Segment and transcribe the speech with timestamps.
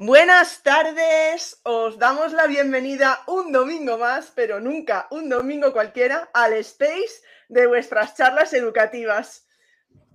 [0.00, 6.52] Buenas tardes, os damos la bienvenida un domingo más, pero nunca un domingo cualquiera, al
[6.52, 9.48] space de vuestras charlas educativas.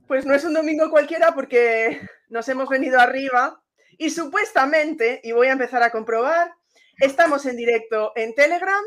[0.08, 3.62] Pues no es un domingo cualquiera porque nos hemos venido arriba
[3.98, 6.54] y supuestamente, y voy a empezar a comprobar,
[7.00, 8.86] estamos en directo en Telegram.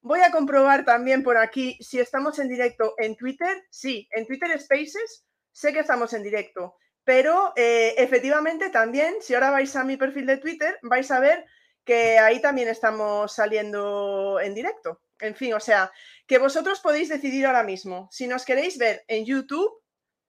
[0.00, 3.64] Voy a comprobar también por aquí si estamos en directo en Twitter.
[3.68, 6.76] Sí, en Twitter Spaces sé que estamos en directo.
[7.06, 11.46] Pero eh, efectivamente también, si ahora vais a mi perfil de Twitter, vais a ver
[11.84, 15.00] que ahí también estamos saliendo en directo.
[15.20, 15.92] En fin, o sea,
[16.26, 19.70] que vosotros podéis decidir ahora mismo si nos queréis ver en YouTube,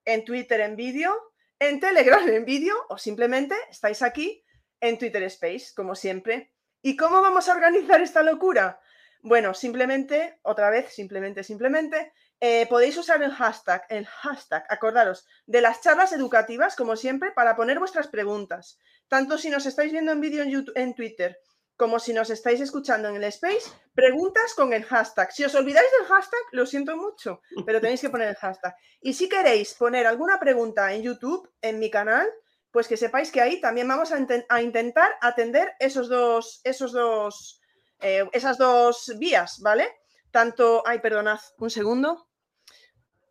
[0.06, 4.46] en Twitter en vídeo, en Telegram en vídeo o simplemente estáis aquí
[4.80, 6.54] en Twitter Space, como siempre.
[6.84, 8.80] ¿Y cómo vamos a organizar esta locura?
[9.24, 15.62] Bueno, simplemente, otra vez, simplemente, simplemente, eh, podéis usar el hashtag, el hashtag, acordaros, de
[15.62, 18.78] las charlas educativas, como siempre, para poner vuestras preguntas.
[19.08, 20.44] Tanto si nos estáis viendo en vídeo
[20.76, 21.40] en, Twitter
[21.76, 25.32] como si nos estáis escuchando en el space, preguntas con el hashtag.
[25.32, 28.76] Si os olvidáis del hashtag, lo siento mucho, pero tenéis que poner el hashtag.
[29.00, 32.28] Y si queréis poner alguna pregunta en YouTube, en mi canal,
[32.72, 37.62] pues que sepáis que ahí también vamos a, intentar atender esos dos, esos dos,
[38.02, 39.88] eh, esas dos vías, ¿vale?
[40.32, 42.28] Tanto, ay, perdonad, un segundo.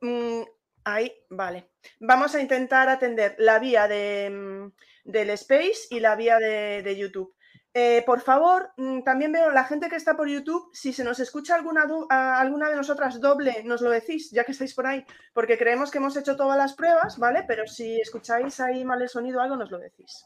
[0.00, 0.42] Mm,
[0.84, 1.70] ahí, vale.
[2.00, 7.34] Vamos a intentar atender la vía de, mm, del Space y la vía de, YouTube.
[7.74, 11.20] Eh, por favor, mm, también veo la gente que está por YouTube, si se nos
[11.20, 15.04] escucha alguna, alguna de nosotras doble, nos lo decís, ya que estáis por ahí,
[15.34, 17.44] porque creemos que hemos hecho todas las pruebas, ¿vale?
[17.46, 20.24] Pero si escucháis ahí mal el sonido o algo, nos lo decís.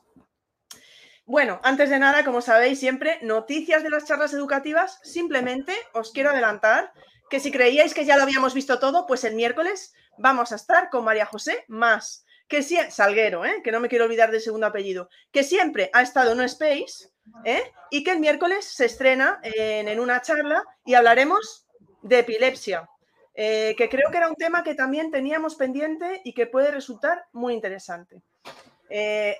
[1.30, 6.30] Bueno, antes de nada, como sabéis siempre, noticias de las charlas educativas, simplemente os quiero
[6.30, 6.92] adelantar
[7.30, 10.90] que si creíais que ya lo habíamos visto todo, pues el miércoles vamos a estar
[10.90, 13.60] con María José Más, que si, Salguero, ¿eh?
[13.62, 17.10] que no me quiero olvidar del segundo apellido, que siempre ha estado en space
[17.44, 17.62] ¿eh?
[17.92, 21.64] y que el miércoles se estrena en, una charla y hablaremos
[22.02, 22.90] de epilepsia,
[23.36, 27.26] eh, que creo que era un tema que también teníamos pendiente y que puede resultar
[27.30, 28.20] muy interesante.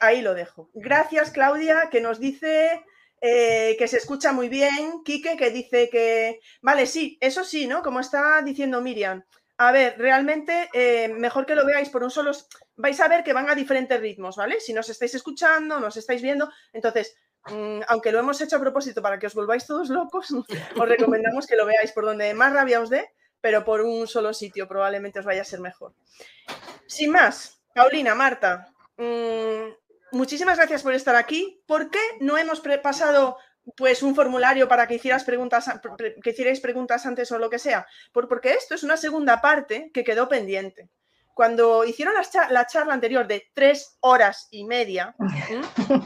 [0.00, 0.70] Ahí lo dejo.
[0.74, 2.84] Gracias, Claudia, que nos dice
[3.20, 5.02] eh, que se escucha muy bien.
[5.04, 6.40] Quique, que dice que.
[6.62, 7.82] Vale, sí, eso sí, ¿no?
[7.82, 9.24] Como está diciendo Miriam.
[9.58, 12.32] A ver, realmente eh, mejor que lo veáis por un solo.
[12.76, 14.58] Vais a ver que van a diferentes ritmos, ¿vale?
[14.60, 16.50] Si nos estáis escuchando, nos estáis viendo.
[16.72, 17.14] Entonces,
[17.46, 20.28] mm, aunque lo hemos hecho a propósito para que os volváis todos locos,
[20.82, 23.10] os recomendamos que lo veáis por donde más rabia os dé,
[23.42, 25.92] pero por un solo sitio probablemente os vaya a ser mejor.
[26.86, 28.69] Sin más, Paulina, Marta,
[29.00, 31.62] mm, muchísimas gracias por estar aquí.
[31.66, 33.36] ¿Por qué no hemos pasado
[33.76, 35.70] pues un formulario para que hicieras preguntas,
[36.22, 37.86] que hicierais preguntas antes o lo que sea?
[38.12, 40.90] porque esto es una segunda parte que quedó pendiente.
[41.34, 42.12] Cuando hicieron
[42.50, 45.14] la, charla anterior de tres horas y media,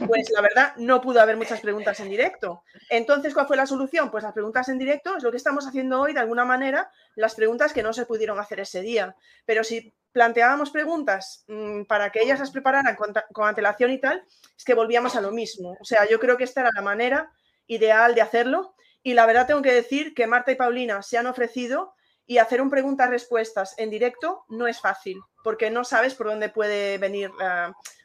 [0.07, 2.63] pues la verdad no pudo haber muchas preguntas en directo.
[2.89, 4.09] Entonces, ¿cuál fue la solución?
[4.11, 7.35] Pues las preguntas en directo es lo que estamos haciendo hoy de alguna manera, las
[7.35, 9.15] preguntas que no se pudieron hacer ese día.
[9.45, 14.23] Pero si planteábamos preguntas mm, para que ellas las prepararan con, antelación y tal,
[14.57, 15.75] es que volvíamos a lo mismo.
[15.81, 17.33] O sea, yo creo que esta era la manera
[17.67, 18.75] ideal de hacerlo.
[19.03, 21.95] Y la verdad tengo que decir que Marta y Paulina se han ofrecido
[22.25, 26.97] y hacer un preguntas-respuestas en directo no es fácil, porque no sabes por dónde puede
[26.97, 27.29] venir,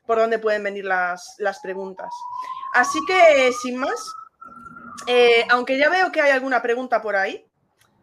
[0.05, 2.13] por dónde pueden venir las, preguntas.
[2.75, 4.13] Así que, sin más,
[5.07, 7.47] eh, aunque ya veo que hay alguna pregunta por ahí,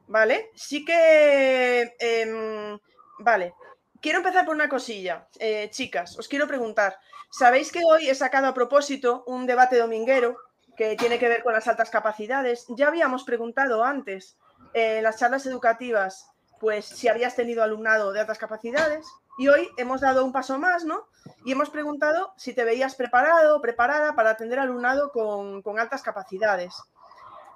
[0.08, 0.50] ¿vale?
[0.56, 2.80] Sí que, em,
[3.20, 3.54] vale,
[4.02, 5.28] quiero empezar por una cosilla.
[5.40, 6.98] Eh, chicas, os quiero preguntar,
[7.30, 10.38] ¿sabéis que hoy he sacado a propósito un debate dominguero
[10.76, 12.66] que tiene que ver con las altas capacidades?
[12.70, 14.38] Ya habíamos preguntado antes
[14.74, 16.30] en las charlas educativas,
[16.60, 19.06] pues si habías tenido alumnado de altas capacidades.
[19.40, 21.08] Y hoy hemos dado un paso más, ¿no?
[21.46, 26.74] Y hemos preguntado si te veías preparado o preparada para atender alumnado con, altas capacidades.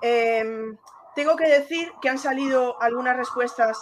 [0.03, 0.77] Em,
[1.15, 3.79] tengo que decir que han salido algunas respuestas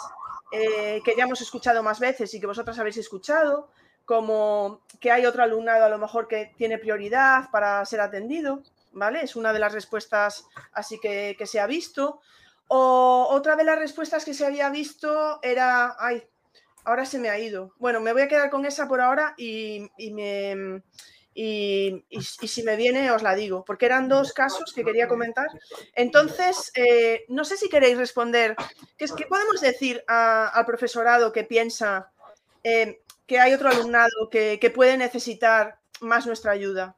[0.52, 3.70] eh, que ya hemos escuchado más veces y que vosotras habéis escuchado,
[4.06, 9.22] como que hay otro alumnado a lo mejor que tiene prioridad para ser atendido, ¿vale?
[9.22, 12.22] Es una de las respuestas así que, que se ha visto.
[12.68, 16.24] O otra de las respuestas que se había visto era, ay,
[16.86, 17.74] ahora se me ha ido.
[17.78, 20.82] Bueno, me voy a quedar con esa por ahora y, me,
[21.42, 25.48] y, si me viene os la digo, porque eran dos casos que quería comentar.
[25.96, 28.58] Entonces, eh, no sé si queréis responder,
[28.98, 32.12] ¿qué, es, podemos decir al profesorado que piensa
[32.66, 36.98] eh, que hay otro alumnado que, puede necesitar más nuestra ayuda?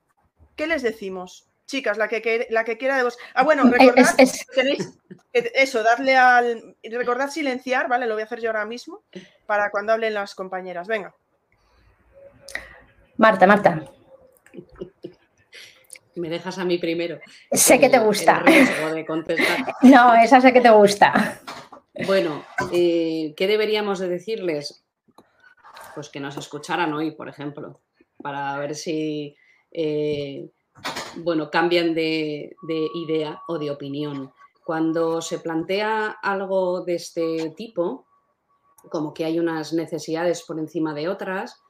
[0.56, 1.48] ¿Qué les decimos?
[1.68, 3.20] Chicas, la que, la que quiera de vos.
[3.36, 4.16] Ah, bueno, recordad,
[4.56, 4.90] tenéis
[5.34, 6.76] eso, darle al.
[6.84, 8.08] Recordad silenciar, ¿vale?
[8.08, 9.04] Lo voy a hacer yo ahora mismo
[9.46, 10.88] para cuando hablen las compañeras.
[10.88, 11.14] Venga.
[13.18, 14.01] Marta, Marta.
[16.16, 17.20] Me dejas a mí primero.
[17.52, 18.44] Sé que te gusta.
[19.84, 21.42] No, esa sé que te gusta.
[22.06, 24.84] Bueno, eh, ¿qué deberíamos de decirles?
[25.96, 27.82] Pues que nos escucharan hoy, por ejemplo,
[28.22, 29.36] para ver si,
[29.72, 30.50] eh,
[31.18, 34.32] bueno, cambian de, de idea o de opinión.
[34.66, 38.06] Cuando se plantea algo de este tipo,
[38.90, 41.62] como que hay unas necesidades por encima de otras,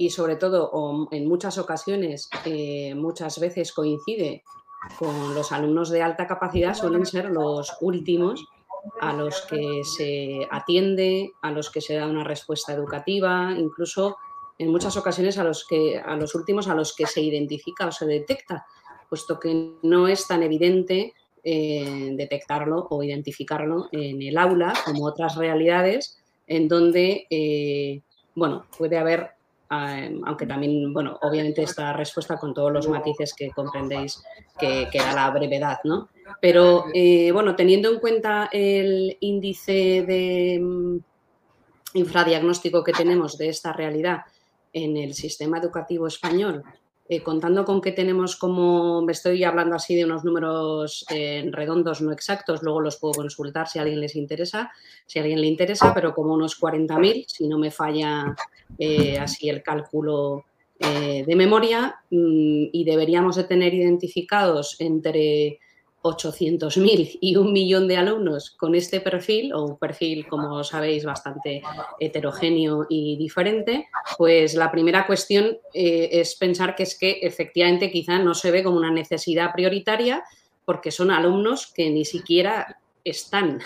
[0.00, 4.44] y sobre todo o en muchas ocasiones, eh, muchas veces coincide
[4.96, 8.46] con los alumnos de alta capacidad, suelen ser los últimos
[9.00, 14.18] a los que se atiende, a los que se da una respuesta educativa, incluso
[14.56, 17.92] en muchas ocasiones a los, que, a los últimos a los que se identifica o
[17.92, 18.66] se detecta,
[19.08, 21.12] puesto que no es tan evidente
[21.42, 28.00] eh, detectarlo o identificarlo en el aula como otras realidades en donde, eh,
[28.36, 29.37] bueno, puede haber
[29.68, 34.22] aunque también, bueno, obviamente esta respuesta con todos los matices que comprendéis
[34.58, 36.08] que, da la brevedad, ¿no?
[36.40, 40.98] Pero, eh, bueno, teniendo en cuenta el índice de mm,
[41.94, 44.22] infradiagnóstico que tenemos de esta realidad
[44.72, 46.62] en el sistema educativo español,
[47.10, 52.02] eh, contando con que tenemos como, me estoy hablando así de unos números eh, redondos,
[52.02, 54.70] no exactos, luego los puedo consultar si a alguien les interesa,
[55.06, 58.36] si alguien le interesa, pero como unos 40.000, si no me falla
[58.78, 60.44] eh, así el cálculo
[60.78, 65.58] de memoria, mm, y deberíamos de tener identificados entre
[66.02, 71.62] 800.000 y un millón de alumnos con este perfil, o un perfil, como sabéis, bastante
[71.98, 78.18] heterogéneo y diferente, pues la primera cuestión eh, es pensar que es que efectivamente quizá
[78.18, 80.22] no se ve como una necesidad prioritaria
[80.64, 83.60] porque son alumnos que ni siquiera están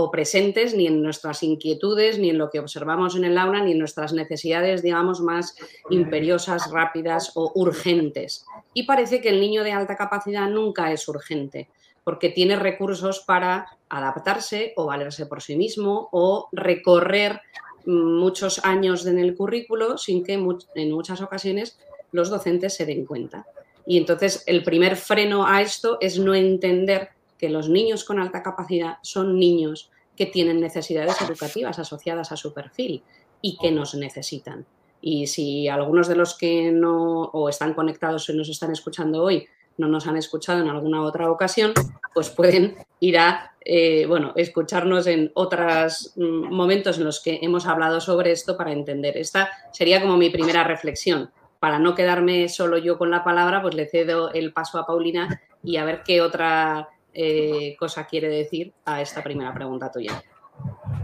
[0.00, 3.72] o presentes ni en nuestras inquietudes, ni en lo que observamos en el aula, ni
[3.72, 5.56] en nuestras necesidades, digamos, más
[5.90, 8.46] imperiosas, rápidas o urgentes.
[8.74, 11.68] Y parece que el niño de alta capacidad nunca es urgente,
[12.04, 17.40] porque tiene recursos para adaptarse o valerse por sí mismo o recorrer
[17.84, 21.76] muchos años en el currículo sin que en muchas ocasiones
[22.12, 23.46] los docentes se den cuenta.
[23.84, 28.42] Y entonces el primer freno a esto es no entender que los niños con alta
[28.42, 33.02] capacidad son niños que tienen necesidades educativas asociadas a su perfil
[33.40, 34.66] y que nos necesitan.
[35.00, 39.46] Y si algunos de los que no o están conectados y nos están escuchando hoy
[39.76, 41.72] no nos han escuchado en alguna otra ocasión,
[42.12, 47.66] pues pueden ir a eh, bueno, escucharnos en otros mm, momentos en los que hemos
[47.66, 49.16] hablado sobre esto para entender.
[49.16, 51.30] Esta sería como mi primera reflexión.
[51.60, 55.40] Para no quedarme solo yo con la palabra, pues le cedo el paso a Paulina
[55.62, 56.88] y a ver qué otra
[57.20, 60.22] eh, cosa quiere decir a esta primera pregunta tuya.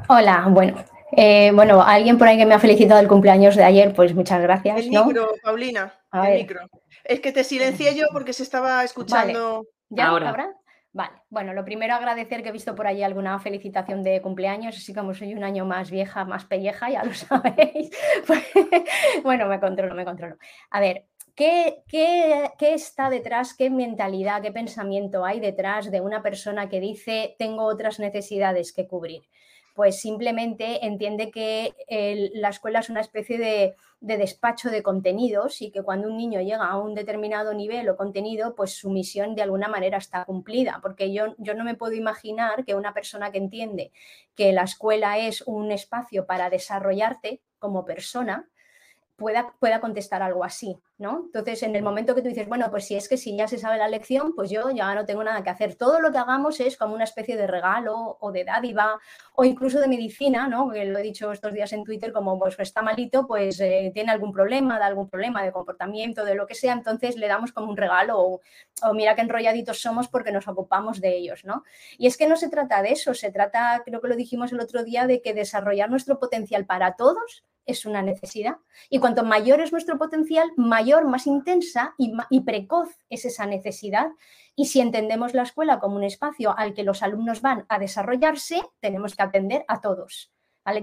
[0.08, 0.76] Hola, bueno.
[1.16, 4.40] Eh, bueno, alguien por ahí que me ha felicitado el cumpleaños de ayer, pues muchas
[4.40, 4.78] gracias.
[4.78, 6.60] El micro, Paulina, el micro.
[7.02, 9.66] Es que te silencié yo porque se estaba escuchando.
[9.88, 10.08] ¿Ya?
[10.08, 10.54] ¿Ahora?
[10.92, 14.94] Vale, bueno, lo primero agradecer que he visto por ahí alguna felicitación de cumpleaños, así
[14.94, 17.90] como soy un año más vieja, más pelleja, ya lo sabéis.
[18.24, 18.44] Pues,
[19.24, 20.36] bueno, me controlo, me controlo.
[20.70, 21.06] A ver,
[21.36, 21.82] ¿Qué,
[22.60, 27.98] está detrás, qué mentalidad, qué pensamiento hay detrás de una persona que dice tengo otras
[27.98, 29.22] necesidades que cubrir?
[29.74, 31.74] Pues simplemente entiende que
[32.34, 36.68] la escuela es una especie de, despacho de contenidos y que cuando un niño llega
[36.68, 40.78] a un determinado nivel o contenido, pues su misión de alguna manera está cumplida.
[40.80, 43.90] Porque yo, yo no me puedo imaginar que una persona que entiende
[44.36, 48.48] que la escuela es un espacio para desarrollarte como persona,
[49.16, 51.22] pueda, pueda contestar algo así, ¿no?
[51.26, 53.58] Entonces, en el momento que tú dices, bueno, pues si es que si ya se
[53.58, 55.76] sabe la lección, pues yo ya no tengo nada que hacer.
[55.76, 58.98] Todo lo que hagamos es como una especie de regalo o de dádiva
[59.34, 60.70] o incluso de medicina, ¿no?
[60.70, 64.10] Que lo he dicho estos días en Twitter, como pues está malito, pues eh, tiene
[64.12, 67.70] algún problema, da algún problema de comportamiento, de lo que sea, entonces le damos como
[67.70, 68.40] un regalo o,
[68.82, 71.64] o mira qué enrolladitos somos porque nos ocupamos de ellos, ¿no?
[71.98, 74.60] Y es que no se trata de eso, se trata, creo que lo dijimos el
[74.60, 78.56] otro día, de que desarrollar nuestro potencial para todos es una necesidad.
[78.90, 84.08] Y cuanto mayor es nuestro potencial, mayor, más intensa y, precoz es esa necesidad.
[84.56, 88.62] Y si entendemos la escuela como un espacio al que los alumnos van a desarrollarse,
[88.80, 90.30] tenemos que atender a todos.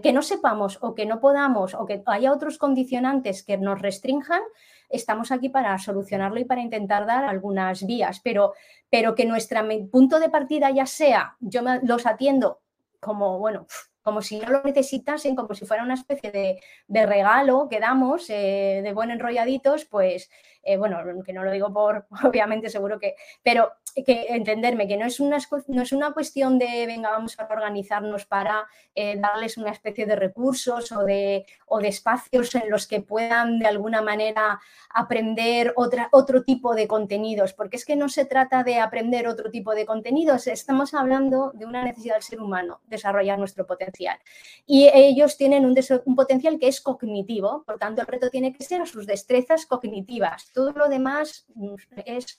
[0.03, 4.41] Que no sepamos o que no podamos o que haya otros condicionantes que nos restrinjan,
[4.89, 8.53] estamos aquí para solucionarlo y para intentar dar algunas vías, pero,
[8.91, 9.61] pero que nuestro
[9.91, 12.61] punto de partida ya sea, yo los atiendo
[12.99, 13.65] como, bueno,
[14.01, 18.81] como si no lo necesitasen, como si fuera una especie de, regalo que damos eh,
[18.83, 20.29] de buen enrolladitos, pues
[20.63, 25.05] eh, bueno, que no lo digo por, obviamente seguro que, pero que entenderme que no
[25.05, 29.71] es una, no es una cuestión de, venga, vamos a organizarnos para eh, darles una
[29.71, 34.59] especie de recursos o de, o de espacios en los que puedan de alguna manera
[34.89, 39.49] aprender otra, otro tipo de contenidos, porque es que no se trata de aprender otro
[39.51, 44.17] tipo de contenidos, estamos hablando de una necesidad del ser humano, desarrollar nuestro potencial.
[44.65, 48.63] Y ellos tienen un, un potencial que es cognitivo, por tanto el reto tiene que
[48.63, 52.37] ser sus destrezas cognitivas todo lo demás mm, es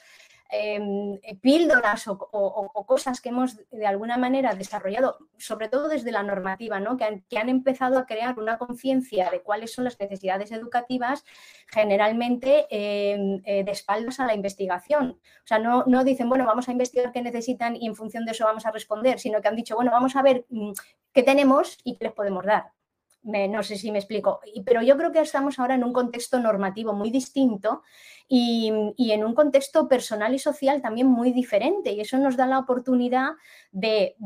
[0.52, 6.78] em, píldoras o, cosas que hemos de alguna manera desarrollado, sobre todo desde la normativa,
[6.78, 6.96] ¿no?
[6.96, 7.04] que,
[7.38, 11.24] han, empezado a crear una conciencia de cuáles son las necesidades educativas,
[11.66, 15.18] generalmente em, eh, de espaldas a la investigación.
[15.44, 18.32] O sea, no, no, dicen, bueno, vamos a investigar qué necesitan y en función de
[18.32, 20.72] eso vamos a responder, sino que han dicho, bueno, vamos a ver mm,
[21.12, 22.72] qué tenemos y qué les podemos dar
[23.22, 26.92] no sé si me explico, pero yo creo que estamos ahora en un contexto normativo
[26.92, 27.82] muy distinto
[28.28, 32.58] y, en un contexto personal y social también muy diferente y eso nos da la
[32.58, 33.32] oportunidad
[33.70, 34.16] de,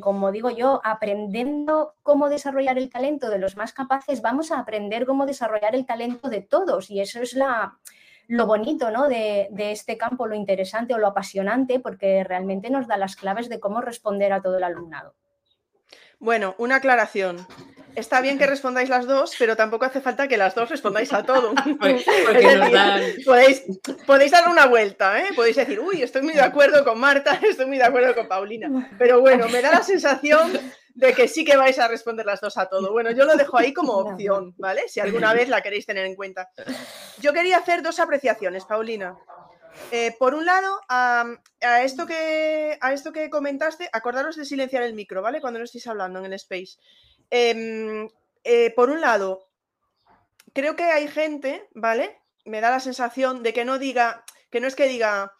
[0.00, 5.06] como digo yo, aprendiendo cómo desarrollar el talento de los más capaces, vamos a aprender
[5.06, 7.78] cómo desarrollar el talento de todos y eso es la,
[8.26, 9.08] lo bonito ¿no?
[9.08, 13.48] de, de, este campo, lo interesante o lo apasionante, porque realmente nos da las claves
[13.48, 15.14] de cómo responder a todo el alumnado.
[16.18, 17.46] Bueno, una aclaración.
[17.94, 21.22] Está bien que respondáis las dos, pero tampoco hace falta que las dos respondáis a
[21.24, 21.54] todo.
[23.24, 23.64] podéis,
[24.06, 25.28] podéis dar una vuelta, ¿eh?
[25.34, 28.90] Podéis decir, uy, estoy muy de acuerdo con Marta, estoy muy de acuerdo con Paulina.
[28.98, 30.52] Pero bueno, me da la sensación
[30.94, 32.92] de que sí que vais a responder las dos a todo.
[32.92, 34.88] Bueno, yo lo dejo ahí como opción, ¿vale?
[34.88, 36.50] Si alguna vez la queréis tener en cuenta.
[37.18, 39.16] Yo quería hacer dos apreciaciones, Paulina.
[39.90, 41.24] Eh, por un lado, a,
[41.82, 45.40] esto que, a esto que comentaste, acordaros de silenciar el micro, ¿vale?
[45.40, 46.76] Cuando no estéis hablando en el space.
[47.30, 48.08] Em,
[48.44, 49.48] eh, por un lado,
[50.52, 52.20] creo que hay gente, ¿vale?
[52.44, 55.32] Me da la sensación de que no diga, que no es que diga,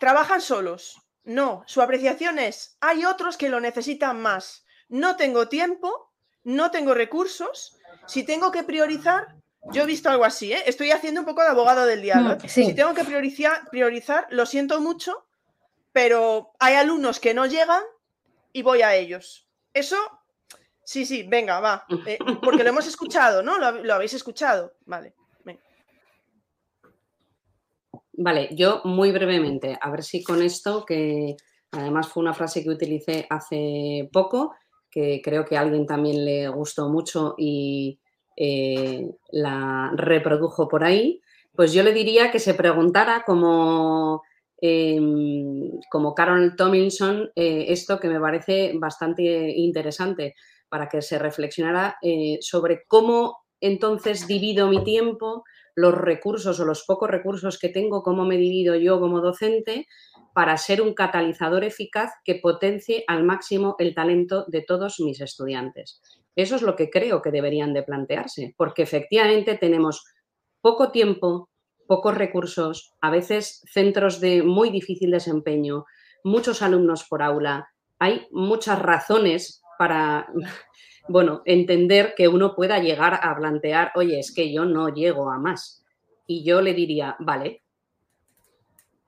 [0.00, 1.02] trabajan solos.
[1.24, 4.64] No, su apreciación es, hay otros que lo necesitan más.
[4.88, 6.12] No tengo tiempo,
[6.44, 7.76] no tengo recursos.
[8.06, 9.34] Si tengo que priorizar,
[9.72, 10.62] yo he visto algo así, ¿eh?
[10.66, 12.36] Estoy haciendo un poco de abogado del diablo.
[12.36, 15.26] Mm, si tengo que priorizar, priorizar, lo siento mucho,
[15.92, 17.82] pero hay alumnos que no llegan
[18.52, 19.48] y voy a ellos.
[19.72, 19.96] Eso,
[20.84, 21.84] sí, sí, venga, va.
[22.06, 23.58] Eh, porque lo hemos escuchado, ¿no?
[23.58, 24.74] Lo, habéis escuchado.
[24.84, 25.14] Vale.
[28.18, 31.36] Vale, yo muy brevemente, a ver si con esto, que
[31.70, 34.54] además fue una frase que utilicé hace poco,
[34.90, 38.00] que creo que a alguien también le gustó mucho y,
[38.36, 41.20] eh, la reprodujo por ahí,
[41.54, 44.22] pues yo le diría que se preguntara como,
[44.60, 49.22] em, como Carol Tomlinson eh, esto que me parece bastante
[49.56, 50.34] interesante
[50.68, 56.84] para que se reflexionara eh, sobre cómo entonces divido mi tiempo, los recursos o los
[56.84, 59.86] pocos recursos que tengo, cómo me divido yo como docente
[60.34, 66.02] para ser un catalizador eficaz que potencie al máximo el talento de todos mis estudiantes.
[66.36, 70.04] Eso es lo que creo que deberían de plantearse, porque efectivamente tenemos
[70.60, 71.48] poco tiempo,
[71.86, 75.86] pocos recursos, a veces centros de muy difícil desempeño,
[76.24, 77.70] muchos alumnos por aula.
[77.98, 80.28] Hay muchas razones para,
[81.08, 85.38] bueno, entender que uno pueda llegar a plantear, oye, es que yo no llego a
[85.38, 85.82] más.
[86.26, 87.62] Y yo le diría, vale,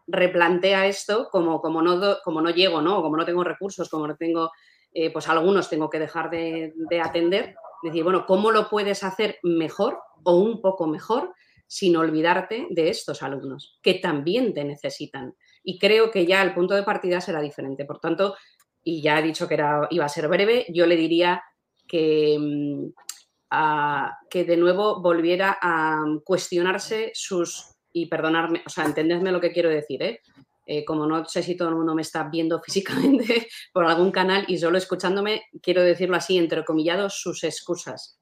[0.06, 3.02] replantea esto como, como, no, como no llego, ¿no?
[3.02, 4.50] Como no tengo recursos, como no tengo
[4.92, 7.54] eh, pues algunos tengo que dejar de, atender.
[7.82, 11.34] Decir, bueno, ¿cómo lo puedes hacer mejor o un poco mejor
[11.66, 15.34] sin olvidarte de estos alumnos que también te necesitan?
[15.62, 17.84] Y creo que ya el punto de partida será diferente.
[17.84, 18.36] Por tanto,
[18.82, 21.42] y ya he dicho que era, iba a ser breve, yo le diría
[21.86, 22.88] que, mm,
[24.28, 29.68] que de nuevo volviera a cuestionarse sus, y perdonarme, o sea, entendedme lo que quiero
[29.68, 30.20] decir, ¿eh?
[30.70, 34.44] Eh, como no sé si todo el mundo me está viendo físicamente por algún canal
[34.48, 38.18] y solo escuchándome, quiero decirlo así, entrecomillado, sus excusas.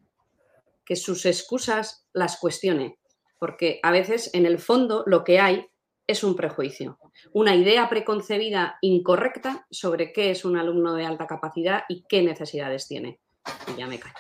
[0.85, 3.01] Que sus excusas las cuestione,
[3.41, 5.67] porque a veces en el fondo lo que hay
[6.07, 7.01] es un prejuicio,
[7.33, 12.87] una idea preconcebida incorrecta sobre qué es un alumno de alta capacidad y qué necesidades
[12.87, 13.19] tiene.
[13.67, 14.15] Y ya me callo.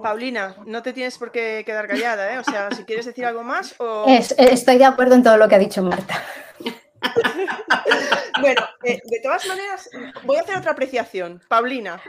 [0.00, 2.38] Paulina, no te tienes por qué quedar callada, ¿eh?
[2.38, 4.06] O sea, si quieres decir algo más o...
[4.08, 6.22] estoy de acuerdo en todo lo que ha dicho Marta.
[8.40, 9.88] Bueno, eh, de todas maneras,
[10.24, 11.40] voy a hacer otra apreciación.
[11.48, 12.00] Paulina,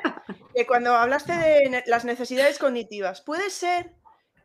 [0.56, 3.92] que cuando hablaste de las necesidades cognitivas, puede ser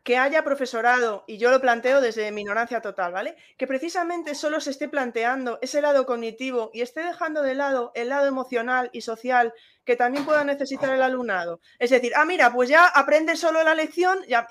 [0.03, 3.35] que haya profesorado, y yo lo planteo desde mi ignorancia total, ¿vale?
[3.57, 8.09] Que precisamente solo se esté planteando ese lado cognitivo y esté dejando de lado el
[8.09, 9.53] lado emocional y social
[9.83, 11.59] que también pueda necesitar el alumnado.
[11.79, 14.47] Es decir, ah, mira, pues ya aprende solo la lección ya,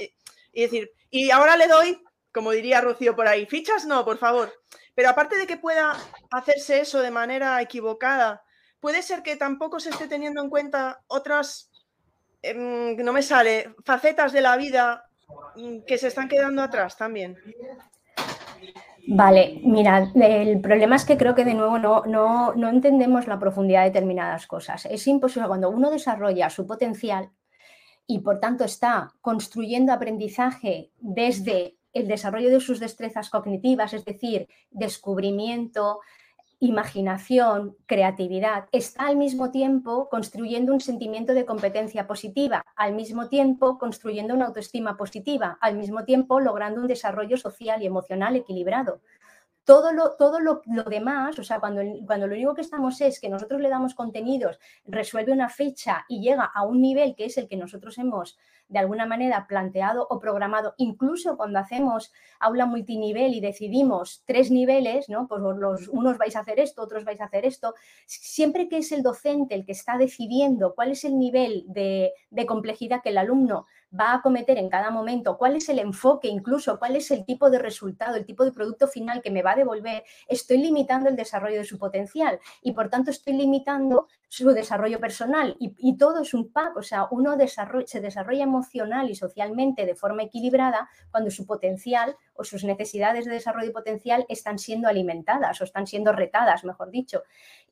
[0.52, 2.02] y decir, y ahora le doy,
[2.32, 4.52] como diría Rocío por ahí, fichas no, por favor.
[4.94, 5.96] Pero aparte de que pueda
[6.30, 8.42] hacerse eso de manera equivocada,
[8.80, 11.70] puede ser que tampoco se esté teniendo en cuenta otras,
[12.42, 15.07] em, no me sale, facetas de la vida
[15.86, 17.36] que se están quedando atrás también.
[19.10, 23.38] Vale, mira, el problema es que creo que de nuevo no, no, no entendemos la
[23.38, 24.84] profundidad de determinadas cosas.
[24.86, 27.30] Es imposible cuando uno desarrolla su potencial
[28.06, 34.46] y por tanto está construyendo aprendizaje desde el desarrollo de sus destrezas cognitivas, es decir,
[34.70, 36.00] descubrimiento,
[36.60, 43.78] imaginación, creatividad, está al mismo tiempo construyendo un sentimiento de competencia positiva, al mismo tiempo
[43.78, 49.00] construyendo una autoestima positiva, al mismo tiempo logrando un desarrollo social y emocional equilibrado.
[49.68, 53.28] Todo lo, todo lo, demás, o sea, cuando, cuando lo único que estamos es que
[53.28, 57.48] nosotros le damos contenidos, resuelve una fecha y llega a un nivel que es el
[57.48, 63.40] que nosotros hemos de alguna manera planteado o programado, incluso cuando hacemos aula multinivel y
[63.40, 65.28] decidimos tres niveles, ¿no?
[65.28, 67.74] Pues los unos vais a hacer esto, otros vais a hacer esto,
[68.06, 72.46] siempre que es el docente el que está decidiendo cuál es el nivel de, de
[72.46, 73.66] complejidad que el alumno
[73.98, 77.50] va a cometer en cada momento, cuál es el enfoque, incluso cuál es el tipo
[77.50, 81.16] de resultado, el tipo de producto final que me va a devolver, estoy limitando el
[81.16, 86.34] desarrollo de su potencial y por tanto estoy limitando su desarrollo personal y, todo es
[86.34, 87.36] un pack, o sea, uno
[87.86, 93.32] se desarrolla emocional y socialmente de forma equilibrada cuando su potencial o sus necesidades de
[93.32, 97.22] desarrollo potencial están siendo alimentadas o están siendo retadas, mejor dicho.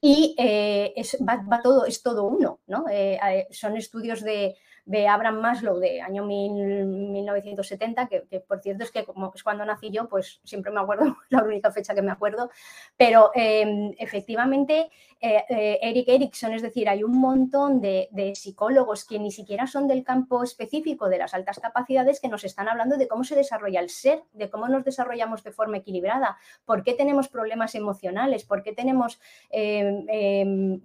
[0.00, 2.86] Y eh, es, va, todo, es todo uno, ¿no?
[2.90, 4.56] Eh, eh, son estudios de,
[4.86, 9.90] de Abraham Maslow de año 1970, que, por cierto es que como es cuando nací
[9.90, 12.50] yo, pues siempre me acuerdo, la única fecha que me acuerdo,
[12.96, 19.18] pero em, efectivamente eh, eh, Eric Erickson, es decir, hay un montón de, psicólogos que
[19.18, 23.08] ni siquiera son del campo específico de las altas capacidades que nos están hablando de
[23.08, 27.28] cómo se desarrolla el ser, de cómo nos desarrollamos de forma equilibrada, por qué tenemos
[27.28, 29.18] problemas emocionales, por qué tenemos,
[29.50, 30.80] em, em,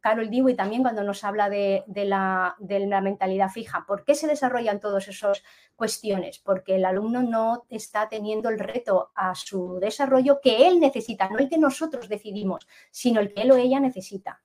[0.00, 2.56] Carol Dewey también cuando nos habla de, la,
[3.02, 3.84] mentalidad fija.
[3.86, 5.42] ¿Por qué se desarrollan todas esas
[5.76, 6.38] cuestiones?
[6.38, 11.38] Porque el alumno no está teniendo el reto a su desarrollo que él necesita, no
[11.38, 14.42] el que nosotros decidimos, sino el que él ella necesita.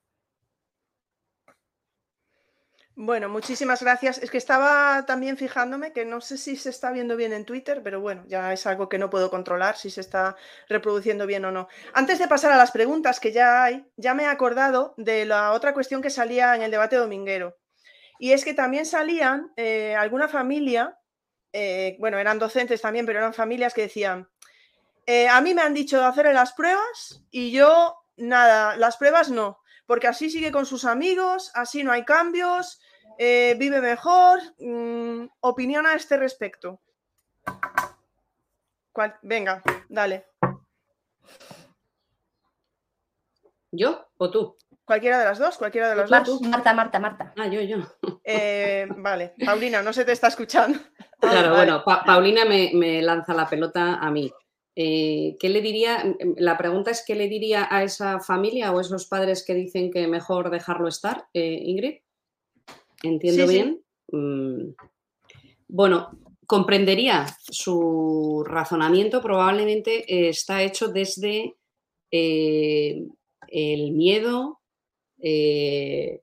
[3.00, 4.18] Bueno, muchísimas gracias.
[4.18, 7.80] Es que estaba también fijándome que no sé si se está viendo bien en Twitter,
[7.84, 10.34] pero bueno, ya es algo que no puedo controlar si se está
[10.68, 11.68] reproduciendo bien o no.
[11.94, 15.52] Antes de pasar a las preguntas que ya hay, ya me he acordado de la
[15.52, 17.56] otra cuestión que salía en el debate dominguero.
[18.18, 20.98] Y es que también salían eh, alguna familia,
[21.52, 24.28] eh, bueno, eran docentes también, pero eran familias que decían,
[25.06, 29.30] eh, a mí me han dicho de hacer las pruebas y yo nada, las pruebas
[29.30, 32.80] no, porque así sigue con sus amigos, así no hay cambios,
[33.18, 34.40] vive mejor.
[34.58, 36.80] Mm, opinión a este respecto.
[39.22, 40.26] Venga, dale.
[43.70, 44.56] ¿Yo o tú?
[44.84, 46.40] Cualquiera de las dos, cualquiera de las dos.
[46.40, 47.34] Marta, Marta, Marta.
[47.36, 47.76] Ah, yo, yo.
[48.24, 50.78] Eh, vale, Paulina, no se te está escuchando.
[51.20, 54.32] Claro, bueno, Paulina me, lanza la pelota a mí.
[54.80, 56.14] Eh, ¿Qué le diría?
[56.36, 59.90] La pregunta es: ¿qué le diría a esa familia o a esos padres que dicen
[59.90, 61.96] que mejor dejarlo estar, eh, Ingrid?
[63.02, 63.82] ¿Entiendo bien?
[64.12, 64.74] Mm,
[65.66, 66.10] bueno,
[66.46, 71.56] comprendería su razonamiento, probablemente está hecho desde
[72.12, 73.10] el
[73.90, 74.60] miedo,
[75.20, 76.20] eh,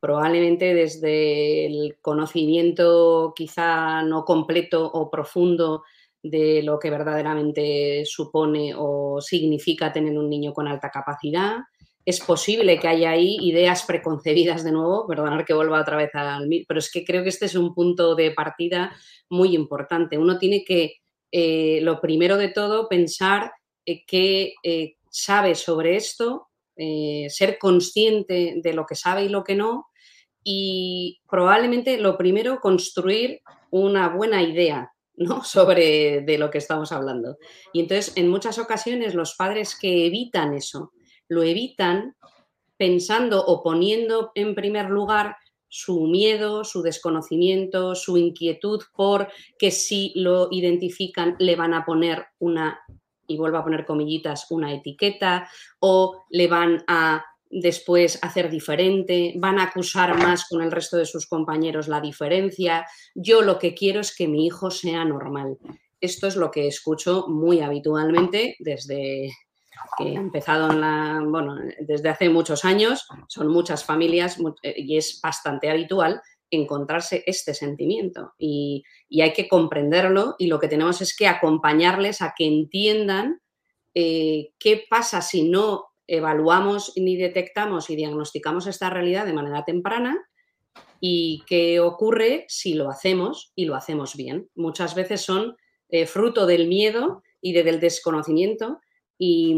[0.00, 5.84] probablemente desde el conocimiento quizá no completo o profundo
[6.22, 11.58] de lo que verdaderamente supone o significa tener un niño con alta capacidad.
[12.04, 16.48] Es posible que haya ahí ideas preconcebidas de nuevo, perdonar que vuelva otra vez al
[16.66, 18.94] pero es que creo que este es un punto de partida
[19.28, 20.18] muy importante.
[20.18, 20.94] Uno tiene que,
[21.30, 23.52] eh, lo primero de todo, pensar
[23.86, 24.54] eh, qué
[25.10, 29.88] sabe sobre esto, eh, ser consciente de lo que sabe y lo que no,
[30.42, 34.90] y probablemente lo primero, construir una buena idea
[35.44, 37.38] sobre de lo que estamos hablando.
[37.72, 40.92] Y entonces, en muchas ocasiones, los padres que evitan eso,
[41.28, 42.16] lo evitan
[42.76, 45.36] pensando o poniendo en primer lugar
[45.68, 49.28] su miedo, su desconocimiento, su inquietud por
[49.58, 52.80] que si lo identifican le van a poner una
[53.28, 59.58] y vuelvo a poner comillitas, una etiqueta, o le van a después hacer diferente, van
[59.58, 62.86] a acusar más con el resto de sus compañeros la diferencia.
[63.14, 65.58] Yo lo que quiero es que mi hijo sea normal.
[66.00, 69.30] Esto es lo que escucho muy habitualmente desde
[69.98, 74.96] que he empezado en la, bueno, desde hace muchos años, son muchas familias eh, y
[74.96, 78.82] es bastante habitual encontrarse este sentimiento y,
[79.20, 83.40] hay que comprenderlo y lo que tenemos es que acompañarles a que entiendan
[83.94, 90.18] eh, qué pasa si no evaluamos ni detectamos y diagnosticamos esta realidad de manera temprana
[91.00, 94.48] y qué ocurre si lo hacemos y lo hacemos bien.
[94.56, 95.56] Muchas veces son
[95.88, 98.80] eh, fruto del miedo y del desconocimiento
[99.18, 99.54] y,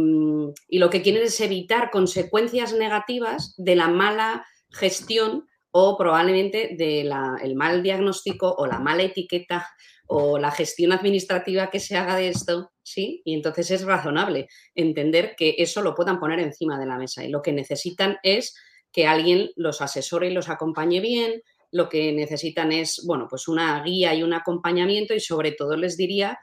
[0.69, 7.55] y, lo que quieren es evitar consecuencias negativas de la mala gestión o probablemente del
[7.55, 9.67] mal diagnóstico o la mala etiqueta
[10.15, 13.23] o la gestión administrativa que se haga de esto, ¿sí?
[13.25, 17.31] Y entonces es razonable entender que eso lo puedan poner encima de la mesa y
[17.31, 18.55] lo que necesitan es
[18.93, 23.83] que alguien los asesore y los acompañe bien, lo que necesitan es, bueno, pues una
[23.83, 26.39] guía y un acompañamiento y sobre todo les diría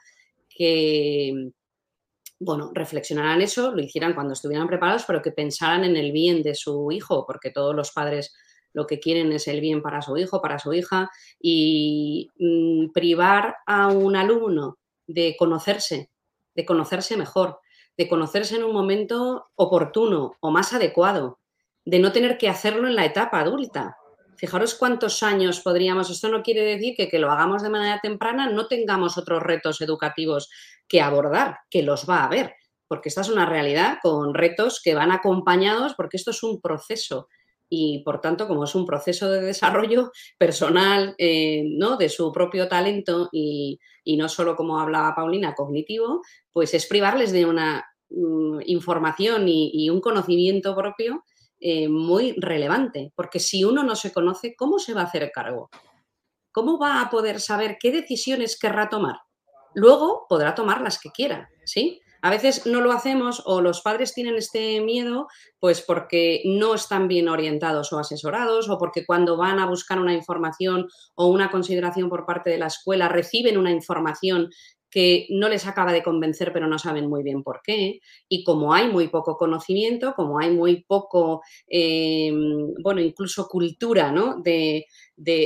[0.48, 1.52] que,
[2.40, 6.56] bueno, reflexionaran eso, lo hicieran cuando estuvieran preparados, pero que pensaran en el bien de
[6.56, 8.34] su hijo, porque todos los padres
[8.72, 13.56] lo que quieren es el bien para su hijo, para su hija, y mm, privar
[13.66, 16.10] a un alumno de conocerse,
[16.54, 17.60] de conocerse mejor,
[17.96, 21.38] de conocerse en un momento oportuno o más adecuado,
[21.84, 23.96] de no tener que hacerlo en la etapa adulta.
[24.36, 28.48] Fijaros cuántos años podríamos, esto no quiere decir que, que lo hagamos de manera temprana
[28.48, 30.48] no tengamos otros retos educativos
[30.88, 32.54] que abordar, que los va a haber,
[32.88, 37.28] porque esta es una realidad con retos que van acompañados, porque esto es un proceso
[37.72, 41.96] y por tanto, como es un proceso de desarrollo personal, eh, ¿no?
[41.96, 43.78] De su propio talento y,
[44.18, 46.20] no solo como hablaba Paulina, cognitivo,
[46.52, 51.24] pues es privarles de una mm, información y, un conocimiento propio
[51.60, 55.70] eh, muy relevante, porque si uno no se conoce, ¿cómo se va a hacer cargo?
[56.50, 59.16] ¿Cómo va a poder saber qué decisiones querrá tomar?
[59.74, 62.00] Luego podrá tomar las que quiera, ¿sí?
[62.22, 65.28] A veces no lo hacemos o los padres tienen este miedo
[65.58, 70.14] pues porque no están bien orientados o asesorados o porque cuando van a buscar una
[70.14, 74.50] información o una consideración por parte de la escuela reciben una información
[74.90, 78.00] que no les acaba de convencer, pero no saben muy bien por qué.
[78.28, 84.40] Y como hay muy poco conocimiento, como hay muy poco, em, bueno, incluso cultura, ¿no?
[84.42, 84.86] De,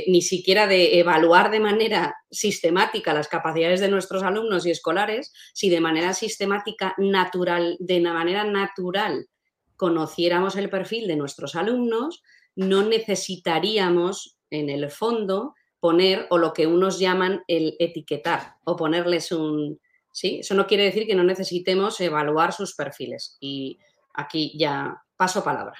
[0.07, 5.69] ni siquiera de evaluar de manera sistemática las capacidades de nuestros alumnos y escolares, si
[5.69, 9.27] de manera sistemática, natural, de una manera natural,
[9.75, 12.23] conociéramos el perfil de nuestros alumnos,
[12.55, 15.53] no necesitaríamos, en el fondo,
[15.85, 19.79] poner o lo que unos llaman el etiquetar o ponerles un...
[20.11, 20.39] ¿sí?
[20.39, 23.37] Eso no quiere decir que no necesitemos evaluar sus perfiles.
[23.39, 23.77] Y
[24.15, 25.75] aquí ya paso palabra.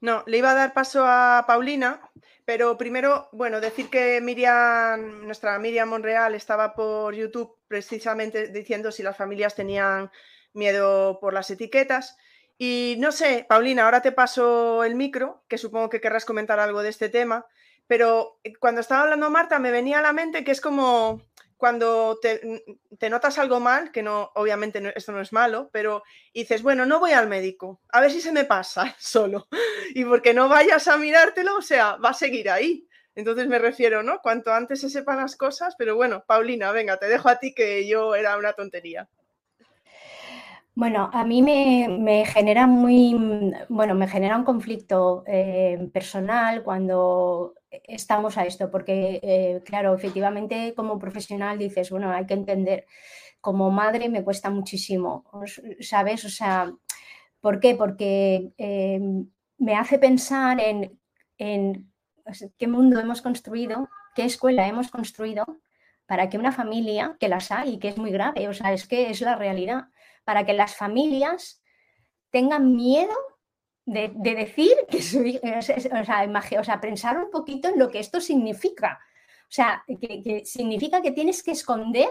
[0.00, 2.00] No, le iba a dar paso a Paulina,
[2.46, 9.02] pero primero, bueno, decir que Miriam, nuestra Miriam Monreal estaba por YouTube precisamente diciendo si
[9.02, 10.10] las familias tenían
[10.54, 12.16] miedo por las etiquetas.
[12.56, 16.82] Y no sé, Paulina, ahora te paso el micro, que supongo que querrás comentar algo
[16.82, 17.44] de este tema
[17.90, 21.22] pero eh, cuando estaba hablando Marta me venía a la mente que es como
[21.56, 26.86] cuando te, notas algo mal, que no, obviamente esto no es malo, pero dices, bueno,
[26.86, 29.48] no voy al médico, a ver si se me pasa solo.
[29.92, 32.86] Y porque no vayas a mirártelo, o sea, va a seguir ahí.
[33.16, 34.20] Entonces me refiero, ¿no?
[34.22, 37.88] Cuanto antes se sepan las cosas, pero bueno, Paulina, venga, te dejo a ti que
[37.88, 39.08] yo era una tontería.
[40.76, 48.36] Bueno, a mí me, genera muy, bueno, me genera un conflicto eh, personal cuando estamos
[48.38, 52.86] a esto, porque eh, claro, efectivamente como profesional dices, bueno, hay que entender,
[53.40, 55.24] como madre me cuesta muchísimo,
[55.80, 56.24] ¿sabes?
[56.24, 56.72] O sea,
[57.40, 57.74] ¿por qué?
[57.74, 59.00] Porque eh,
[59.58, 60.98] me hace pensar en,
[61.38, 61.90] en
[62.58, 65.44] qué mundo hemos construido, qué escuela hemos construido
[66.06, 69.10] para que una familia, que las hay, que es muy grave, o sea, es que
[69.10, 69.88] es la realidad,
[70.24, 71.62] para que las familias
[72.30, 73.14] tengan miedo
[73.90, 79.00] de, decir que su o sea, pensar un poquito en lo que esto significa.
[79.42, 82.08] O sea, que, significa que tienes que esconder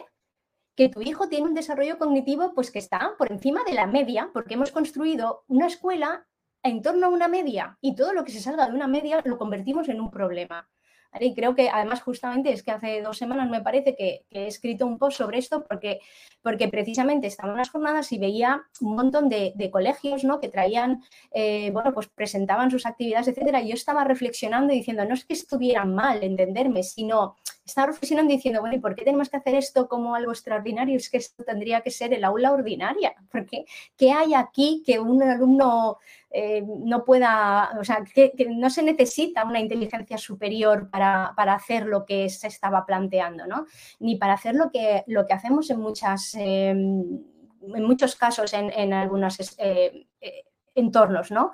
[0.75, 4.29] que tu hijo tiene un desarrollo cognitivo pues que está por encima de la media,
[4.33, 6.27] porque hemos construido una escuela
[6.63, 9.37] en torno a una media y todo lo que se salga de una media lo
[9.37, 10.69] convertimos en un problema.
[11.19, 14.85] Y creo que además justamente es que hace dos semanas me parece que, he escrito
[14.85, 15.99] un post sobre esto porque,
[16.41, 20.39] porque precisamente estaba en unas jornadas y veía un montón de, colegios ¿no?
[20.39, 23.61] que traían, eh, bueno, pues presentaban sus actividades, etcétera.
[23.61, 27.35] Y yo estaba reflexionando y diciendo, no es que estuvieran mal, entenderme, sino
[27.69, 30.97] estaba reflexionando diciendo, bueno, ¿y por qué tenemos que hacer esto como algo extraordinario?
[30.97, 35.21] Es que esto tendría que ser el aula ordinaria, porque ¿qué hay aquí que un
[35.21, 35.97] alumno
[36.31, 42.05] eh, no pueda, o sea, que, no se necesita una inteligencia superior para, hacer lo
[42.05, 43.65] que se estaba planteando, ¿no?
[43.99, 46.35] Ni para hacer lo que, lo que hacemos en muchas...
[46.35, 47.23] Em,
[47.61, 50.43] en muchos casos en, algunos eh, eh,
[50.75, 51.51] entornos, ¿no?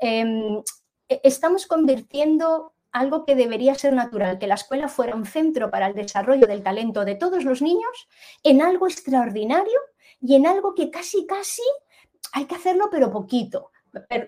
[0.00, 0.62] Em,
[1.08, 5.86] e, estamos convirtiendo algo que debería ser natural, que la escuela fuera un centro para
[5.86, 8.08] el desarrollo del talento de todos los niños,
[8.42, 9.78] en algo extraordinario
[10.20, 11.62] y en algo que casi, casi
[12.32, 13.72] hay que hacerlo, pero poquito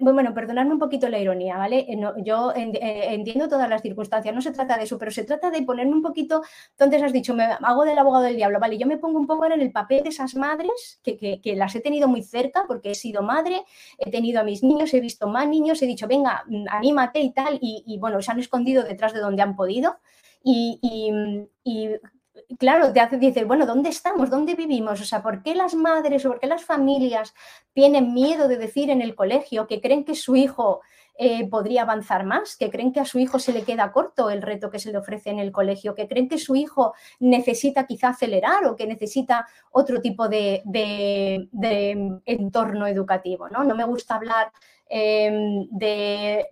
[0.00, 1.86] bueno, perdonadme un poquito la ironía, ¿vale?
[1.88, 5.50] Eh, yo eh, entiendo todas las circunstancias, no se trata de eso, pero se trata
[5.50, 8.78] de ponerme un poquito, entonces has dicho, me hago del abogado del diablo, ¿vale?
[8.78, 12.08] Yo me pongo un poco en el papel de esas madres que, las he tenido
[12.08, 13.62] muy cerca porque he sido madre,
[13.98, 17.32] he tenido a mis niños, he visto más niños, he dicho, venga, mm, anímate y
[17.32, 19.98] tal, y, bueno, se han escondido detrás de donde han podido.
[20.42, 20.78] Y,
[21.64, 21.88] y,
[22.58, 24.30] claro, te hace, dices, bueno, ¿dónde estamos?
[24.30, 25.00] ¿Dónde vivimos?
[25.00, 27.34] O sea, ¿por qué las madres o por qué las familias
[27.72, 30.80] tienen miedo de decir en el colegio que creen que su hijo
[31.16, 34.42] eh, podría avanzar más, que creen que a su hijo se le queda corto el
[34.42, 38.08] reto que se le ofrece en el colegio, que creen que su hijo necesita quizá
[38.08, 40.62] acelerar o que necesita otro tipo de,
[42.26, 43.48] entorno educativo?
[43.48, 43.62] ¿no?
[43.62, 44.50] no me gusta hablar
[44.88, 46.46] em, de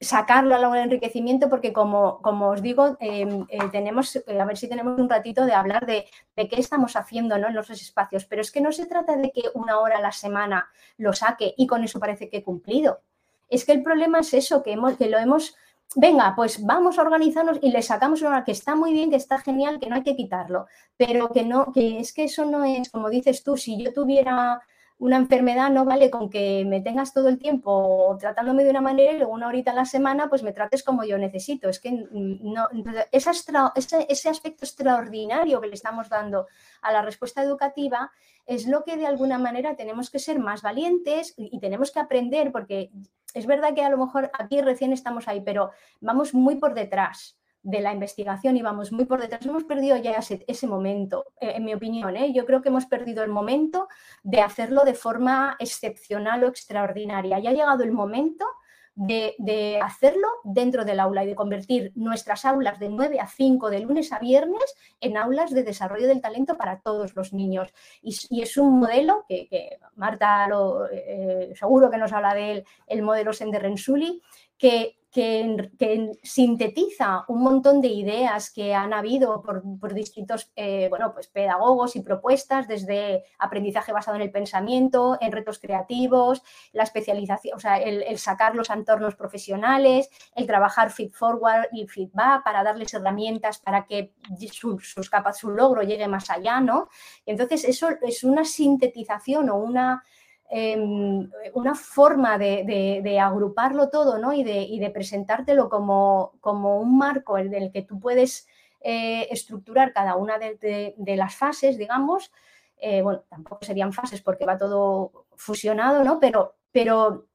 [0.00, 4.56] sacarlo a la enriquecimiento porque como, como os digo, em, eh, tenemos, eh, a ver
[4.56, 7.48] si tenemos un ratito de hablar de, qué estamos haciendo ¿no?
[7.48, 10.12] en los espacios, pero es que no se trata de que una hora a la
[10.12, 13.00] semana lo saque y con eso parece que he cumplido.
[13.48, 15.56] Es que el problema es eso, que, hemos, que lo hemos,
[15.94, 19.16] venga, pues vamos a organizarnos y le sacamos una hora que está muy bien, que
[19.16, 20.66] está genial, que no hay que quitarlo,
[20.98, 24.60] pero que no, que es que eso no es, como dices tú, si yo tuviera
[24.98, 29.12] una enfermedad no vale con que me tengas todo el tiempo tratándome de una manera
[29.12, 31.68] y luego una horita a la semana pues me trates como yo necesito.
[31.68, 32.68] Es que no,
[33.12, 36.46] ese, ese, aspecto extraordinario que le estamos dando
[36.80, 38.10] a la respuesta educativa
[38.46, 42.50] es lo que de alguna manera tenemos que ser más valientes y tenemos que aprender
[42.50, 42.90] porque
[43.34, 47.36] es verdad que a lo mejor aquí recién estamos ahí, pero vamos muy por detrás
[47.66, 49.44] de la investigación y vamos muy por detrás.
[49.44, 52.16] Hemos perdido ya ese, momento, eh, en mi opinión.
[52.16, 52.32] ¿eh?
[52.32, 53.88] Yo creo que hemos perdido el momento
[54.22, 57.40] de hacerlo de forma excepcional o extraordinaria.
[57.40, 58.46] Ya ha llegado el momento
[58.94, 63.80] de, hacerlo dentro del aula y de convertir nuestras aulas de 9 a 5 de
[63.80, 67.74] lunes a viernes en aulas de desarrollo del talento para todos los niños.
[68.00, 73.02] Y, es un modelo que, Marta lo, eh, seguro que nos habla de él, el
[73.02, 74.22] modelo Sender Rensuli,
[74.56, 81.28] que que, sintetiza un montón de ideas que han habido por, distintos eh, bueno, pues
[81.28, 86.42] pedagogos y propuestas, desde aprendizaje basado en el pensamiento, en retos creativos,
[86.72, 92.44] la especialización, o sea, el, sacar los entornos profesionales, el trabajar feed forward y feedback
[92.44, 94.12] para darles herramientas para que
[94.52, 96.88] sus capas, su logro llegue más allá, ¿no?
[97.24, 100.02] Entonces, eso es una sintetización o una
[100.48, 104.32] Em, una forma de, agruparlo todo ¿no?
[104.32, 108.46] y, de, presentártelo como, como, un marco en el que tú puedes
[108.80, 112.30] eh, estructurar cada una de, las fases, digamos.
[112.78, 116.20] Eh, bueno, tampoco serían fases porque va todo fusionado, ¿no?
[116.20, 117.25] Pero, pero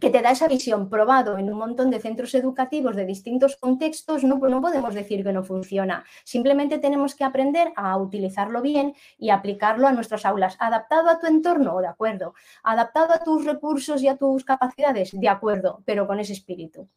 [0.00, 4.24] que te da esa visión probado en un montón de centros educativos de distintos contextos,
[4.24, 6.04] no, no podemos decir que no funciona.
[6.24, 10.56] Simplemente tenemos que aprender a utilizarlo bien y aplicarlo a nuestras aulas.
[10.58, 11.80] ¿Adaptado a tu entorno?
[11.80, 12.34] De acuerdo.
[12.64, 15.10] ¿Adaptado a tus recursos y a tus capacidades?
[15.12, 16.88] De acuerdo, pero con ese espíritu.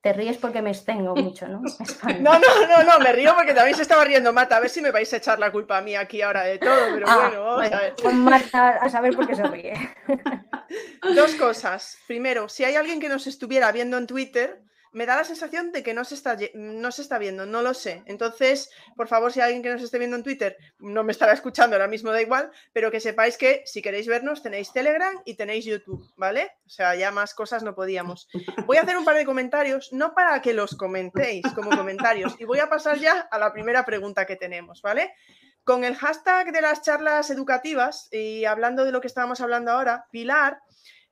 [0.00, 1.60] Te ríes porque me extengo mucho, ¿no?
[2.20, 4.56] No, no, no, no, me río porque también se estaba riendo Marta.
[4.56, 6.94] A ver si me vais a echar la culpa a mí aquí ahora de todo,
[6.94, 7.94] pero ah, bueno, vamos a ver.
[8.00, 9.74] Con Marta a saber por qué se ríe.
[11.14, 11.98] Dos cosas.
[12.06, 15.82] Primero, si hay alguien que nos estuviera viendo en Twitter, me da la sensación de
[15.82, 18.02] que no se, está, no se está viendo, no lo sé.
[18.06, 21.32] Entonces, por favor, si hay alguien que nos esté viendo en Twitter, no me estará
[21.32, 25.34] escuchando ahora mismo, da igual, pero que sepáis que si queréis vernos tenéis Telegram y
[25.34, 26.52] tenéis YouTube, ¿vale?
[26.66, 28.28] O sea, ya más cosas no podíamos.
[28.66, 32.44] Voy a hacer un par de comentarios, no para que los comentéis como comentarios, y
[32.44, 35.12] voy a pasar ya a la primera pregunta que tenemos, ¿vale?
[35.64, 40.06] Con el hashtag de las charlas educativas y hablando de lo que estábamos hablando ahora,
[40.10, 40.60] Pilar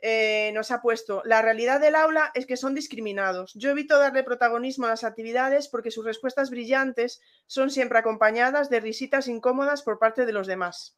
[0.00, 3.52] eh, nos ha puesto, la realidad del aula es que son discriminados.
[3.54, 8.80] Yo evito darle protagonismo a las actividades porque sus respuestas brillantes son siempre acompañadas de
[8.80, 10.96] risitas incómodas por parte de los demás.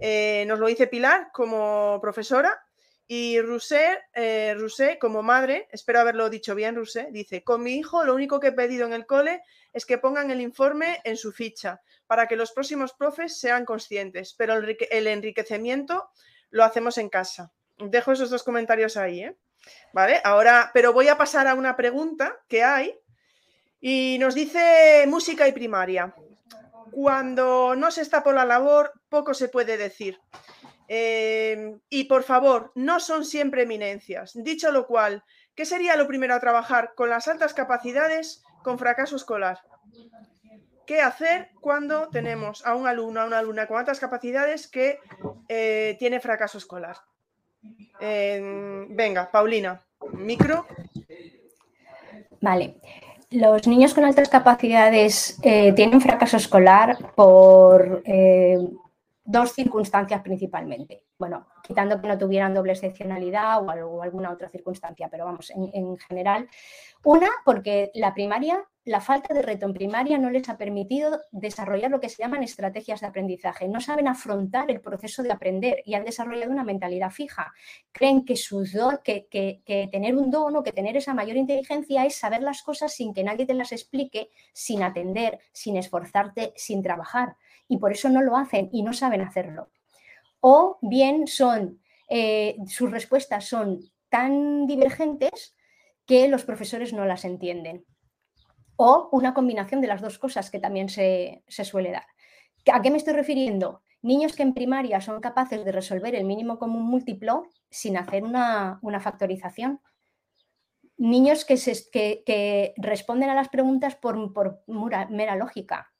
[0.00, 2.64] Eh, nos lo dice Pilar como profesora
[3.08, 4.56] Y Rusé, eh,
[5.00, 8.52] como madre, espero haberlo dicho bien, Rusé, dice, con mi hijo lo único que he
[8.52, 12.52] pedido en el cole es que pongan el informe en su ficha para que los
[12.52, 16.10] próximos profes sean conscientes, pero el, enriquecimiento
[16.50, 17.52] lo hacemos en casa.
[17.78, 19.36] Dejo esos dos comentarios ahí, ¿eh?
[19.92, 22.98] Vale, ahora, pero voy a pasar a una pregunta que hay
[23.80, 26.14] y nos dice música y primaria.
[26.90, 30.18] Cuando no se está por la labor, poco se puede decir.
[30.88, 34.32] Em, y por favor, no son siempre eminencias.
[34.34, 35.22] Dicho lo cual,
[35.54, 39.60] ¿qué sería lo primero a trabajar con las altas capacidades con fracaso escolar?
[40.86, 44.98] ¿Qué hacer cuando tenemos a un alumno, a una alumna con altas capacidades que
[45.48, 46.96] eh, tiene fracaso escolar?
[48.00, 49.80] Venga, Paulina,
[50.12, 50.66] micro.
[52.40, 52.76] Vale.
[53.30, 58.56] Los niños con altas capacidades eh, tienen fracaso escolar por eh,
[59.24, 61.04] dos circunstancias principalmente.
[61.18, 66.48] Bueno, quitando que no tuvieran doble excepcionalidad o, alguna otra circunstancia, pero vamos, en, general.
[67.04, 71.90] Una, porque la primaria, la falta de reto en primaria no les ha permitido desarrollar
[71.90, 73.68] lo que se llaman estrategias de aprendizaje.
[73.68, 77.52] No saben afrontar el proceso de aprender y han desarrollado una mentalidad fija.
[77.92, 78.34] Creen que,
[79.04, 82.94] que, que tener un don o que tener esa mayor inteligencia es saber las cosas
[82.94, 87.36] sin que nadie te las explique, sin atender, sin esforzarte, sin trabajar
[87.68, 89.68] y por eso no lo hacen y no saben hacerlo.
[90.40, 95.56] O bien son, eh, sus respuestas son tan divergentes
[96.06, 97.84] que los profesores no las entienden.
[98.76, 102.06] O una combinación de las dos cosas que también se, suele dar.
[102.72, 103.82] ¿A qué me estoy refiriendo?
[104.00, 108.80] Niños que en primaria son capaces de resolver el mínimo común múltiplo sin hacer una,
[109.00, 109.80] factorización.
[110.96, 111.56] Niños que,
[112.24, 115.92] que, responden a las preguntas por, por mera lógica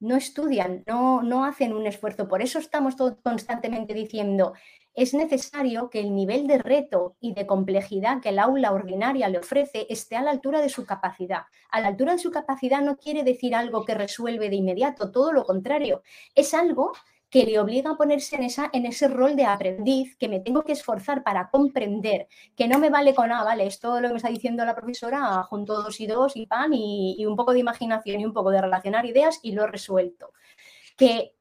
[0.00, 2.28] no estudian, no, no hacen un esfuerzo.
[2.28, 4.54] Por eso estamos constantemente diciendo,
[4.94, 9.38] es necesario que el nivel de reto y de complejidad que el aula ordinaria le
[9.38, 11.42] ofrece esté a la altura de su capacidad.
[11.70, 15.32] A la altura de su capacidad no quiere decir algo que resuelve de inmediato, todo
[15.32, 16.02] lo contrario.
[16.34, 16.92] Es algo
[17.30, 20.62] que le obliga a ponerse en, esa, en ese rol de aprendiz, que me tengo
[20.62, 24.16] que esforzar para comprender, que no me vale con, ah, vale, esto lo que me
[24.18, 28.20] está diciendo la profesora, junto dos y dos y pan y, un poco de imaginación
[28.20, 30.32] y un poco de relacionar ideas y lo he resuelto.
[30.96, 31.34] Que,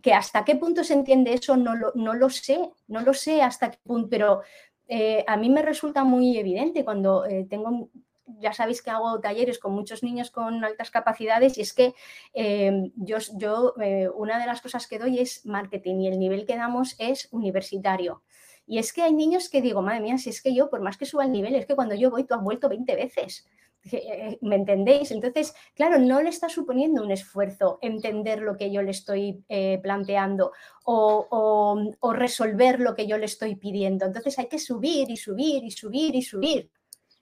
[0.00, 3.42] que hasta qué punto se entiende eso no lo, no lo sé, no lo sé
[3.42, 4.42] hasta qué punto, pero
[4.86, 7.88] eh, a mí me resulta muy evidente cuando eh, tengo
[8.26, 11.94] ya sabéis que hago talleres con muchos niños con altas capacidades y es que
[12.32, 16.46] em, yo, yo eh, una de las cosas que doy es marketing y el nivel
[16.46, 18.22] que damos es universitario.
[18.66, 20.96] Y es que hay niños que digo, madre mía, si es que yo, por más
[20.96, 23.46] que suba el nivel, es que cuando yo voy, tú has vuelto 20 veces.
[23.92, 25.10] Eh, ¿Me entendéis?
[25.10, 29.78] Entonces, claro, no le está suponiendo un esfuerzo entender lo que yo le estoy eh,
[29.82, 30.52] planteando
[30.86, 34.06] o, o resolver lo que yo le estoy pidiendo.
[34.06, 36.70] Entonces hay que subir y subir y subir y subir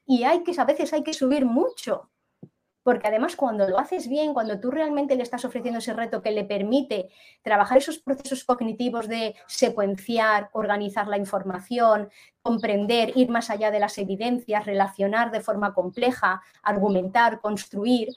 [0.07, 2.11] y hay que, a veces hay que subir mucho,
[2.83, 6.33] porque además cuando lo haces bien, cuando tú realmente le estás ofreciendo ese reto que
[6.33, 7.11] le permite
[7.43, 12.11] trabajar esos procesos cognitivos de secuenciar, organizar la información,
[12.43, 18.09] comprender, ir más allá de las evidencias, relacionar de forma compleja, argumentar, construir,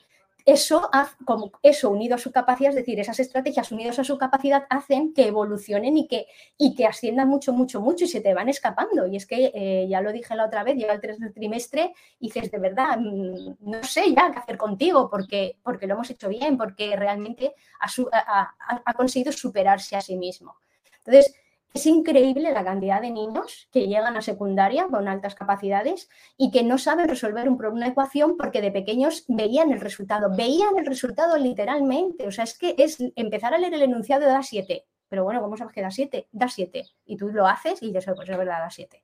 [0.46, 0.90] eso,
[1.26, 5.14] como eso unido a su capacidad, es decir, esas estrategias unidas a su capacidad hacen
[5.14, 6.28] que evolucionen y que,
[6.58, 9.08] y que asciendan mucho, mucho, mucho y se te van escapando.
[9.08, 12.28] Y es que, eh, ya lo dije la otra vez, llega el tercer trimestre y
[12.28, 16.30] dices, de verdad, mm, no sé ya qué hacer contigo porque, porque lo hemos hecho
[16.30, 18.56] bien, porque realmente ha,
[18.86, 20.58] ha conseguido superarse a sí mismo.
[21.00, 21.36] Entonces,
[21.76, 26.64] es increíble la cantidad de niños que llegan a secundaria con altas capacidades y que
[26.64, 32.28] no saben resolver una ecuación porque de pequeños veían el resultado, veían el resultado literalmente.
[32.28, 34.86] O sea, es que es empezar a leer el enunciado da 7.
[35.10, 36.30] Pero bueno, ¿cómo sabes que da 7?
[36.32, 36.86] Da 7.
[37.08, 39.04] Y tú lo haces y dices, pues es verdad, da 7.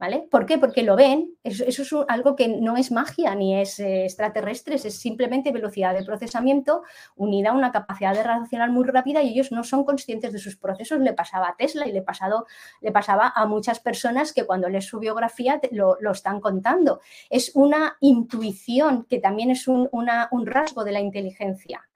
[0.00, 0.26] ¿Vale?
[0.30, 0.56] ¿Por qué?
[0.56, 4.98] Porque lo ven, eso, es algo que no es magia ni es eh, extraterrestre, es
[4.98, 6.84] simplemente velocidad de procesamiento
[7.16, 10.56] unida a una capacidad de racional muy rápida y ellos no son conscientes de sus
[10.56, 11.00] procesos.
[11.00, 12.46] Le pasaba a Tesla y le, pasado,
[12.80, 17.00] le pasaba a muchas personas que cuando lees su biografía lo, están contando.
[17.28, 21.89] Es una intuición que también es un rasgo de la inteligencia.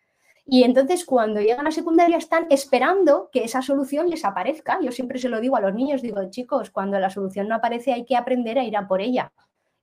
[0.46, 4.78] Y entonces cuando llegan a secundaria están esperando que esa solución les aparezca.
[4.83, 7.92] Yo siempre se lo digo a los niños, digo, chicos, cuando la solución no aparece
[7.92, 9.33] hay que aprender a ir a por ella.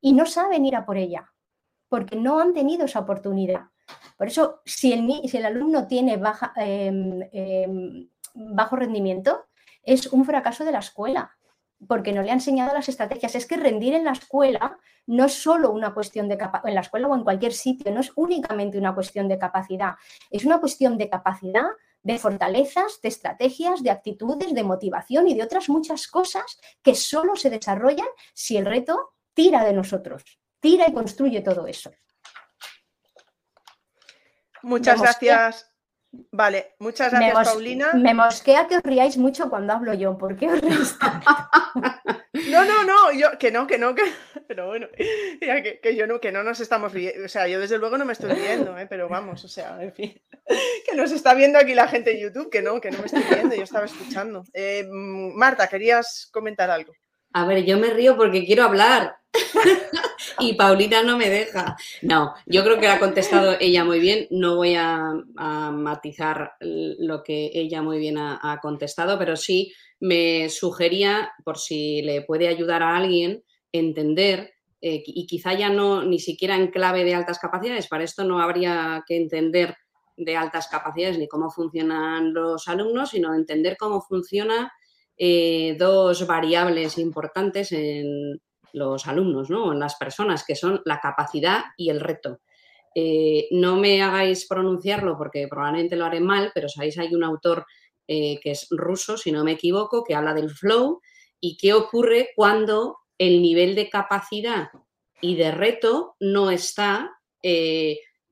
[0.02, 1.32] Y no saben ir a por ella,
[1.90, 3.70] porque no han tenido esa oportunidad.
[4.18, 9.46] Por eso, si el, si el alumno tiene baja, em, em, bajo rendimiento,
[9.84, 11.32] es un fracaso de la escuela,
[11.88, 13.36] porque no le ha enseñado las estrategias.
[13.36, 14.78] Es que rendir en la escuela
[15.08, 18.00] no es solo una cuestión de capacidad, en la escuela o en cualquier sitio, no
[18.00, 19.96] es únicamente una cuestión de capacidad,
[20.30, 21.66] es una cuestión de capacidad
[22.04, 27.36] de fortalezas, de estrategias, de actitudes, de motivación y de otras muchas cosas que solo
[27.36, 30.24] se desarrollan si el reto tira de nosotros,
[30.60, 31.92] tira y construye todo eso.
[34.64, 35.71] Muchas gracias.
[36.32, 37.94] Vale, muchas gracias, Paulina.
[37.94, 40.18] Me mosquea que os riáis mucho cuando hablo yo.
[40.18, 40.98] ¿Por qué os reís
[42.50, 44.04] No, no, no, yo, que no, que no, que,
[44.48, 47.98] pero bueno, que, yo no, que no nos estamos riendo, o sea, yo desde luego
[47.98, 48.88] no me estoy riendo, ¿eh?
[48.88, 50.22] pero vamos, o sea, en fin,
[50.90, 53.24] que nos está viendo aquí la gente en YouTube, que no, que no me estoy
[53.24, 54.44] riendo, yo estaba escuchando.
[54.54, 56.94] Eh, Marta, ¿querías comentar algo?
[57.34, 59.18] A ver, yo me río porque quiero hablar
[60.40, 61.76] y Paulina no me deja.
[62.02, 64.28] No, yo creo que ha contestado ella muy bien.
[64.30, 65.14] No voy a,
[65.72, 72.22] matizar lo que ella muy bien ha, contestado, pero sí me sugería, por si le
[72.24, 77.14] puede ayudar a alguien, entender, eh, y quizá ya no ni siquiera en clave de
[77.14, 79.76] altas capacidades, para esto no habría que entender
[80.18, 84.72] de altas capacidades ni cómo funcionan los alumnos, sino entender cómo funciona
[85.18, 88.42] eh, dos variables importantes en
[88.74, 89.74] los alumnos, ¿no?
[89.74, 92.40] las personas, que son la capacidad y el reto.
[92.94, 97.66] Eh, no me hagáis pronunciarlo porque probablemente lo haré mal, pero sabéis, hay un autor
[98.08, 101.02] eh, que es ruso, si no me equivoco, que habla del flow
[101.40, 104.70] y qué ocurre cuando el nivel de capacidad
[105.22, 107.12] y de reto no está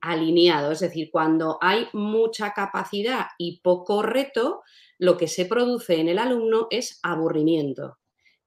[0.00, 0.72] alineado.
[0.72, 4.62] Es decir, cuando hay mucha capacidad y poco reto,
[4.98, 7.98] lo que se produce en el alumno es aburrimiento.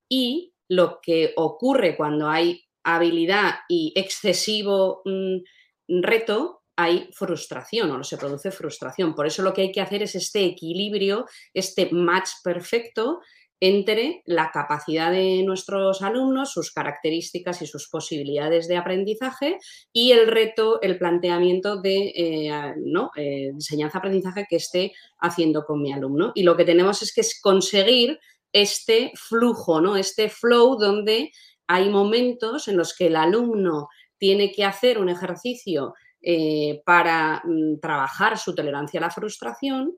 [0.07, 8.18] Y lo que ocurre cuando hay habilidad y excesivo mm, reto, hay frustración o se
[8.18, 9.14] produce frustración.
[9.14, 13.20] Por eso lo que hay que hacer es este equilibrio, este match perfecto
[13.66, 19.57] entre la capacidad de nuestros alumnos, sus características y sus posibilidades de aprendizaje
[19.93, 23.11] y el reto, el planteamiento de eh, ¿no?
[23.16, 24.91] Eh, enseñanza-aprendizaje que esté
[25.22, 26.34] haciendo con mi alumno.
[26.36, 28.20] Y lo que tenemos es que conseguir
[28.54, 29.97] este flujo, ¿no?
[29.97, 31.32] este flow donde
[31.68, 37.80] hay momentos en los que el alumno tiene que hacer un ejercicio eh, para mm,
[37.82, 39.97] trabajar su tolerancia a la frustración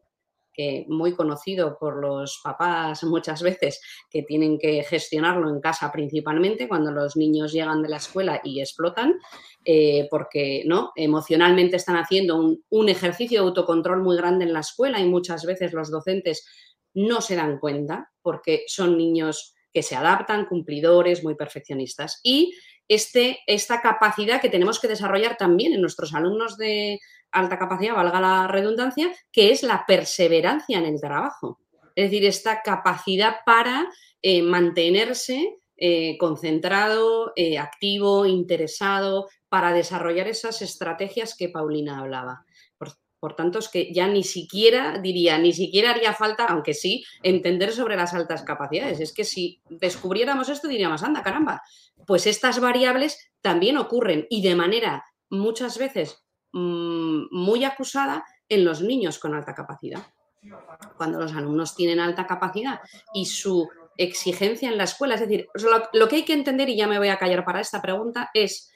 [0.55, 6.67] que muy conocido por los papás muchas veces que tienen que gestionarlo en casa principalmente
[6.67, 9.15] cuando los niños llegan de la escuela y explotan,
[9.65, 10.91] eh, porque ¿no?
[10.95, 15.45] emocionalmente están haciendo un, un ejercicio de autocontrol muy grande en la escuela y muchas
[15.45, 16.47] veces los docentes
[16.95, 22.19] no se dan cuenta porque son niños que se adaptan, cumplidores, muy perfeccionistas.
[22.23, 22.55] Y
[22.87, 26.99] este, esta capacidad que tenemos que desarrollar también en nuestros alumnos de
[27.31, 31.59] alta capacidad, valga la redundancia, que es la perseverancia en el trabajo.
[31.95, 33.89] Es decir, esta capacidad para
[34.21, 42.45] eh, mantenerse eh, concentrado, eh, activo, interesado, para desarrollar esas estrategias que Paulina hablaba.
[43.19, 47.71] Por, tanto, es que ya ni siquiera diría, ni siquiera haría falta, aunque sí, entender
[47.71, 48.99] sobre las altas capacidades.
[48.99, 51.61] Es que si descubriéramos esto, diríamos, anda, caramba,
[52.05, 58.81] pues estas variables también ocurren y de manera muchas veces mm, muy acusada en los
[58.81, 60.05] niños con alta capacidad.
[60.97, 62.79] Cuando los alumnos tienen alta capacidad
[63.13, 65.47] y su exigencia en la escuela, es decir,
[65.93, 68.71] lo, que hay que entender, y ya me voy a callar para esta pregunta, es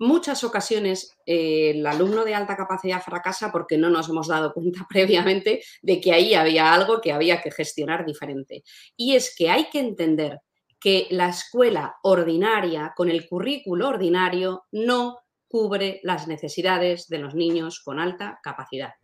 [0.00, 4.84] muchas ocasiones eh, el alumno de alta capacidad fracasa porque no nos hemos dado cuenta
[4.88, 8.64] previamente de que ahí había algo que había que gestionar diferente.
[8.96, 10.40] Y es que hay que entender
[10.80, 17.80] que la escuela ordinaria, con el currículo ordinario, no cubre las necesidades de los niños
[17.80, 18.94] con alta capacidad.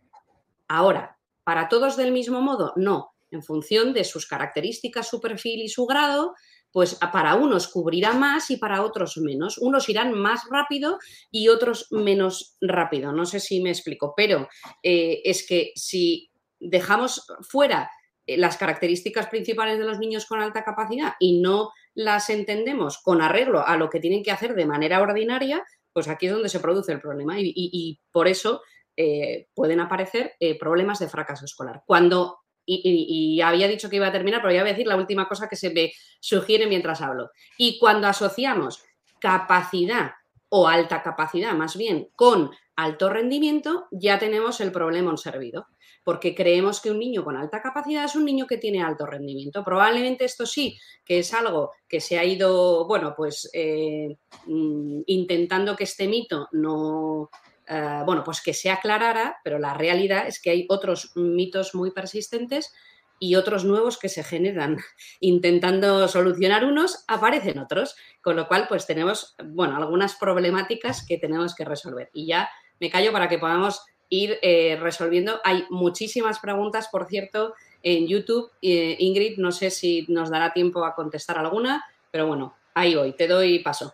[0.67, 2.73] Ahora, ¿para todos del mismo modo?
[2.75, 3.11] No.
[3.29, 6.33] En función de sus características, su perfil y su grado,
[6.71, 9.57] pues para unos cubrirá más y para otros menos.
[9.57, 10.99] Unos irán más rápido
[11.31, 13.11] y otros menos rápido.
[13.11, 14.47] No sé si me explico, pero
[14.83, 17.89] eh, es que si dejamos fuera
[18.25, 23.21] eh, las características principales de los niños con alta capacidad y no las entendemos con
[23.21, 25.63] arreglo a lo que tienen que hacer de manera ordinaria,
[25.93, 28.61] pues aquí es donde se produce el problema y, por eso
[28.95, 31.81] eh, pueden aparecer problemas de fracaso escolar.
[31.87, 35.47] Cuando, y, había dicho que iba a terminar, pero voy a decir la última cosa
[35.47, 37.31] que se me sugiere mientras hablo.
[37.57, 38.83] Y cuando asociamos
[39.19, 40.11] capacidad
[40.49, 45.67] o alta capacidad más bien con alto rendimiento, ya tenemos el problema servido
[46.07, 49.61] porque creemos que un niño con alta capacidad es un niño que tiene alto rendimiento.
[49.61, 54.15] Probablemente esto sí, que es algo que se ha ido, bueno, pues eh,
[54.45, 57.29] mm, intentando que este mito no,
[57.67, 61.91] eh, bueno, pues que se aclarara, pero la realidad es que hay otros mitos muy
[61.91, 62.73] persistentes
[63.19, 64.77] y otros nuevos que se generan.
[65.19, 71.55] Intentando solucionar unos, aparecen otros, con lo cual pues tenemos, bueno, algunas problemáticas que tenemos
[71.55, 72.09] que resolver.
[72.13, 72.49] Y ya
[72.79, 75.41] me callo para que podamos ir eh, resolviendo.
[75.43, 77.53] Hay muchísimas preguntas, por cierto,
[77.83, 78.51] en YouTube.
[78.61, 83.27] Ingrid, no sé si nos dará tiempo a contestar alguna, pero bueno, ahí voy, te
[83.27, 83.93] doy paso.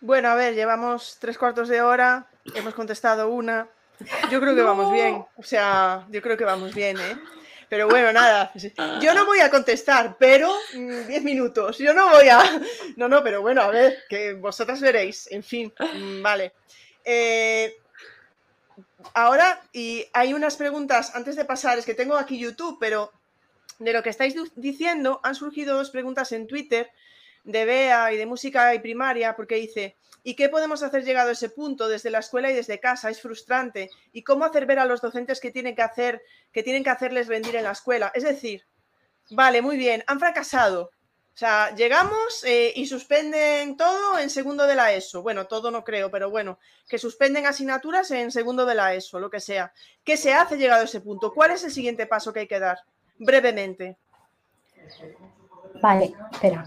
[0.00, 3.68] Bueno, a ver, llevamos tres cuartos de hora, hemos contestado una.
[4.30, 7.18] Yo creo que vamos bien, o sea, yo creo que vamos bien, ¿eh?
[7.68, 8.50] Pero bueno, nada,
[9.00, 12.40] yo no voy a contestar, pero 10 mm, minutos, yo no voy a...
[12.96, 16.54] No, no, pero bueno, a ver, que vosotras veréis, en fin, mm, vale.
[17.04, 17.76] Eh,
[19.12, 23.12] ahora, y hay unas preguntas antes de pasar, es que tengo aquí YouTube, pero
[23.78, 26.90] de lo que estáis diciendo han surgido dos preguntas en Twitter
[27.44, 31.32] de Bea y de música y primaria, porque dice, ¿y qué podemos hacer llegado a
[31.32, 33.10] ese punto desde la escuela y desde casa?
[33.10, 33.90] Es frustrante.
[34.12, 37.28] ¿Y cómo hacer ver a los docentes que tienen que hacer, que tienen que hacerles
[37.28, 38.10] rendir en la escuela?
[38.14, 38.66] Es decir,
[39.30, 40.90] vale, muy bien, han fracasado.
[41.38, 45.22] O sea, llegamos eh, y suspenden todo en segundo de la ESO.
[45.22, 46.58] Bueno, todo no creo, pero bueno,
[46.88, 49.72] que suspenden asignaturas en segundo de la ESO, lo que sea.
[50.02, 51.32] ¿Qué se hace llegado a ese punto?
[51.32, 52.78] ¿Cuál es el siguiente paso que hay que dar?
[53.18, 53.98] Brevemente.
[55.80, 56.64] Vale, espera.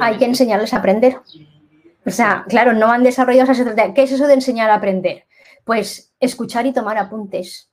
[0.00, 1.16] Hay que enseñarles a aprender.
[2.06, 3.94] O sea, claro, no han desarrollado esa estrategia.
[3.94, 5.26] ¿Qué es eso de enseñar a aprender?
[5.64, 7.70] Pues escuchar y tomar apuntes.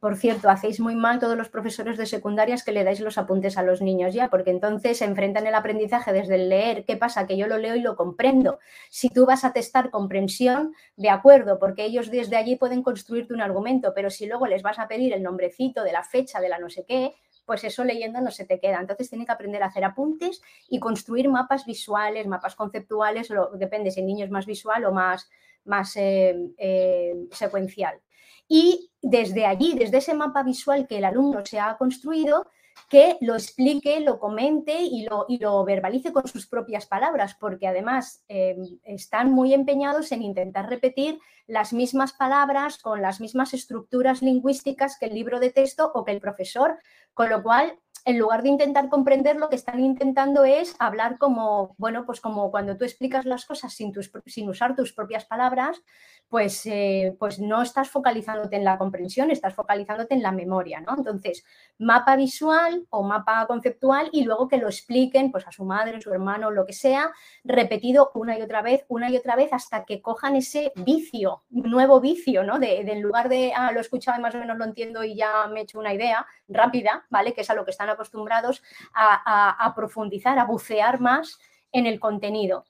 [0.00, 3.56] Por cierto, hacéis muy mal todos los profesores de secundarias que le dais los apuntes
[3.56, 6.84] a los niños ya, porque entonces se enfrentan el aprendizaje desde el leer.
[6.84, 7.26] ¿Qué pasa?
[7.28, 8.58] Que yo lo leo y lo comprendo.
[8.90, 13.42] Si tú vas a testar comprensión, de acuerdo, porque ellos desde allí pueden construirte un
[13.42, 16.58] argumento, pero si luego les vas a pedir el nombrecito de la fecha, de la
[16.58, 17.14] no sé qué,
[17.46, 18.80] pues eso leyendo no se te queda.
[18.80, 24.00] Entonces tiene que aprender a hacer apuntes y construir mapas visuales, mapas conceptuales, depende si
[24.00, 25.30] el niño es más visual o más,
[25.64, 28.00] más eh, eh, secuencial.
[28.48, 32.50] Y desde allí, desde ese mapa visual que el alumno se ha construido,
[32.88, 37.66] que lo explique, lo comente y lo, y lo verbalice con sus propias palabras, porque
[37.66, 44.22] además eh, están muy empeñados en intentar repetir las mismas palabras con las mismas estructuras
[44.22, 46.78] lingüísticas que el libro de texto o que el profesor,
[47.14, 51.74] con lo cual en lugar de intentar comprender, lo que están intentando es hablar como,
[51.76, 53.92] bueno, pues como cuando tú explicas las cosas sin,
[54.26, 55.82] sin usar tus propias palabras,
[56.28, 60.94] pues, eh, pues no estás focalizándote en la comprensión, estás focalizándote en la memoria, ¿no?
[60.96, 61.44] Entonces,
[61.78, 66.12] mapa visual o mapa conceptual y luego que lo expliquen pues a su madre, su
[66.12, 67.12] hermano, lo que sea,
[67.44, 72.00] repetido una y otra vez, una y otra vez, hasta que cojan ese vicio, nuevo
[72.00, 72.58] vicio, ¿no?
[72.58, 75.14] De, en lugar de, ah, lo he escuchado y más o menos lo entiendo y
[75.14, 77.34] ya me he hecho una idea rápida, ¿vale?
[77.34, 78.62] Que es a lo que están acostumbrados
[78.94, 81.38] a, profundizar, a bucear más
[81.72, 82.64] en el contenido.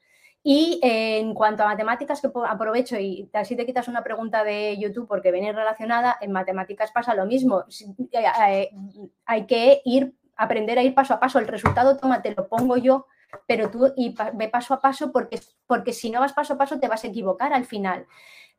[0.48, 4.78] Y eh, en cuanto a matemáticas, que aprovecho y así te quitas una pregunta de
[4.78, 7.64] YouTube porque viene relacionada, en matemáticas pasa lo mismo.
[8.12, 8.70] Eh, eh,
[9.24, 11.40] hay que ir, aprender a ir paso a paso.
[11.40, 13.08] El resultado, toma, te lo pongo yo,
[13.48, 16.78] pero tú y ve paso a paso porque, porque si no vas paso a paso
[16.78, 18.06] te vas a equivocar al final.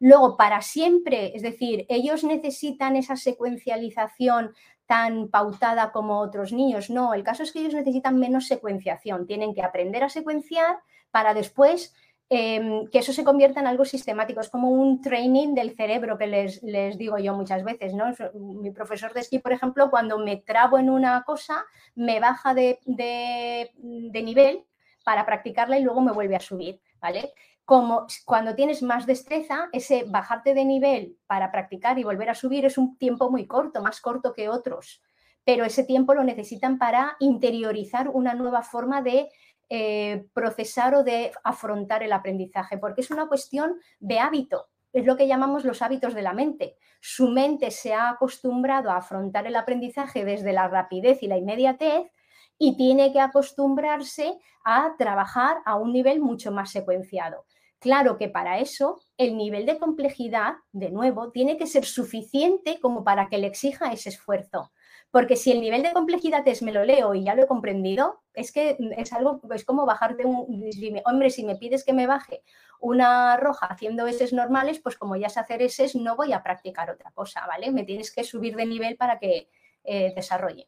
[0.01, 4.53] Luego, para siempre, es decir, ellos necesitan esa secuencialización
[4.87, 6.89] tan pautada como otros niños.
[6.89, 10.79] No, el caso es que ellos necesitan menos secuenciación, tienen que aprender a secuenciar
[11.17, 11.95] para después
[12.29, 14.39] em, que eso se convierta en algo sistemático.
[14.39, 17.95] Es como un training del cerebro que les, les, digo yo muchas veces.
[17.95, 18.05] ¿no?
[18.35, 21.65] Mi profesor de esquí, por ejemplo, cuando me trabo en una cosa,
[21.95, 24.63] me baja de, de, de nivel
[25.03, 26.79] para practicarla y luego me vuelve a subir.
[27.01, 27.33] ¿vale?
[27.65, 32.63] como cuando tienes más destreza, ese bajarte de nivel para practicar y volver a subir
[32.63, 35.01] es un tiempo muy corto, más corto que otros,
[35.43, 39.29] pero ese tiempo lo necesitan para interiorizar una nueva forma de
[39.69, 45.15] eh, procesar o de afrontar el aprendizaje, porque es una cuestión de hábito, es lo
[45.17, 46.77] que llamamos los hábitos de la mente.
[47.01, 52.11] Su mente se ha acostumbrado a afrontar el aprendizaje desde la rapidez y la inmediatez
[52.57, 57.45] y tiene que acostumbrarse a trabajar a un nivel mucho más secuenciado.
[57.79, 63.03] Claro que para eso el nivel de complejidad, de nuevo, tiene que ser suficiente como
[63.03, 64.71] para que le exija ese esfuerzo.
[65.11, 68.21] Porque si el nivel de complejidad es me lo leo y ya lo he comprendido,
[68.33, 70.63] es que es algo, es como bajarte un,
[71.05, 72.43] hombre, si me pides que me baje
[72.79, 76.91] una roja haciendo eses normales, pues como ya sé hacer eses, no voy a practicar
[76.91, 77.71] otra cosa, ¿vale?
[77.71, 79.49] Me tienes que subir de nivel para que
[79.83, 80.67] eh, desarrolle.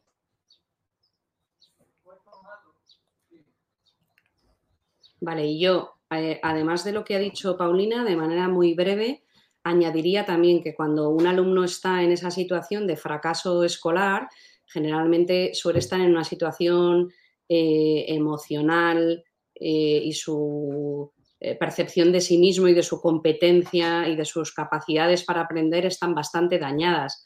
[5.20, 9.22] Vale, y yo eh, además de lo que ha dicho Paulina, de manera muy breve,
[9.64, 14.28] añadiría también que cuando un alumno está en esa situación de fracaso escolar,
[14.66, 17.10] generalmente suele estar en una situación
[17.48, 21.12] eh, emocional eh, y su
[21.58, 26.14] percepción de sí mismo y de su competencia y de sus capacidades para aprender están
[26.14, 27.24] bastante dañadas.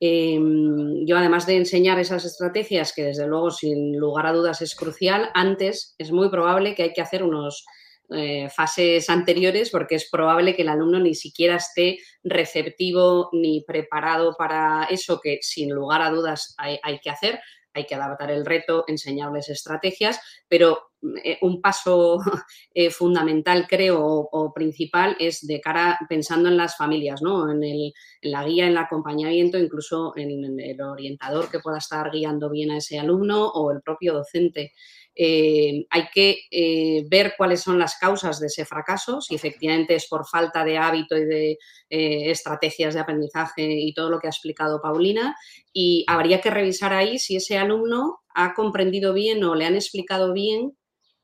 [0.00, 4.74] Em, yo, además de enseñar esas estrategias, que desde luego, sin lugar a dudas, es
[4.74, 7.64] crucial, antes es muy probable que hay que hacer unos
[8.10, 14.34] eh, fases anteriores porque es probable que el alumno ni siquiera esté receptivo ni preparado
[14.36, 17.40] para eso que sin lugar a dudas hay, que hacer.
[17.72, 20.90] Hay que adaptar el reto, enseñarles estrategias, pero
[21.24, 22.18] eh, un paso
[22.74, 27.50] eh, fundamental, creo, o, principal es de cara pensando en las familias, ¿no?
[27.50, 32.10] En, el, en, la guía, en el acompañamiento, incluso en el orientador que pueda estar
[32.12, 34.72] guiando bien a ese alumno o el propio docente.
[35.16, 40.08] Eh, hay que eh, ver cuáles son las causas de ese fracaso, si efectivamente es
[40.08, 41.50] por falta de hábito y de
[41.88, 45.36] eh, estrategias de aprendizaje y todo lo que ha explicado Paulina,
[45.72, 50.32] y habría que revisar ahí si ese alumno ha comprendido bien o le han explicado
[50.32, 50.76] bien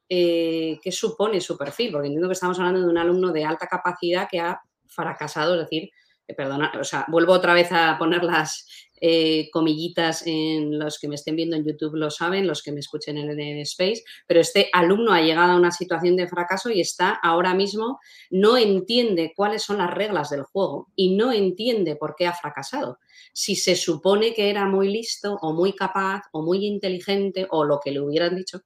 [0.08, 4.26] qué supone su perfil, porque entiendo que estamos hablando de un alumno de alta capacidad
[4.28, 5.88] que ha fracasado, es decir,
[6.34, 8.66] perdona, o sea, vuelvo otra vez a poner las
[9.00, 12.80] eh, comillitas en los que me estén viendo en YouTube lo saben, los que me
[12.80, 16.80] escuchen en el Space, pero este alumno ha llegado a una situación de fracaso y
[16.80, 17.98] está ahora mismo,
[18.30, 22.98] no entiende cuáles son las reglas del juego y no entiende por qué ha fracasado.
[23.32, 27.80] Si se supone que era muy listo o muy capaz o muy inteligente o lo
[27.80, 28.60] que le hubieran dicho,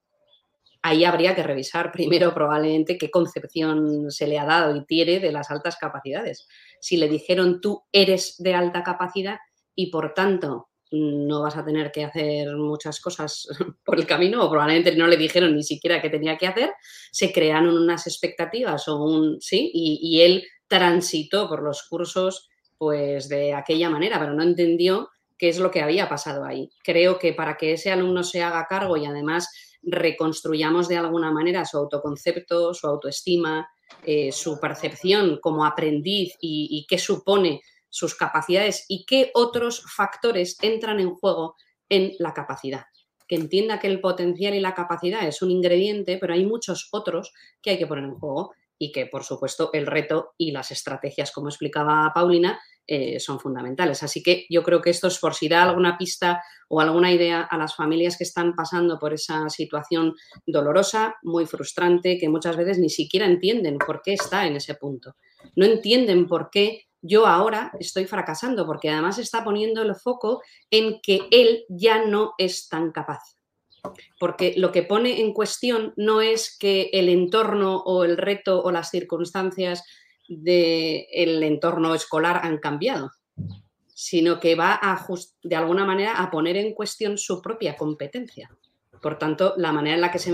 [0.85, 5.33] ahí habría que revisar primero probablemente qué concepción se le ha dado y tiene de
[5.33, 6.47] las altas capacidades.
[6.79, 9.39] Si le dijeron tú eres de alta capacidad,
[9.75, 13.49] y por tanto no vas a tener que hacer muchas cosas
[13.85, 16.73] por el camino o probablemente no le dijeron ni siquiera qué tenía que hacer,
[17.11, 22.49] se crearon unas expectativas o un, sí, y, él transitó por los cursos
[22.79, 26.71] pues de aquella manera, pero no entendió qué es lo que había pasado ahí.
[26.83, 29.49] Creo que para que ese alumno se haga cargo y además
[29.83, 33.69] reconstruyamos de alguna manera su autoconcepto, su autoestima,
[34.05, 37.61] eh, su percepción como aprendiz y qué supone
[37.95, 41.55] sus capacidades y qué otros factores entran en juego
[41.89, 42.87] en la capacidad.
[43.29, 47.33] Que entienda que el potencial y la capacidad es un ingrediente, pero hay muchos otros
[47.63, 51.31] que hay que poner en juego y que, por supuesto, el reto y las estrategias,
[51.31, 54.03] como explicaba Paulina, eh, son fundamentales.
[54.03, 57.43] Así que yo creo que esto es por si da alguna pista o alguna idea
[57.43, 62.81] a las familias que están pasando por esa situación dolorosa, muy frustrante, que muchas veces
[62.81, 65.15] ni siquiera entienden por qué está en ese punto.
[65.55, 71.01] No entienden por qué yo ahora estoy fracasando porque además está poniendo el foco en
[71.03, 73.37] que él ya no es tan capaz.
[74.19, 78.73] Porque lo que pone en cuestión no es que el entorno o el reto o
[78.73, 79.85] las circunstancias
[80.27, 83.11] del entorno escolar han cambiado,
[83.89, 85.07] sino que va a
[85.43, 88.51] de alguna manera a poner en cuestión su propia competencia.
[89.03, 90.31] Por tanto, la manera en la que se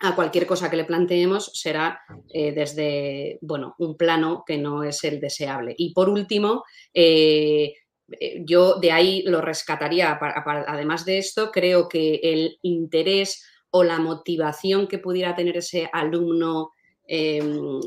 [0.00, 2.00] a cualquier cosa que le planteemos será
[2.32, 5.74] eh, desde bueno, un plano que no es el deseable.
[5.76, 7.74] Y por último, eh,
[8.20, 10.18] eh, yo de ahí lo rescataría.
[10.20, 16.72] además de esto, creo que el interés o la motivación que pudiera tener ese alumno
[17.06, 17.80] em,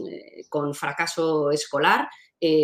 [0.49, 2.09] con fracaso escolar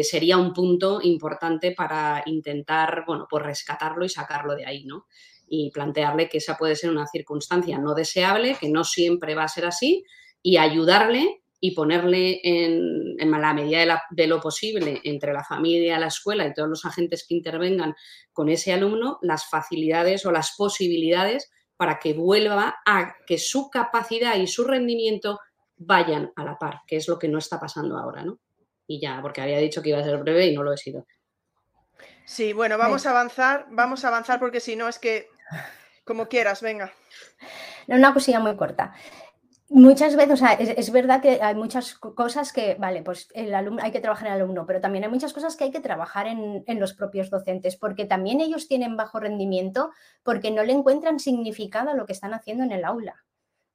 [0.03, 5.07] sería un punto importante para intentar, bueno, rescatarlo y sacarlo de ahí, ¿no?
[5.55, 9.47] Y plantearle que esa puede ser una circunstancia no deseable, que no siempre va a
[9.47, 10.03] ser así,
[10.41, 16.47] y ayudarle y ponerle en, la medida de, lo posible entre la familia, la escuela
[16.47, 17.93] y todos los agentes que intervengan
[18.31, 24.35] con ese alumno las facilidades o las posibilidades para que vuelva a que su capacidad
[24.37, 25.39] y su rendimiento
[25.77, 28.39] vayan a la par, que es lo que no está pasando ahora, ¿no?
[28.87, 31.05] Y ya, porque había dicho que iba a ser breve y no lo he sido.
[32.25, 35.27] Sí, bueno, vamos a avanzar, vamos a avanzar porque si no es que
[36.05, 36.91] como quieras, venga.
[37.87, 38.93] Una cosilla muy corta.
[39.69, 43.81] Muchas veces, o sea, es, verdad que hay muchas cosas que, vale, pues el alumno,
[43.81, 46.27] hay que trabajar en el alumno, pero también hay muchas cosas que hay que trabajar
[46.27, 49.89] en, en, los propios docentes, porque también ellos tienen bajo rendimiento
[50.21, 53.23] porque no le encuentran significado a lo que están haciendo en el aula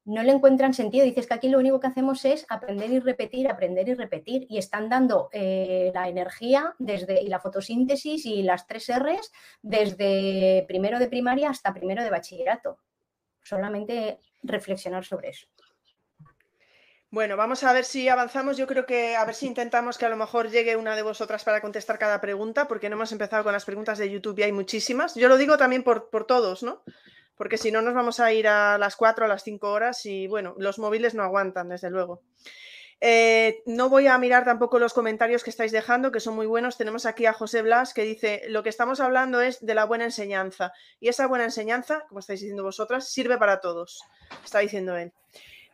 [0.08, 1.04] no le encuentran sentido.
[1.04, 4.46] Dices que aquí lo único que hacemos es aprender y repetir, aprender y repetir.
[4.48, 9.30] Y están dando eh, la energía desde, y la fotosíntesis y las tres R's
[9.60, 12.78] desde primero de primaria hasta primero de bachillerato.
[13.42, 15.46] Solamente reflexionar sobre eso.
[17.10, 18.56] Bueno, vamos a ver si avanzamos.
[18.56, 21.44] Yo creo que a ver si intentamos que a lo mejor llegue una de vosotras
[21.44, 24.52] para contestar cada pregunta, porque no hemos empezado con las preguntas de YouTube y hay
[24.52, 25.14] muchísimas.
[25.16, 26.82] Yo lo digo también por, por todos, ¿no?
[27.38, 30.26] Porque si no nos vamos a ir a las 4 a las 5 horas y
[30.26, 32.20] bueno, los móviles no aguantan, desde luego.
[33.00, 36.76] Eh, no voy a mirar tampoco los comentarios que estáis dejando, que son muy buenos.
[36.76, 40.04] Tenemos aquí a José Blas que dice, lo que estamos hablando es de la buena
[40.04, 40.72] enseñanza.
[41.00, 44.02] Y esa buena enseñanza, como estáis diciendo vosotras, sirve para todos,
[44.44, 45.12] está diciendo él.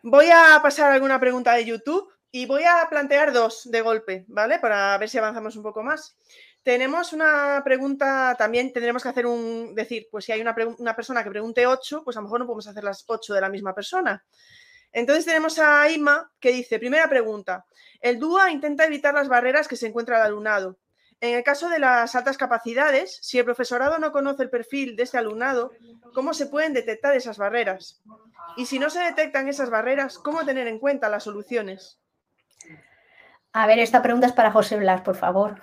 [0.03, 4.59] Voy a pasar alguna pregunta de YouTube y voy a plantear dos de golpe, ¿vale?
[4.59, 6.19] Para ver si avanzamos un poco más.
[6.65, 10.55] Tenemos una pregunta, también tendremos que hacer un, decir, pues si hay una,
[10.97, 13.51] persona que pregunte ocho, pues a lo mejor no podemos hacer las ocho de la
[13.51, 14.25] misma persona.
[14.91, 17.67] Entonces tenemos a Ima que dice, primera pregunta,
[18.01, 20.79] el DUA intenta evitar las barreras que se encuentra el alumnado.
[21.21, 25.03] En el caso de las altas capacidades, si el profesorado no conoce el perfil de
[25.03, 25.71] este alumnado,
[26.15, 28.01] ¿cómo se pueden detectar esas barreras?
[28.57, 32.01] Y si no se detectan esas barreras, ¿cómo tener en cuenta las soluciones?
[33.53, 35.61] A ver, esta pregunta es para José Blas, por favor.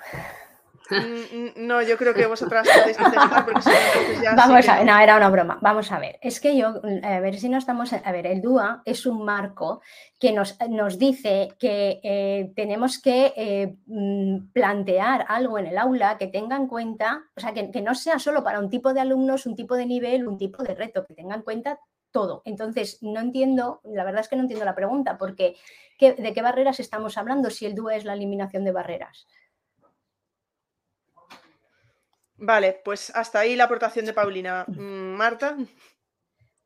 [0.89, 4.85] Mm, mm, no, yo creo que vosotras podéis contestar porque si ya Vamos a ver,
[4.85, 4.99] no.
[4.99, 5.57] era una broma.
[5.61, 6.19] Vamos a ver.
[6.21, 7.93] Es que yo, a ver si no estamos.
[7.93, 9.81] A ver, el DUA es un marco
[10.19, 16.17] que nos, nos dice que eh, tenemos que eh, mm, plantear algo en el aula
[16.17, 18.99] que tenga en cuenta, o sea, que, que no sea solo para un tipo de
[18.99, 21.79] alumnos, un tipo de nivel, un tipo de reto, que tenga en cuenta
[22.11, 22.41] todo.
[22.45, 25.55] Entonces, no entiendo, la verdad es que no entiendo la pregunta, porque
[25.99, 29.27] ¿de qué barreras estamos hablando si el DUA es la eliminación de barreras?
[32.43, 34.65] Vale, pues hasta ahí la aportación de Paulina.
[34.67, 35.55] Mm, Marta.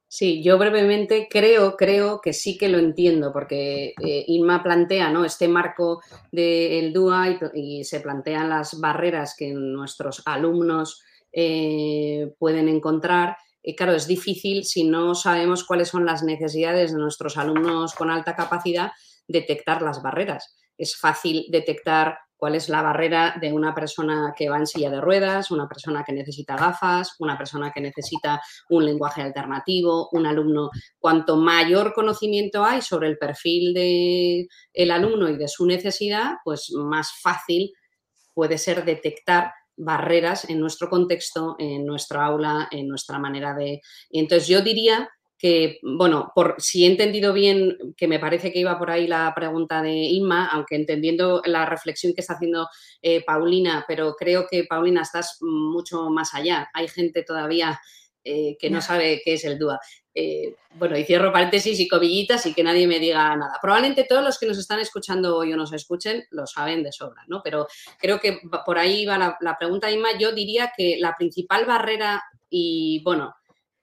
[0.08, 5.26] Sí, yo brevemente creo, creo que sí que lo entiendo, porque eh, Inma plantea ¿no?
[5.26, 6.02] este marco
[6.32, 11.04] del DUA y, se plantean las barreras que nuestros alumnos
[11.34, 13.36] eh, pueden encontrar.
[13.62, 18.10] Y claro, es difícil si no sabemos cuáles son las necesidades de nuestros alumnos con
[18.10, 18.92] alta capacidad,
[19.28, 20.56] detectar las barreras.
[20.78, 25.02] Es fácil detectar cuál es la barrera de una persona que va en silla de
[25.02, 28.40] ruedas, una persona que necesita gafas, una persona que necesita
[28.70, 30.70] un lenguaje alternativo, un alumno.
[31.00, 36.72] Cuanto mayor conocimiento hay sobre el perfil del el alumno y de su necesidad, pues
[36.76, 37.74] más fácil
[38.36, 43.82] puede ser detectar barreras en nuestro contexto, en nuestra aula, en nuestra manera de...
[44.12, 48.78] Entonces yo diría que, bueno, por, si he entendido bien, que me parece que iba
[48.80, 52.68] por ahí la pregunta de Inma, aunque entendiendo la reflexión que está haciendo
[53.02, 56.70] eh, Paulina, pero creo que Paulina estás mucho más allá.
[56.74, 57.80] Hay gente todavía
[58.24, 59.80] eh, que no sabe qué es el DUA.
[60.16, 63.60] Eh, bueno, y cierro paréntesis y cobillitas y que nadie me diga nada.
[63.62, 67.24] Probablemente todos los que nos están escuchando hoy o nos escuchen lo saben de sobra,
[67.28, 67.42] ¿no?
[67.44, 67.68] Pero
[68.00, 70.18] creo que por ahí va la, la pregunta, Inma.
[70.18, 73.36] Yo diría que la principal barrera y, bueno,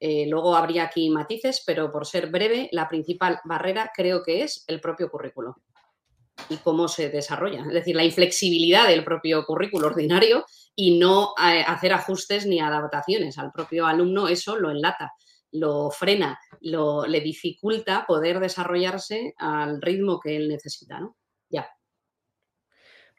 [0.05, 4.65] eh, luego habría aquí matices, pero por ser breve, la principal barrera creo que es
[4.67, 5.59] el propio currículo
[6.49, 7.61] y cómo se desarrolla.
[7.61, 10.45] Es decir, la inflexibilidad del propio currículo ordinario
[10.75, 15.13] y no eh, hacer ajustes ni adaptaciones al propio alumno, eso lo enlata,
[15.53, 20.99] lo frena, lo, le dificulta poder desarrollarse al ritmo que él necesita.
[20.99, 21.17] ¿no?
[21.49, 21.71] Ya.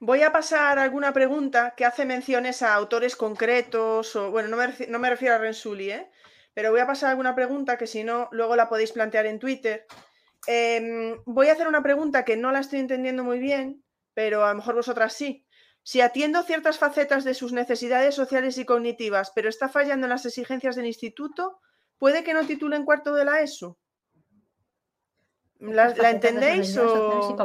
[0.02, 4.88] Voy a pasar alguna pregunta que hace menciones a autores concretos, o bueno, no me,
[4.90, 6.12] no me refiero a Rensuli, ¿eh?
[6.54, 9.86] Pero voy a pasar alguna pregunta que si no, luego la podéis plantear en Twitter.
[10.48, 13.84] Em, voy a hacer una pregunta que no la estoy entendiendo muy bien,
[14.14, 15.46] pero a lo mejor vosotras sí.
[15.82, 20.26] Si atiendo ciertas facetas de sus necesidades sociales y cognitivas, pero está fallando en las
[20.26, 21.60] exigencias del instituto,
[21.98, 23.78] ¿puede que no titule en cuarto de la ESO?
[25.60, 27.36] ¿La, entendéis o,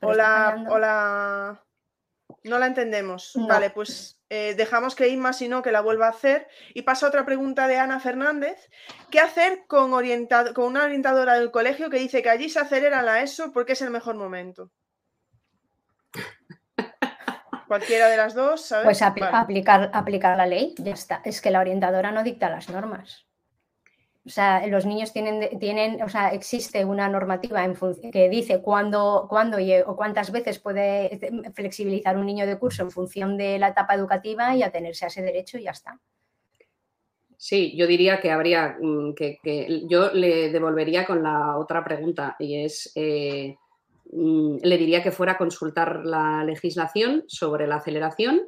[0.00, 1.64] o, la,
[2.44, 3.32] no la entendemos?
[3.34, 6.48] Vale, pues eh, dejamos que Inma, si no, que la vuelva a hacer.
[6.74, 8.68] Y pasa otra pregunta de Ana Fernández.
[9.10, 9.90] ¿Qué hacer con,
[10.54, 13.82] con una orientadora del colegio que dice que allí se acelera la ESO porque es
[13.82, 14.70] el mejor momento?
[17.68, 18.84] Cualquiera de las dos, ¿sabes?
[18.84, 21.20] Pues aplicar, aplicar la ley, ya está.
[21.24, 23.27] Es que la orientadora no dicta las normas.
[24.28, 27.74] O sea, los niños tienen, tienen o sea, existe una normativa en
[28.12, 29.56] que dice cuándo, cuándo
[29.86, 31.18] o cuántas veces puede
[31.54, 35.22] flexibilizar un niño de curso en función de la etapa educativa y atenerse a ese
[35.22, 35.98] derecho y ya está.
[37.38, 39.38] Sí, yo diría que habría mm, que,
[39.88, 43.56] yo le devolvería con la otra pregunta y es eh,
[44.12, 48.42] mm, le diría que fuera a consultar la legislación sobre la aceleración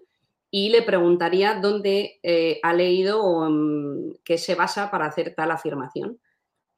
[0.50, 5.50] y le preguntaría dónde eh, ha leído o en qué se basa para hacer tal
[5.50, 6.20] afirmación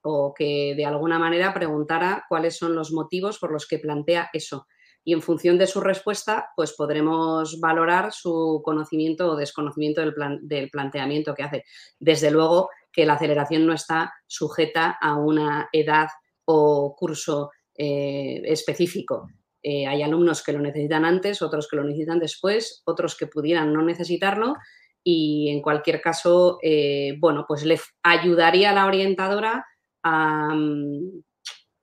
[0.03, 4.67] o que de alguna manera preguntara cuáles son los motivos por los que plantea eso.
[5.05, 10.71] Y en función de su respuesta, pues podremos valorar su conocimiento o desconocimiento del, del
[10.71, 11.65] planteamiento que hace.
[11.99, 16.09] Desde luego que la aceleración no está sujeta a una edad
[16.45, 19.29] o curso eh, específico.
[19.63, 23.73] Eh, hay alumnos que lo necesitan antes, otros que lo necesitan después, otros que pudieran
[23.73, 24.57] no necesitarlo
[25.05, 29.65] y en cualquier caso, eh, bueno, pues le ayudaría a la orientadora
[30.03, 31.21] mm,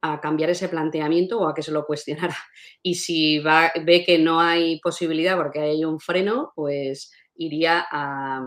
[0.01, 2.35] a, cambiar ese planteamiento o a que se lo cuestionara.
[2.83, 8.41] Y si va, ve que no hay posibilidad porque hay un freno, pues iría a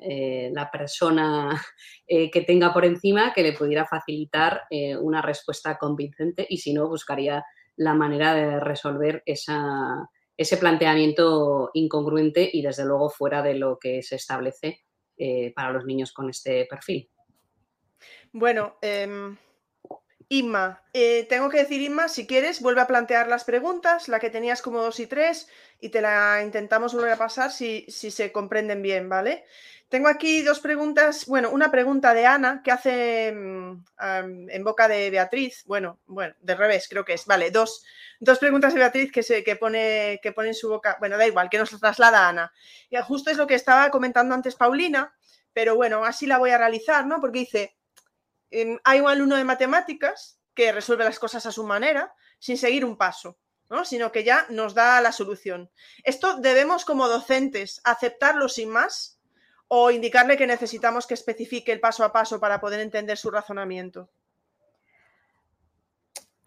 [0.00, 1.62] eh, la persona
[2.06, 4.62] que tenga por encima que le pudiera facilitar
[5.00, 7.44] una respuesta convincente y si no, buscaría
[7.76, 14.16] la manera de resolver ese planteamiento incongruente y desde luego fuera de lo que se
[14.16, 14.84] establece
[15.16, 17.10] eh, para los niños con este perfil.
[18.32, 19.36] Bueno, eh,
[20.28, 20.82] Inma,
[21.28, 24.82] tengo que decir, Inma, si quieres, vuelve a plantear las preguntas, la que tenías como
[24.82, 25.48] dos y tres,
[25.80, 29.44] y te la intentamos volver a pasar si, si se comprenden bien, ¿vale?
[29.94, 35.08] Tengo aquí dos preguntas, bueno, una pregunta de Ana que hace mm, en boca de
[35.08, 37.84] Beatriz, bueno, bueno, de revés creo que es, vale, dos,
[38.18, 41.28] dos preguntas de Beatriz que, se, que, pone, que pone en su boca, bueno, da
[41.28, 42.52] igual, que nos traslada Ana.
[42.90, 45.14] Y justo es lo que estaba comentando antes Paulina,
[45.52, 47.20] pero bueno, así la voy a realizar, ¿no?
[47.20, 47.76] Porque dice,
[48.82, 52.96] hay un alumno de matemáticas que resuelve las cosas a su manera, sin seguir un
[52.96, 53.38] paso.
[53.70, 53.84] ¿no?
[53.84, 55.70] sino que ya nos da la solución.
[56.04, 59.13] Esto debemos como docentes aceptarlo sin más
[59.68, 64.10] o indicarle que necesitamos que especifique el paso a paso para poder entender su razonamiento?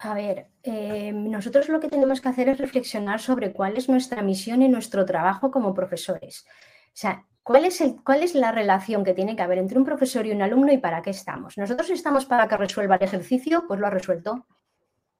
[0.00, 4.22] A ver, eh, nosotros lo que tenemos que hacer es reflexionar sobre cuál es nuestra
[4.22, 6.46] misión y nuestro trabajo como profesores.
[6.46, 9.84] O sea, ¿cuál es, el, ¿cuál es la relación que tiene que haber entre un
[9.84, 11.58] profesor y un alumno y para qué estamos?
[11.58, 13.64] ¿Nosotros estamos para que resuelva el ejercicio?
[13.66, 14.46] Pues lo ha resuelto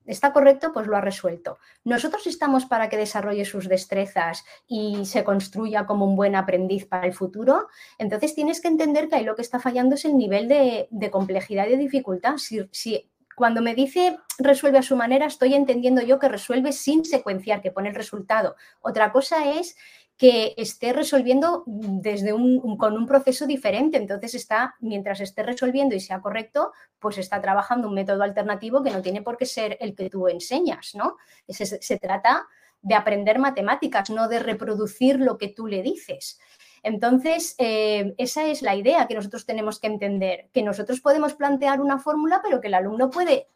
[0.08, 1.58] está correcto, pues lo ha resuelto.
[1.84, 7.06] Nosotros estamos para que desarrolle sus destrezas y se construya como un buen aprendiz para
[7.06, 7.68] el futuro.
[7.98, 11.66] Entonces tienes que entender que ahí lo que está fallando es el nivel de, complejidad
[11.66, 12.36] y de dificultad.
[12.38, 17.60] Si, cuando me dice resuelve a su manera, estoy entendiendo yo que resuelve sin secuenciar,
[17.60, 18.56] que pone el resultado.
[18.80, 19.76] Otra cosa es
[20.18, 23.96] que esté resolviendo desde un, con un proceso diferente.
[23.96, 28.90] Entonces está, mientras esté resolviendo y sea correcto, pues está trabajando un método alternativo que
[28.90, 31.16] no tiene por qué ser el que tú enseñas, ¿no?
[31.48, 32.48] Se, trata
[32.82, 36.40] de aprender matemáticas, no de reproducir lo que tú le dices.
[36.82, 41.80] Entonces, eh, esa es la idea que nosotros tenemos que entender, que nosotros podemos plantear
[41.80, 43.46] una fórmula, pero que el alumno puede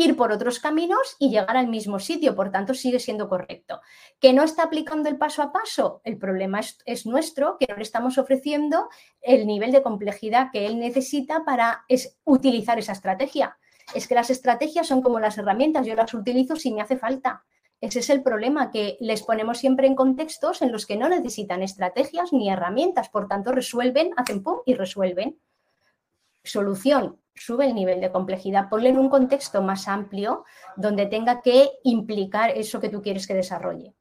[0.00, 3.80] ir por otros caminos y llegar al mismo sitio, por tanto sigue siendo correcto.
[4.18, 6.00] ¿Que no está aplicando el paso a paso?
[6.04, 8.88] El problema es, nuestro, que no le estamos ofreciendo
[9.20, 11.84] el nivel de complejidad que él necesita para
[12.24, 13.58] utilizar esa estrategia.
[13.94, 17.44] Es que las estrategias son como las herramientas, yo las utilizo si me hace falta.
[17.82, 21.62] Ese es el problema, que les ponemos siempre en contextos en los que no necesitan
[21.62, 25.38] estrategias ni herramientas, por tanto resuelven, hacen pum y resuelven.
[26.42, 30.44] Solución, sube el nivel de complejidad, ponle en un contexto más amplio
[30.76, 33.94] donde tenga que implicar eso que tú quieres que desarrolle.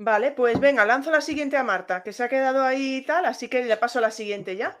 [0.00, 3.26] Vale, pues venga, lanzo la siguiente a Marta, que se ha quedado ahí y tal,
[3.26, 4.80] así que le paso a la siguiente ya.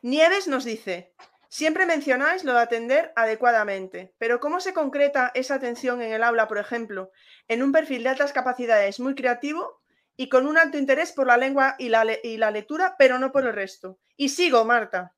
[0.00, 1.12] Nieves nos dice,
[1.48, 6.46] siempre mencionáis lo de atender adecuadamente, pero ¿cómo se concreta esa atención en el aula,
[6.46, 7.10] por ejemplo,
[7.48, 9.80] en un perfil de altas capacidades muy creativo
[10.16, 13.32] y con un alto interés por la lengua y la, y la lectura, pero no
[13.32, 13.98] por el resto?
[14.16, 15.13] Y sigo, Marta.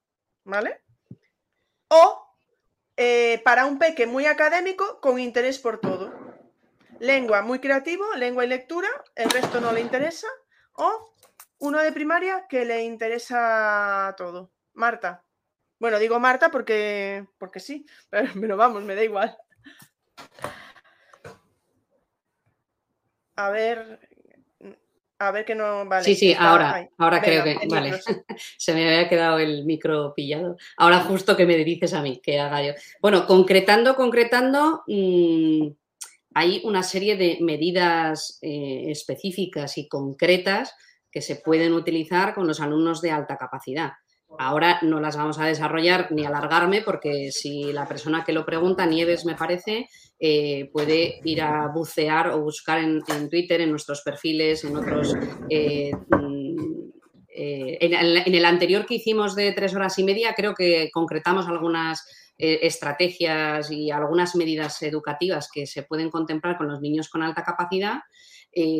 [0.46, 0.80] ¿Vale?
[1.88, 2.26] O
[2.96, 6.14] eh, para un peque muy académico con interés por todo.
[6.98, 10.28] Lengua muy creativo, lengua y lectura, el resto no le interesa.
[10.72, 11.12] O
[11.58, 14.52] uno de primaria que le interesa todo.
[14.72, 15.24] Marta.
[15.78, 19.36] Bueno, digo Marta porque, porque sí, pero, pero vamos, me da igual.
[23.34, 24.05] A ver,
[25.18, 26.04] a ver que no vale.
[26.04, 27.92] Sí, sí, ahora, ahora creo que vale.
[28.58, 30.56] Se me había quedado el micro pillado.
[30.76, 32.72] Ahora justo que me dices a mí, que haga yo.
[33.00, 35.68] Bueno, concretando, concretando, mm,
[36.34, 40.74] hay una serie de medidas eh, específicas y concretas
[41.10, 43.92] que se pueden utilizar con los alumnos de alta capacidad.
[44.38, 48.84] Ahora no las vamos a desarrollar ni alargarme porque si la persona que lo pregunta,
[48.84, 54.64] Nieves me parece, eh, puede ir a bucear o buscar en, Twitter, en nuestros perfiles,
[54.64, 55.14] en otros...
[55.50, 56.56] Eh, mm,
[57.38, 62.02] eh, en, el, anterior que hicimos de tres horas y media creo que concretamos algunas
[62.38, 68.00] estrategias y algunas medidas educativas que se pueden contemplar con los niños con alta capacidad.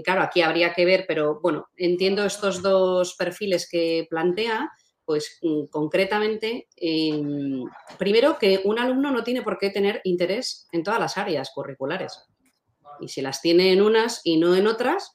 [0.05, 4.70] claro, aquí habría que ver, pero bueno, entiendo estos dos perfiles que plantea
[5.07, 7.64] pues mm, concretamente, em,
[7.96, 12.24] primero que un alumno no tiene por qué tener interés en todas las áreas curriculares.
[13.00, 15.12] Y si las tiene en unas y no en otras,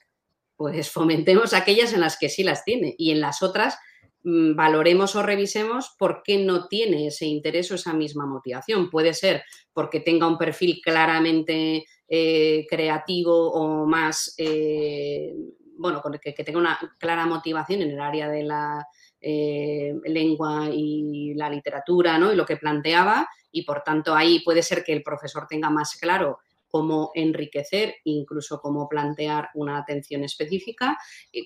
[0.56, 3.78] pues fomentemos aquellas en las que sí las tiene y en las otras
[4.24, 8.90] mm, valoremos o revisemos por qué no tiene ese interés o esa misma motivación.
[8.90, 15.34] Puede ser porque tenga un perfil claramente eh, creativo o más, eh,
[15.78, 18.88] bueno, que, que tenga una clara motivación en el área de la
[19.22, 22.34] eh, lengua y la literatura, ¿no?
[22.34, 25.96] Y lo que planteaba, y por tanto ahí puede ser que el profesor tenga más
[25.96, 26.40] claro
[26.72, 30.98] cómo enriquecer, incluso cómo plantear una atención específica,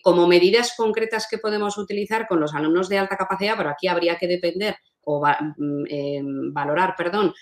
[0.04, 4.18] como medidas concretas que podemos utilizar con los alumnos de alta capacidad, pero aquí habría
[4.18, 6.22] que depender o mm, eh,
[6.52, 7.34] valorar, perdón,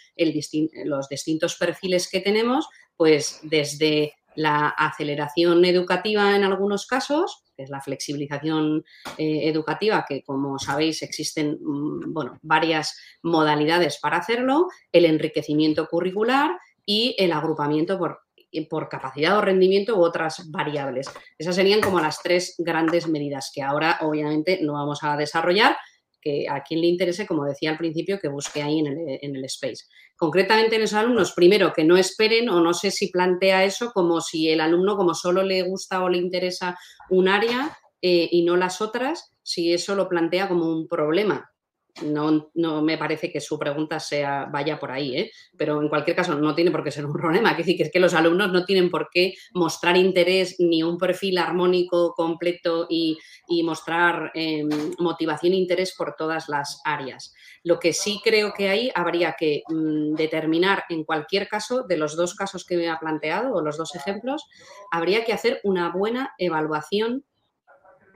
[0.85, 7.69] los distintos perfiles que tenemos, pues desde la aceleración educativa en algunos casos, que es
[7.69, 8.83] la flexibilización
[9.17, 16.51] eh, educativa, que como sabéis existen mm, bueno, varias modalidades para hacerlo, el enriquecimiento curricular
[16.85, 18.21] y el agrupamiento por,
[18.69, 21.09] por capacidad o rendimiento u otras variables.
[21.37, 25.77] Esas serían como las tres grandes medidas que ahora obviamente no vamos a desarrollar,
[26.23, 29.35] que a quien le interese, como decía al principio, que busque ahí en el, en
[29.35, 29.85] el space.
[30.15, 34.21] Concretamente en esos alumnos, primero, que no esperen o no sé si plantea eso como
[34.21, 36.77] si el alumno, como solo le gusta o le interesa
[37.09, 41.52] un área eh, y no las otras, si eso lo plantea como un problema.
[42.01, 45.31] No, no, me parece que su pregunta sea vaya por ahí, ¿eh?
[45.55, 47.51] pero en cualquier caso no tiene por qué ser un problema.
[47.51, 50.97] Es decir, que es que los alumnos no tienen por qué mostrar interés ni un
[50.97, 53.17] perfil armónico completo y,
[53.63, 54.67] mostrar em,
[54.97, 57.33] motivación e interés por todas las áreas.
[57.63, 62.15] Lo que sí creo que ahí habría que mm, determinar en cualquier caso, de los
[62.15, 64.47] dos casos que me ha planteado o los dos ejemplos,
[64.91, 67.23] habría que hacer una buena evaluación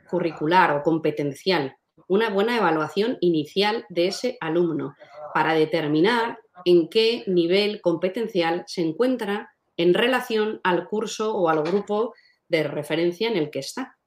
[0.09, 1.75] curricular o competencial
[2.07, 4.95] una buena evaluación inicial de ese alumno
[5.33, 12.13] para determinar en qué nivel competencial se encuentra en relación al curso o al grupo
[12.49, 13.97] de referencia en el que está.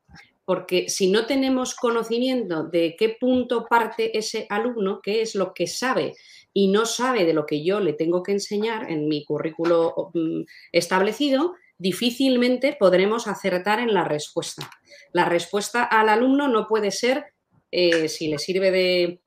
[0.44, 5.68] Porque si no tenemos conocimiento de qué punto parte ese alumno, qué es lo que
[5.68, 6.14] sabe
[6.52, 10.42] y no sabe de lo que yo le tengo que enseñar en mi currículo mm,
[10.72, 14.68] establecido, difícilmente podremos acertar en la respuesta.
[15.12, 17.26] La respuesta al alumno no puede ser
[17.70, 19.20] eh, si le sirve de,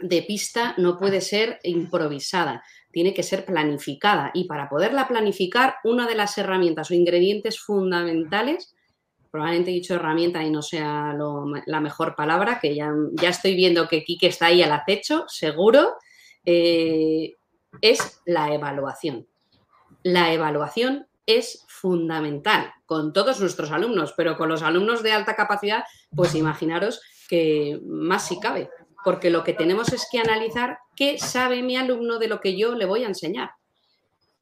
[0.00, 4.30] de pista, no puede ser improvisada, tiene que ser planificada.
[4.34, 8.74] Y para poderla planificar, una de las herramientas o ingredientes fundamentales,
[9.30, 11.12] probablemente he dicho herramienta y no sea
[11.66, 15.94] la mejor palabra, que ya, ya, estoy viendo que Kike está ahí al acecho, seguro,
[16.44, 17.34] eh,
[17.80, 19.26] es la evaluación.
[20.04, 25.84] La evaluación es fundamental con todos nuestros alumnos, pero con los alumnos de alta capacidad,
[26.14, 28.68] pues imaginaros que más si cabe,
[29.04, 32.74] porque lo que tenemos es que analizar qué sabe mi alumno de lo que yo
[32.74, 33.50] le voy a enseñar.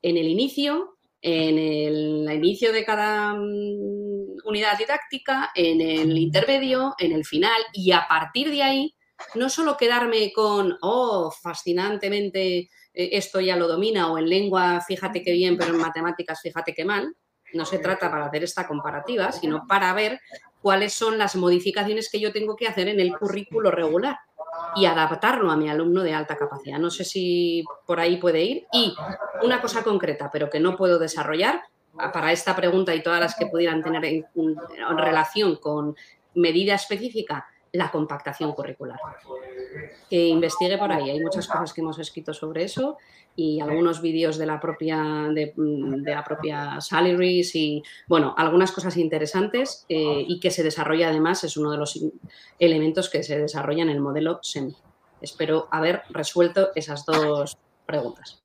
[0.03, 7.13] En el inicio, en el inicio de cada mm, unidad didáctica, en el intermedio, en
[7.13, 8.95] el final, y a partir de ahí,
[9.35, 15.23] no solo quedarme con, oh, fascinantemente, eh, esto ya lo domina, o en lengua, fíjate
[15.23, 17.15] qué bien, pero en matemáticas, fíjate qué mal.
[17.55, 20.21] No se trata para hacer esta comparativa, sino para ver
[20.63, 24.19] cuáles son las modificaciones que yo tengo que hacer en el currículo regular
[24.77, 26.79] y adaptarlo a mi alumno de alta capacidad.
[26.79, 28.67] No sé si por ahí puede ir.
[28.73, 28.95] Y
[29.43, 31.63] una cosa concreta, pero que no puedo desarrollar
[32.13, 34.27] para esta pregunta y todas las que pudieran tener en,
[34.97, 35.95] relación con
[36.35, 38.99] medida específica, la compactación curricular.
[40.09, 41.11] Que investigue por ahí.
[41.11, 42.99] Hay muchas cosas que hemos escrito sobre eso
[43.35, 49.87] y algunos vídeos de la propia de, la propia Salaries y bueno, algunas cosas interesantes
[49.89, 51.99] eh, y que se desarrolla además, es uno de los
[52.59, 54.77] elementos que se desarrolla en el modelo SEMI.
[55.23, 57.57] Espero haber resuelto esas dos
[57.87, 58.43] preguntas.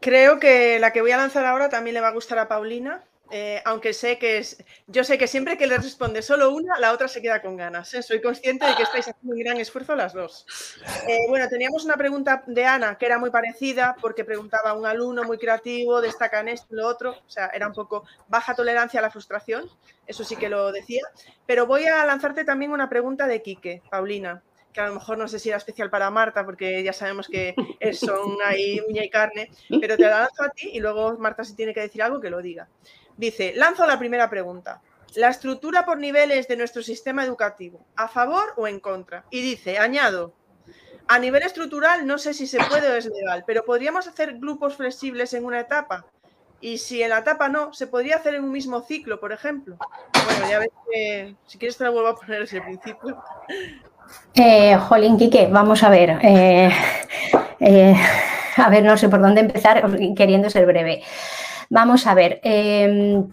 [0.00, 3.02] Creo que la que voy a lanzar ahora también le va a gustar a Paulina.
[3.30, 6.92] Eh, aunque sé que es, yo sé que siempre que le responde solo una, la
[6.92, 7.92] otra se queda con ganas.
[7.94, 8.02] ¿eh?
[8.02, 10.46] Soy consciente de que estáis haciendo un gran esfuerzo las dos.
[11.08, 14.86] Eh, bueno, teníamos una pregunta de Ana que era muy parecida porque preguntaba a un
[14.86, 18.98] alumno muy creativo, destaca en esto, lo otro, o sea, era un poco baja tolerancia
[18.98, 19.70] a la frustración,
[20.06, 21.02] eso sí que lo decía.
[21.46, 24.42] Pero voy a lanzarte también una pregunta de Quique, Paulina
[24.76, 27.54] que a lo mejor no sé si era especial para Marta, porque ya sabemos que
[27.94, 29.50] son ahí uña y carne,
[29.80, 32.28] pero te la lanzo a ti y luego Marta si tiene que decir algo que
[32.28, 32.68] lo diga.
[33.16, 34.82] Dice, lanzo la primera pregunta.
[35.14, 39.24] La estructura por niveles de nuestro sistema educativo, ¿a favor o en contra?
[39.30, 40.34] Y dice, añado,
[41.08, 44.76] a nivel estructural no sé si se puede o es legal, pero podríamos hacer grupos
[44.76, 46.04] flexibles en una etapa.
[46.60, 49.76] Y si en la etapa no, se podría hacer en un mismo ciclo, por ejemplo.
[50.24, 53.22] Bueno, ya ves que si quieres te lo vuelvo a poner desde el principio.
[54.34, 56.18] Eh, Jolín, Quique, vamos a ver.
[56.22, 56.70] Eh,
[57.60, 57.94] eh,
[58.56, 59.84] a ver, no sé por dónde empezar,
[60.16, 61.02] queriendo ser breve.
[61.70, 62.40] Vamos a ver.
[62.42, 63.28] Em,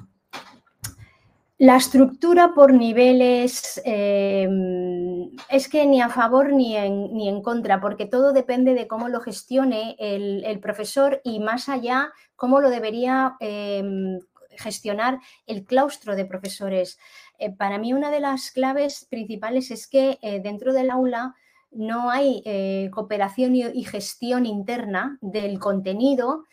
[1.59, 7.79] la estructura por niveles em, es que ni a favor ni en, ni en, contra,
[7.79, 13.35] porque todo depende de cómo lo gestione el, profesor y más allá, cómo lo debería
[13.39, 14.19] em,
[14.57, 16.99] gestionar el claustro de profesores.
[17.37, 21.35] Eh, para mí una de las claves principales es que eh, dentro del aula
[21.71, 26.43] no hay eh, cooperación y gestión interna del contenido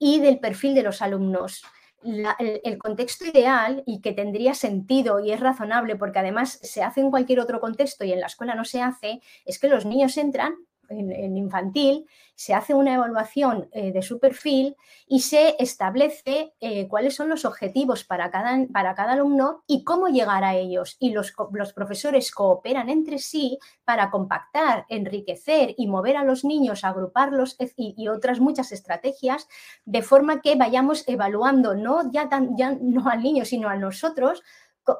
[0.00, 1.62] y del perfil de los alumnos.
[2.02, 7.10] el, contexto ideal y que tendría sentido y es razonable porque además se hace en
[7.10, 10.54] cualquier otro contexto y en la escuela no se hace, es que los niños entran
[10.90, 14.76] en, infantil, se hace una evaluación eh, de su perfil
[15.06, 20.08] y se establece eh, cuáles son los objetivos para cada, para cada, alumno y cómo
[20.08, 20.96] llegar a ellos.
[20.98, 26.84] Y los, los profesores cooperan entre sí para compactar, enriquecer y mover a los niños,
[26.84, 29.48] agruparlos y, y otras muchas estrategias,
[29.84, 34.42] de forma que vayamos evaluando no ya, tan, ya no al niño, sino a nosotros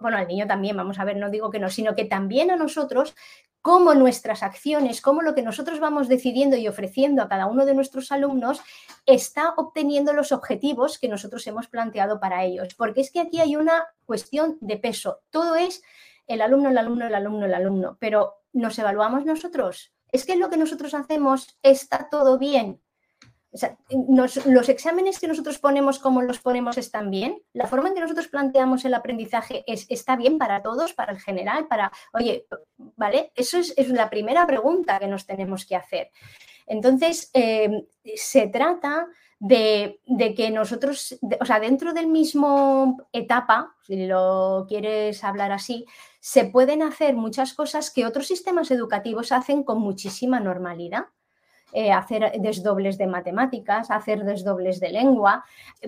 [0.01, 2.57] bueno, al niño también, vamos a ver, no digo que no, sino que también a
[2.57, 3.15] nosotros,
[3.63, 7.75] cómo nuestras acciones, cómo lo que nosotros vamos decidiendo y ofreciendo a cada uno de
[7.75, 8.61] nuestros alumnos
[9.07, 12.75] está obteniendo los objetivos que nosotros hemos planteado para ellos.
[12.75, 15.21] Porque es que aquí hay una cuestión de peso.
[15.31, 15.83] Todo es
[16.27, 19.93] el alumno, el alumno, el alumno, el alumno, pero ¿nos evaluamos nosotros?
[20.13, 22.81] Es que lo que nosotros hacemos está todo bien.
[24.47, 27.43] Los exámenes que nosotros ponemos, como los ponemos, están bien.
[27.53, 31.21] La forma en que nosotros planteamos el aprendizaje es, está bien para todos, para el
[31.21, 32.47] general, para, oye,
[32.97, 33.33] ¿vale?
[33.35, 36.11] Eso es, la primera pregunta que nos tenemos que hacer.
[36.67, 37.85] Entonces, em,
[38.15, 39.09] se trata
[39.41, 40.01] de,
[40.37, 45.87] que nosotros, o sea, dentro del mismo etapa, si lo quieres hablar así,
[46.21, 51.07] se pueden hacer muchas cosas que otros sistemas educativos hacen con muchísima normalidad.
[51.73, 55.45] Eh, hacer desdobles de matemáticas, hacer desdobles de lengua,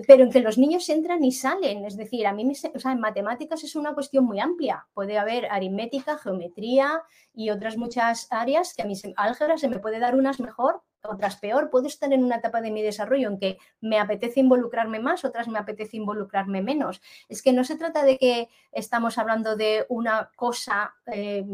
[0.07, 1.85] pero en que los niños entran y salen.
[1.85, 4.87] Es decir, a mí o sea, en matemáticas es una cuestión muy amplia.
[4.93, 7.03] Puede haber aritmética, geometría
[7.33, 11.35] y otras muchas áreas que a mí álgebra se me puede dar unas mejor, otras
[11.37, 11.69] peor.
[11.69, 15.47] Puedo estar en una etapa de mi desarrollo en que me apetece involucrarme más, otras
[15.47, 17.01] me apetece involucrarme menos.
[17.27, 21.45] Es que no se trata de que estamos hablando de una cosa eh,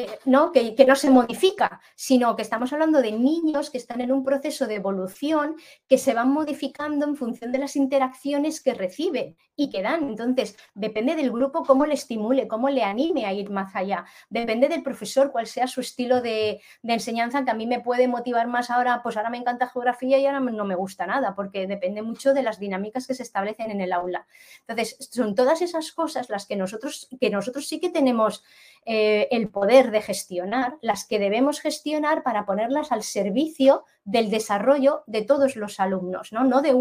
[0.00, 0.50] eh, ¿no?
[0.50, 4.66] Que, no se modifica, sino que estamos hablando de niños que están en un proceso
[4.66, 5.56] de evolución
[5.88, 10.08] que se van modificando en función de las interacciones que reciben y que dan.
[10.08, 14.06] Entonces, depende del grupo cómo le estimule, cómo le anime a ir más allá.
[14.30, 18.46] Depende del profesor, cuál sea su estilo de, enseñanza, que a mí me puede motivar
[18.46, 22.00] más ahora, pues ahora me encanta geografía y ahora no me gusta nada, porque depende
[22.00, 24.26] mucho de las dinámicas que se establecen en el aula.
[24.66, 28.42] Entonces, son todas esas cosas las que nosotros, que nosotros sí que tenemos
[28.86, 35.04] eh, el poder de gestionar, las que debemos gestionar para ponerlas al servicio del desarrollo
[35.06, 36.44] de todos los alumnos, ¿no?
[36.44, 36.72] No de,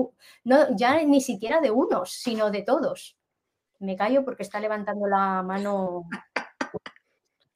[0.43, 3.17] no, ya ni siquiera de unos, sino de todos.
[3.79, 6.05] Me callo porque está levantando la mano.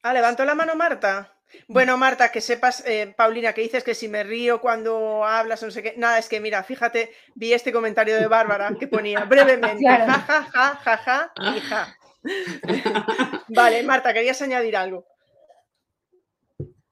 [0.02, 1.30] Ah, levantó la mano Marta.
[1.68, 5.70] Bueno, Marta, que sepas, eh, Paulina, que dices que si me río cuando hablas no
[5.70, 5.94] sé qué.
[5.96, 10.42] Nada, es que mira, fíjate, vi este comentario de Bárbara que ponía brevemente, ja, ja,
[10.42, 11.96] ja, ja, ja, y ja.
[13.48, 15.06] vale, Marta, querías añadir algo.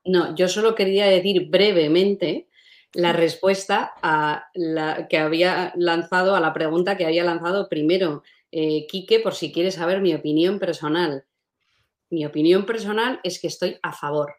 [0.04, 2.48] No, yo solo quería decir brevemente
[2.94, 8.86] la respuesta a la que había lanzado, a la pregunta que había lanzado primero eh,
[8.86, 11.24] Quique, por si quieres saber mi opinión personal.
[12.10, 14.34] Mi opinión personal es que estoy a favor.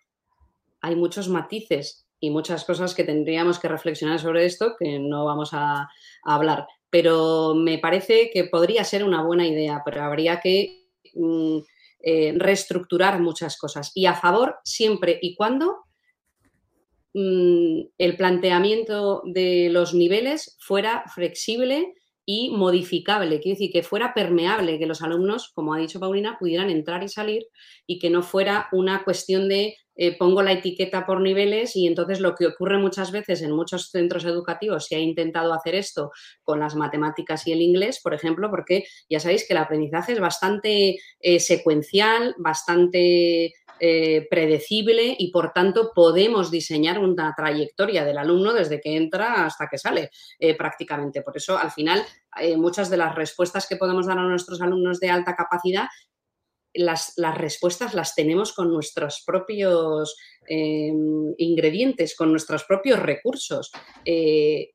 [0.81, 5.49] Hay muchos matices y muchas cosas que tendríamos que reflexionar sobre esto que no vamos
[5.53, 5.89] a
[6.23, 6.67] hablar.
[6.89, 10.82] Pero me parece que podría ser una buena idea, pero habría que
[12.05, 13.93] Eh, reestructurar muchas cosas.
[13.95, 15.85] Y a favor siempre y cuando
[17.13, 21.93] mm, el planteamiento de los niveles fuera flexible
[22.25, 26.69] y modificable, quiere decir que fuera permeable, que los alumnos, como ha dicho Paulina, pudieran
[26.69, 27.47] entrar y salir
[27.87, 32.19] y que no fuera una cuestión de eh, pongo la etiqueta por niveles y entonces
[32.19, 36.11] lo que ocurre muchas veces en muchos centros educativos, se ha intentado hacer esto
[36.43, 40.19] con las matemáticas y el inglés, por ejemplo, porque ya sabéis que el aprendizaje es
[40.19, 48.53] bastante eh, secuencial, bastante eh, predecible y por tanto podemos diseñar una trayectoria del alumno
[48.53, 50.09] desde que entra hasta que sale
[50.57, 51.21] prácticamente.
[51.21, 52.03] Por eso al final
[52.57, 55.87] muchas de las respuestas que podemos dar a nuestros alumnos de alta capacidad
[56.73, 60.15] las, respuestas las tenemos con nuestros propios
[60.47, 63.71] em, ingredientes, con nuestros propios recursos.
[64.05, 64.71] Eh,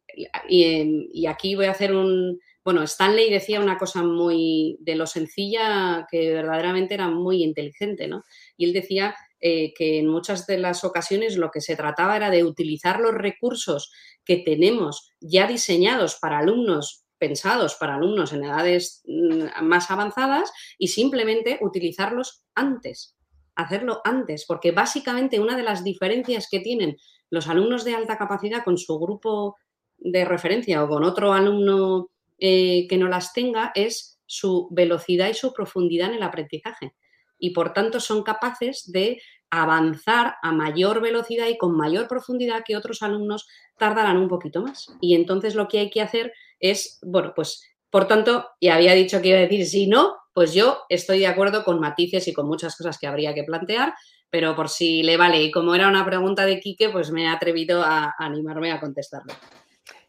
[0.49, 2.41] em, y, aquí voy a hacer un...
[2.65, 8.25] Bueno, Stanley decía una cosa muy de lo sencilla que verdaderamente era muy inteligente, ¿no?
[8.59, 12.31] Y él decía eh, que en muchas de las ocasiones lo que se trataba era
[12.31, 13.91] de utilizar los recursos
[14.25, 20.89] que tenemos ya diseñados para alumnos pensados para alumnos en edades mm, más avanzadas y
[20.89, 23.17] simplemente utilizarlos antes,
[23.55, 26.97] hacerlo antes, porque básicamente una de las diferencias que tienen
[27.31, 29.57] los alumnos de alta capacidad con su grupo
[29.99, 35.35] de referencia o con otro alumno eh, que no las tenga es su velocidad y
[35.35, 36.95] su profundidad en el aprendizaje.
[37.39, 39.21] Y por tanto son capaces de
[39.51, 43.47] avanzar a mayor velocidad y con mayor profundidad que otros alumnos
[43.79, 44.93] tardarán un poquito más.
[45.01, 49.21] Y entonces lo que hay que hacer es, bueno, pues por tanto, y había dicho
[49.21, 52.47] que iba a decir si no, Pues yo estoy de acuerdo con matices y con
[52.47, 53.95] muchas cosas que habría que plantear,
[54.31, 57.29] pero por si le vale, y como era una pregunta de Quique, pues me he
[57.29, 59.35] atrevido a animarme a contestarlo.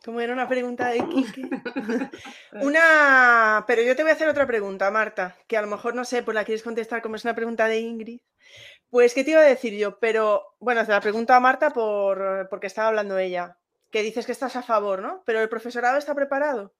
[0.05, 1.49] Como era una pregunta de Quique.
[2.61, 6.05] una, pero yo te voy a hacer otra pregunta, Marta, que a lo mejor no
[6.05, 8.19] sé, pues la quieres contestar como es una pregunta de Ingrid.
[8.89, 9.99] Pues, ¿qué te iba a decir yo?
[9.99, 13.58] Pero, bueno, te la pregunto a Marta por, porque estaba hablando ella,
[13.91, 15.23] que dices que estás a favor, ¿no?
[15.25, 16.73] Pero el profesorado está preparado.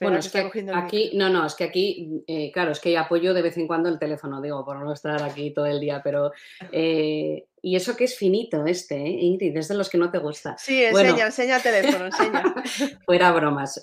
[0.00, 3.40] bueno, es que aquí, no, no, es que aquí, eh, claro, es que apoyo de
[3.40, 6.32] vez en cuando el teléfono, digo, por no estar aquí todo el día, pero.
[6.72, 9.18] Eh, y eso que es finito este, ¿eh?
[9.20, 10.56] Ingrid, es de los que no te gusta.
[10.58, 12.42] Sí, enseña, enseña el teléfono, enseña.
[13.04, 13.82] Fuera bromas.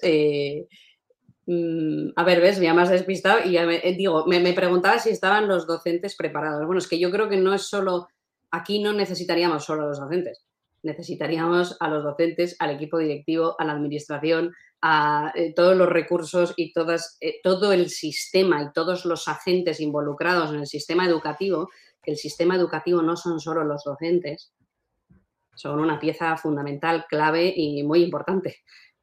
[1.47, 3.57] Mm, a ver, ves, me más despistado y
[3.95, 6.65] digo, me, me preguntaba si estaban los docentes preparados.
[6.65, 8.07] Bueno, es que yo creo que no es solo,
[8.55, 10.45] aquí no necesitaríamos solo a los docentes,
[10.83, 16.53] necesitaríamos a los docentes, al equipo directivo, a la administración, a eh, todos los recursos
[16.57, 16.71] y
[17.21, 21.69] eh, todo el sistema y todos los agentes involucrados en el sistema educativo,
[22.03, 24.53] que el sistema educativo no son solo los docentes,
[25.55, 28.57] son una pieza fundamental, clave y muy importante.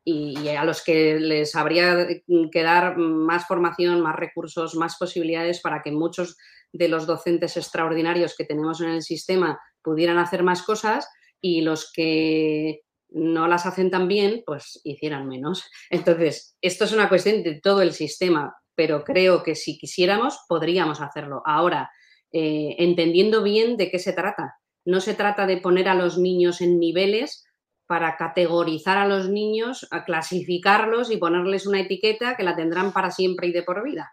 [0.05, 2.07] Y, a los que les habría
[2.51, 6.37] que dar más formación, más recursos, más posibilidades para que muchos
[6.73, 11.09] de los docentes extraordinarios que tenemos en el sistema pudieran hacer más cosas
[11.41, 15.65] y los que no las hacen tan bien, pues hicieran menos.
[15.91, 21.01] Entonces, esto es una cuestión de todo el sistema, pero creo que si quisiéramos, podríamos
[21.01, 21.43] hacerlo.
[21.45, 21.91] Ahora,
[22.33, 24.55] eh, entendiendo bien de qué se trata.
[24.85, 27.45] No se trata de poner a los niños en niveles
[27.87, 33.11] para categorizar a los niños, a clasificarlos y ponerles una etiqueta que la tendrán para
[33.11, 34.13] siempre y de por vida.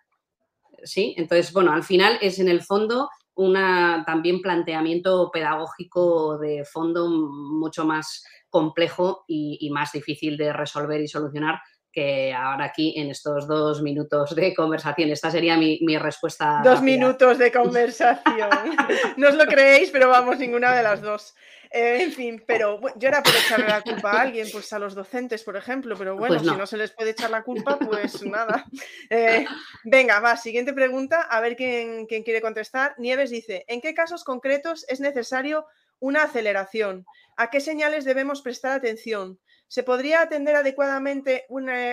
[0.83, 1.13] ¿Sí?
[1.17, 7.85] Entonces, bueno, al final es en el fondo una también planteamiento pedagógico de fondo mucho
[7.85, 11.59] más complejo y, más difícil de resolver y solucionar
[11.91, 15.09] que ahora aquí en estos dos minutos de conversación.
[15.09, 16.61] Esta sería mi, respuesta.
[16.63, 18.49] Dos minutos de conversación.
[19.17, 21.33] no os lo creéis, pero vamos, ninguna de las dos.
[21.71, 24.95] Eh, en fin, pero yo era por echarle la culpa a alguien, pues a los
[24.95, 28.23] docentes, por ejemplo, pero bueno, pues si no se les puede echar la culpa, pues
[28.23, 28.65] nada.
[29.11, 29.45] Eh,
[29.83, 32.93] venga, va, siguiente pregunta, a ver quién, quién quiere contestar.
[32.99, 35.65] Nieves dice, ¿en qué casos concretos es necesario
[35.99, 37.05] una aceleración.
[37.35, 39.39] ¿A qué señales debemos prestar atención?
[39.67, 41.45] ¿Se podría atender adecuadamente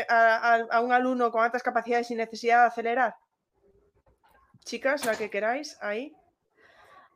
[0.08, 3.16] a, un alumno con altas capacidades sin necesidad de acelerar?
[4.64, 6.16] Chicas, la que queráis, ahí.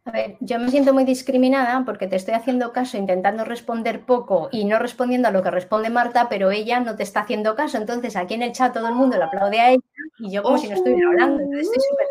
[0.06, 4.48] A ver, yo me siento muy discriminada porque te estoy haciendo caso intentando responder poco
[4.50, 7.76] y no respondiendo a lo que responde Marta, pero ella no te está haciendo caso.
[7.76, 9.82] Entonces aquí en el chat todo el mundo le aplaude a ella
[10.18, 11.42] y yo como si no estuviera hablando.
[11.42, 12.06] Entonces estoy súper...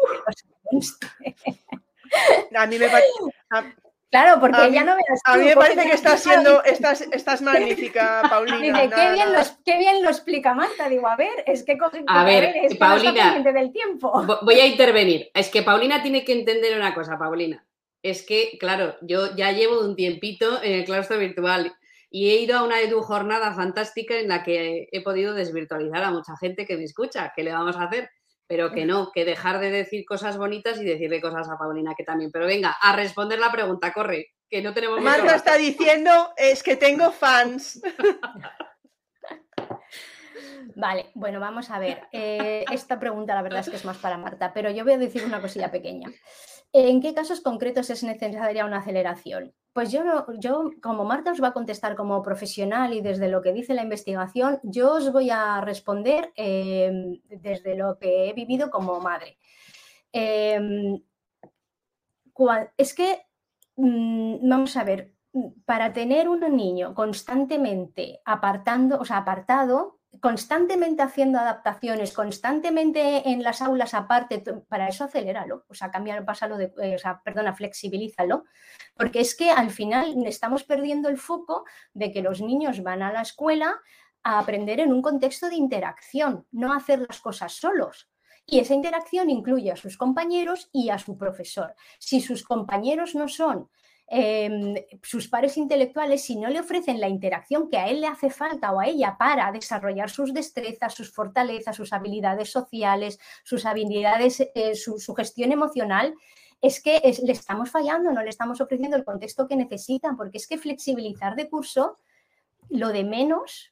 [2.55, 3.09] A mí me parece...
[4.11, 4.95] Claro, porque ella no
[5.25, 8.81] A mí me parece que estás siendo, estás, estás magnífica, Paulina.
[8.81, 10.89] Dice, qué, bien Lo, qué, bien lo, explica Marta.
[10.89, 14.39] Digo, a ver, es que coge A ver, Paulina, del tiempo.
[14.41, 15.29] voy a intervenir.
[15.33, 17.63] Es que Paulina tiene que entender una cosa, Paulina.
[18.01, 21.73] Es que, claro, yo ya llevo un tiempito en el claustro virtual
[22.09, 26.11] y he ido a una edu jornada fantástica en la que he podido desvirtualizar a
[26.11, 27.33] mucha gente que me escucha.
[27.35, 28.09] ¿Qué le vamos a hacer?
[28.49, 32.03] pero que no, que dejar de decir cosas bonitas y decirle cosas a Paulina que
[32.03, 32.31] también.
[32.31, 36.75] Pero venga, a responder la pregunta, corre, que no tenemos Marta está diciendo, es que
[36.75, 37.79] tengo fans.
[40.75, 42.07] Vale, bueno, vamos a ver.
[42.11, 44.97] Eh, esta pregunta la verdad es que es más para Marta, pero yo voy a
[44.97, 46.09] decir una cosilla pequeña.
[46.71, 49.53] ¿En qué casos concretos es necesaria una aceleración?
[49.73, 50.01] Pues yo,
[50.37, 53.83] yo, como Marta os va a contestar como profesional y desde lo que dice la
[53.83, 59.37] investigación, yo os voy a responder em, desde lo que he vivido como madre.
[60.11, 61.01] Em,
[62.77, 63.25] es que,
[63.75, 65.13] mm, vamos a ver,
[65.65, 73.61] para tener un niño constantemente apartando, o sea, apartado, constantemente haciendo adaptaciones, constantemente en las
[73.61, 78.45] aulas aparte, para eso aceléralo, o sea, cambia, pásalo de, eh, o sea, perdona, flexibilízalo,
[78.95, 83.13] porque es que al final estamos perdiendo el foco de que los niños van a
[83.13, 83.79] la escuela
[84.23, 88.09] a aprender en un contexto de interacción, no hacer las cosas solos.
[88.45, 91.75] Y esa interacción incluye a sus compañeros y a su profesor.
[91.99, 93.69] Si sus compañeros no son
[94.11, 94.73] Em,
[95.03, 98.71] sus pares intelectuales, si no le ofrecen la interacción que a él le hace falta
[98.71, 104.73] o a ella para desarrollar sus destrezas, sus fortalezas, sus habilidades sociales, sus habilidades, eh,
[104.73, 106.15] su, gestión emocional,
[106.59, 110.47] es que le estamos fallando, no le estamos ofreciendo el contexto que necesitan, porque es
[110.47, 111.99] que flexibilizar de curso,
[112.67, 113.71] lo de menos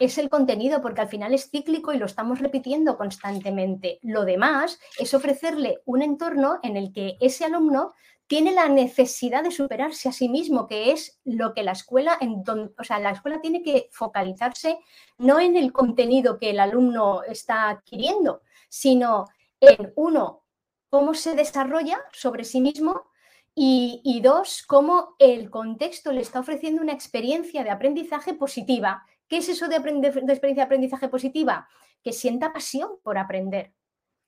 [0.00, 4.00] es el contenido, porque al final es cíclico y lo estamos repitiendo constantemente.
[4.02, 7.94] Lo demás es ofrecerle un entorno en el que ese alumno
[8.28, 12.44] tiene la necesidad de superarse a sí mismo, que es lo que la escuela, en
[12.78, 14.78] o sea, la escuela tiene que focalizarse
[15.16, 19.24] no en el contenido que el alumno está adquiriendo, sino
[19.60, 20.44] en uno,
[20.90, 23.06] cómo se desarrolla sobre sí mismo
[23.54, 29.04] y, dos, cómo el contexto le está ofreciendo una experiencia de aprendizaje positiva.
[29.26, 31.66] ¿Qué es eso de, de experiencia de aprendizaje positiva?
[32.04, 33.72] Que sienta pasión por aprender,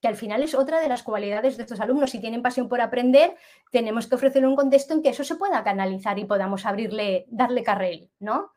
[0.01, 2.11] que al final es otra de las cualidades de estos alumnos.
[2.11, 3.37] Si tienen pasión por aprender,
[3.71, 7.63] tenemos que ofrecerle un contexto en que eso se pueda canalizar y podamos abrirle, darle
[7.63, 8.53] carril, ¿no?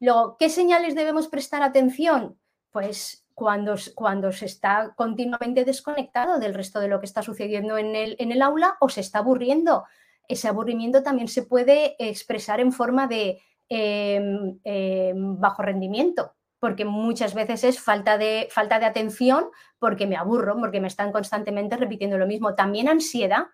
[0.00, 2.38] Luego, ¿qué señales debemos prestar atención?
[2.70, 7.94] Pues cuando, cuando se está continuamente desconectado del resto de lo que está sucediendo en
[7.94, 9.84] el, aula o se está aburriendo
[10.30, 17.34] ese aburrimiento también se puede expresar en forma de em, em, bajo rendimiento, porque muchas
[17.34, 19.46] veces es falta de, falta de atención
[19.78, 22.54] porque me aburro, porque me están constantemente repitiendo lo mismo.
[22.54, 23.46] También ansiedad.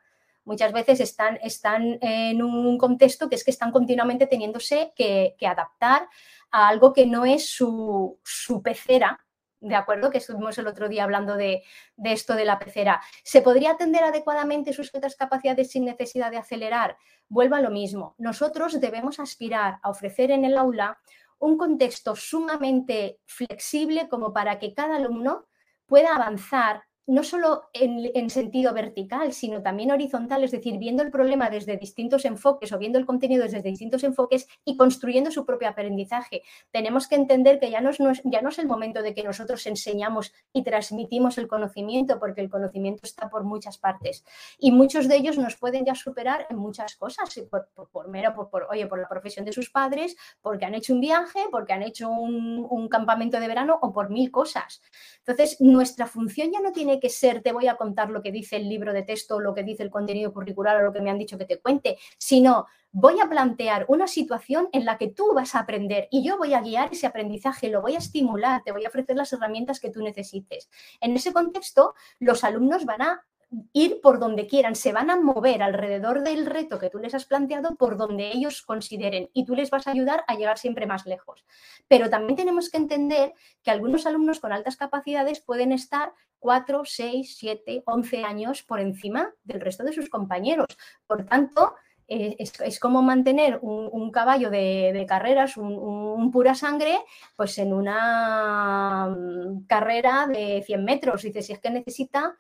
[0.45, 6.09] Muchas veces están, están en un contexto que es que están continuamente teniéndose que, adaptar
[6.51, 9.27] a algo que no es su, su pecera
[9.61, 10.11] ¿de acuerdo?
[10.11, 11.63] Que estuvimos el otro día hablando de,
[12.05, 13.01] esto de la pecera.
[13.25, 16.97] ¿Se podría atender adecuadamente sus otras capacidades sin necesidad de acelerar?
[17.29, 18.15] Vuelva a lo mismo.
[18.19, 20.99] Nosotros debemos aspirar a ofrecer en el aula
[21.39, 25.47] un contexto sumamente flexible como para que cada alumno
[25.87, 31.51] pueda avanzar no solo en, sentido vertical, sino también horizontal, es decir, viendo el problema
[31.51, 36.43] desde distintos enfoques o viendo el contenido desde distintos enfoques y construyendo su propio aprendizaje.
[36.73, 39.65] Tenemos que entender que ya no, es, ya no es el momento de que nosotros
[39.67, 44.25] enseñamos y transmitimos el conocimiento, porque el conocimiento está por muchas partes.
[44.59, 48.65] Y muchos de ellos nos pueden ya superar en muchas cosas, por, por, mero, por,
[48.65, 52.09] oye, por la profesión de sus padres, porque han hecho un viaje, porque han hecho
[52.09, 54.83] un, un campamento de verano o por mil cosas.
[55.19, 58.57] Entonces, nuestra función ya no tiene que ser te voy a contar lo que dice
[58.57, 61.19] el libro de texto, lo que dice el contenido curricular o lo que me han
[61.19, 65.55] dicho que te cuente, sino voy a plantear una situación en la que tú vas
[65.55, 68.85] a aprender y yo voy a guiar ese aprendizaje, lo voy a estimular, te voy
[68.85, 70.71] a ofrecer las herramientas que tú necesites.
[71.01, 73.27] En ese contexto, los alumnos van a
[73.73, 77.27] ir por donde quieran, se van a mover alrededor del reto que tú les has
[77.27, 81.07] planteado por donde ellos consideren y tú les vas a ayudar a llegar siempre más
[81.07, 81.45] lejos.
[81.89, 87.37] Pero también tenemos que entender que algunos alumnos con altas capacidades pueden estar 4, 6,
[87.39, 90.67] 7, 11 años por encima del resto de sus compañeros.
[91.07, 91.75] Por tanto,
[92.09, 96.99] eh, es, como mantener un, caballo de, carreras, un, pura sangre,
[97.35, 101.23] pues en una mm, carrera de 100 metros.
[101.23, 102.37] Dice, si es que necesita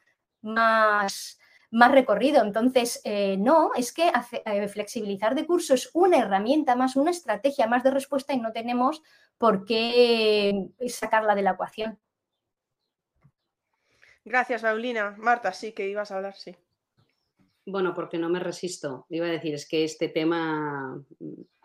[0.46, 1.38] más,
[1.70, 2.42] más recorrido.
[2.42, 4.10] Entonces, eh, no, es que
[4.44, 8.52] eh, flexibilizar de curso es una herramienta más, una estrategia más de respuesta y no
[8.52, 9.02] tenemos
[9.38, 11.98] por qué sacarla de la ecuación.
[14.24, 15.14] Gracias, Paulina.
[15.18, 16.56] Marta, sí que ibas a hablar, sí.
[17.64, 19.06] Bueno, porque no me resisto.
[19.08, 21.00] Iba a decir, es que este tema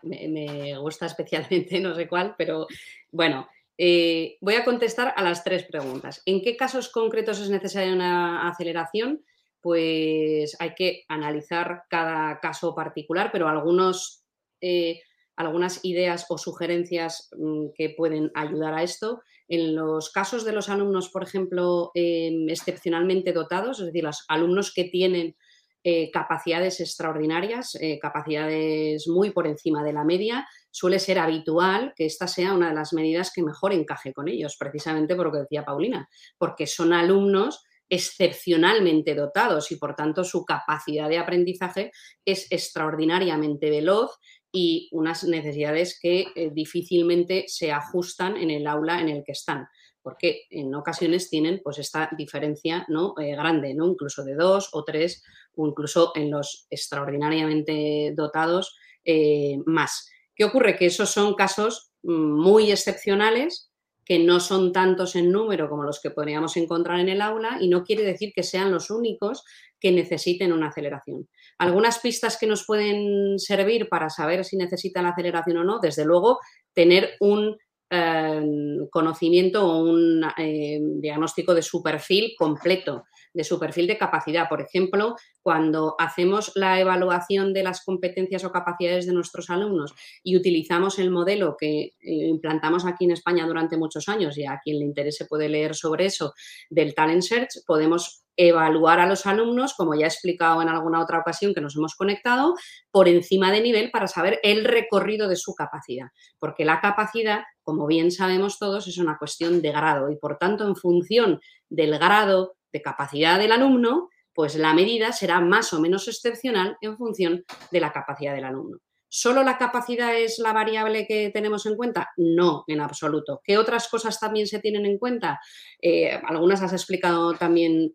[0.02, 2.66] me, gusta especialmente, no sé cuál, pero
[3.10, 3.48] bueno,
[3.78, 6.22] eh, voy a contestar a las tres preguntas.
[6.26, 9.24] ¿En qué casos concretos es necesaria una aceleración?
[9.60, 14.24] Pues hay que analizar cada caso particular, pero algunos,
[14.60, 15.00] eh,
[15.36, 20.68] algunas ideas o sugerencias mm, que pueden ayudar a esto en los casos de los
[20.68, 25.36] alumnos, por ejemplo, em, excepcionalmente dotados, es decir, los alumnos que tienen
[25.84, 32.26] eh, capacidades extraordinarias, capacidades muy por encima de la media, suele ser habitual que esta
[32.26, 35.64] sea una de las medidas que mejor encaje con ellos, precisamente por lo que decía
[35.64, 36.08] Paulina,
[36.38, 41.92] porque son alumnos excepcionalmente dotados y por tanto su capacidad de aprendizaje
[42.24, 44.18] es extraordinariamente veloz
[44.50, 49.66] y unas necesidades que eh, difícilmente se ajustan en el aula en el que están,
[50.00, 53.14] porque en ocasiones tienen pues esta diferencia ¿no?
[53.18, 53.86] Eh, grande, ¿no?
[53.86, 55.22] incluso de dos o tres,
[55.54, 58.74] o incluso en los extraordinariamente dotados
[59.04, 60.08] eh, más.
[60.34, 60.76] ¿Qué ocurre?
[60.76, 63.72] Que esos son casos mm, muy excepcionales
[64.04, 67.68] que no son tantos en número como los que podríamos encontrar en el aula y
[67.68, 69.44] no quiere decir que sean los únicos
[69.78, 71.28] que necesiten una aceleración.
[71.58, 76.38] Algunas pistas que nos pueden servir para saber si necesitan aceleración o no, desde luego,
[76.72, 77.56] tener un
[77.90, 83.04] em, conocimiento o un em, diagnóstico de su perfil completo,
[83.34, 84.48] de su perfil de capacidad.
[84.48, 90.36] Por ejemplo, cuando hacemos la evaluación de las competencias o capacidades de nuestros alumnos y
[90.36, 94.78] utilizamos el modelo que eh, implantamos aquí en España durante muchos años y a quien
[94.78, 96.34] le interese puede leer sobre eso
[96.70, 101.18] del Talent Search, podemos evaluar a los alumnos, como ya he explicado en alguna otra
[101.18, 102.54] ocasión que nos hemos conectado,
[102.90, 106.08] por encima de nivel para saber el recorrido de su capacidad.
[106.38, 110.66] Porque la capacidad, como bien sabemos todos, es una cuestión de grado y por tanto
[110.66, 116.08] en función del grado de capacidad del alumno, pues la medida será más o menos
[116.08, 118.78] excepcional en función de la capacidad del alumno.
[119.08, 122.10] ¿Solo la capacidad es la variable que tenemos en cuenta?
[122.16, 123.42] No, en absoluto.
[123.44, 125.38] ¿Qué otras cosas también se tienen en cuenta?
[125.82, 127.94] Eh, algunas has explicado también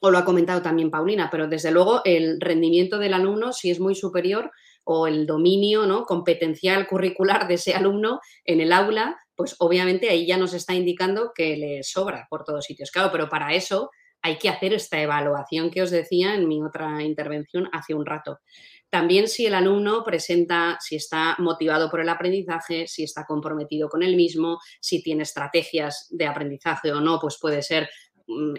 [0.00, 3.80] o lo ha comentado también Paulina, pero desde luego el rendimiento del alumno, si es
[3.80, 4.52] muy superior,
[4.90, 6.06] o el dominio ¿no?
[6.06, 11.32] competencial curricular de ese alumno en el aula, pues obviamente ahí ya nos está indicando
[11.34, 12.90] que le sobra por todos sitios.
[12.90, 13.90] Claro, pero para eso
[14.22, 18.40] hay que hacer esta evaluación que os decía en mi otra intervención hace un rato.
[18.88, 24.02] También si el alumno presenta, si está motivado por el aprendizaje, si está comprometido con
[24.02, 27.90] el mismo, si tiene estrategias de aprendizaje o no, pues puede ser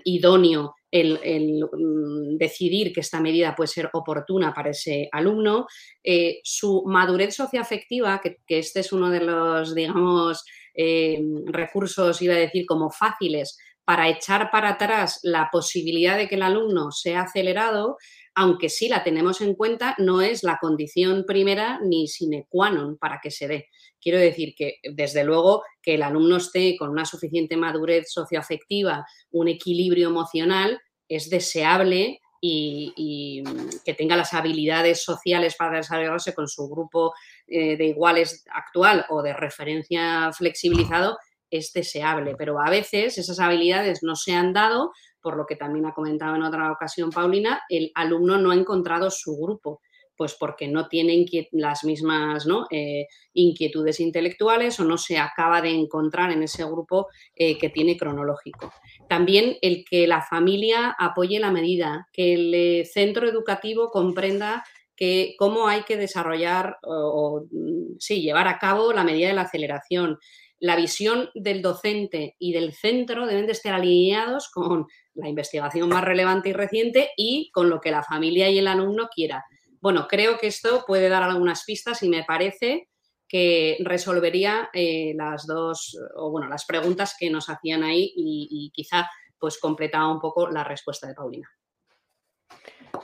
[0.03, 5.67] idóneo el, mm, decidir que esta medida puede ser oportuna para ese alumno.
[6.03, 10.43] Eh, su madurez socioafectiva, que, que, este es uno de los, digamos,
[10.73, 13.57] eh, recursos, iba a decir, como fáciles
[13.89, 17.97] para echar para atrás la posibilidad de que el alumno sea acelerado,
[18.39, 22.95] aunque sí la tenemos en cuenta, no es la condición primera ni sine qua non
[22.95, 23.67] para que se dé.
[23.99, 29.49] Quiero decir que, desde luego, que el alumno esté con una suficiente madurez socioafectiva, un
[29.49, 30.79] equilibrio emocional,
[31.09, 33.43] es deseable y,
[33.83, 37.13] que tenga las habilidades sociales para desarrollarse con su grupo
[37.45, 41.17] eh, de iguales actual o de referencia flexibilizado
[41.51, 44.91] es deseable, pero a veces esas habilidades no se han dado
[45.21, 49.09] por lo que también ha comentado en otra ocasión Paulina, el alumno no ha encontrado
[49.09, 49.81] su grupo,
[50.19, 56.29] pues porque no tiene las mismas eh, inquietudes intelectuales o no se acaba de encontrar
[56.31, 58.73] en ese grupo eh, que tiene cronológico.
[59.07, 65.35] También el que la familia apoye la medida, que el eh, centro educativo comprenda que
[65.39, 70.17] cómo hay que desarrollar o, mm, sí, llevar a cabo la medida de la aceleración,
[70.59, 76.03] la visión del docente y del centro deben de estar alineados con la investigación más
[76.03, 79.45] relevante y reciente y con lo que la familia y el alumno quiera.
[79.81, 82.89] Bueno, creo que esto puede dar algunas pistas y me parece
[83.27, 88.71] que resolvería eh, las dos, o bueno, las preguntas que nos hacían ahí y, y
[88.71, 91.49] quizá pues completaba un poco la respuesta de Paulina.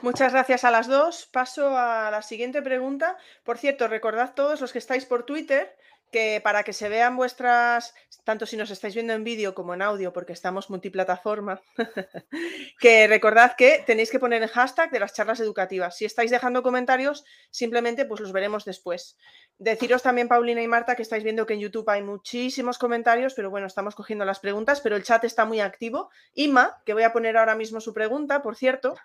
[0.02, 1.28] Muchas gracias a las dos.
[1.32, 3.16] Paso a la siguiente pregunta.
[3.44, 5.74] Por cierto, recordad todos los que estáis por Twitter
[6.10, 9.82] que para que se vean vuestras, tanto si nos estáis viendo en vídeo como en
[9.82, 11.60] audio, porque estamos multiplataforma,
[12.80, 15.96] que recordad que tenéis que poner el hashtag de las charlas educativas.
[15.96, 19.16] Si estáis dejando comentarios, simplemente pues los veremos después.
[19.58, 23.50] Deciros también, Paulina y Marta, que estáis viendo que en YouTube hay muchísimos comentarios, pero
[23.50, 26.10] bueno, estamos cogiendo las preguntas, pero el chat está muy activo.
[26.34, 28.96] Ima, que voy a poner ahora mismo su pregunta, por cierto,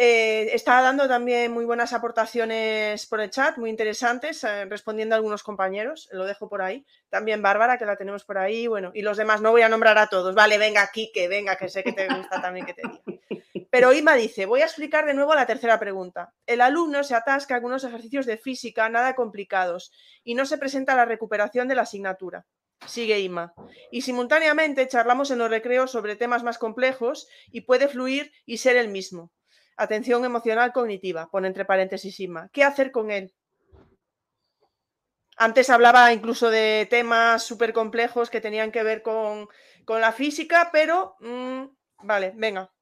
[0.00, 5.16] eh, está dando también muy buenas aportaciones por el chat, muy interesantes, eh, respondiendo a
[5.16, 6.86] algunos compañeros, lo dejo por ahí.
[7.08, 9.98] También Bárbara, que la tenemos por ahí, bueno, y los demás, no voy a nombrar
[9.98, 10.36] a todos.
[10.36, 13.02] Vale, venga, Kike, venga, que sé que te gusta también que te diga.
[13.70, 16.32] Pero Ima dice, voy a explicar de nuevo la tercera pregunta.
[16.46, 19.90] El alumno se atasca con unos ejercicios de física nada complicados
[20.22, 22.46] y no se presenta la recuperación de la asignatura.
[22.86, 23.52] Sigue Ima.
[23.90, 28.76] Y simultáneamente charlamos en los recreos sobre temas más complejos y puede fluir y ser
[28.76, 29.32] el mismo.
[29.80, 32.50] Atención emocional cognitiva, pone entre paréntesis Ima.
[32.52, 33.32] ¿Qué hacer con él?
[35.36, 39.48] Antes hablaba incluso de temas súper complejos que tenían que ver con,
[39.86, 41.62] la física, pero mm,
[42.02, 42.72] vale, venga.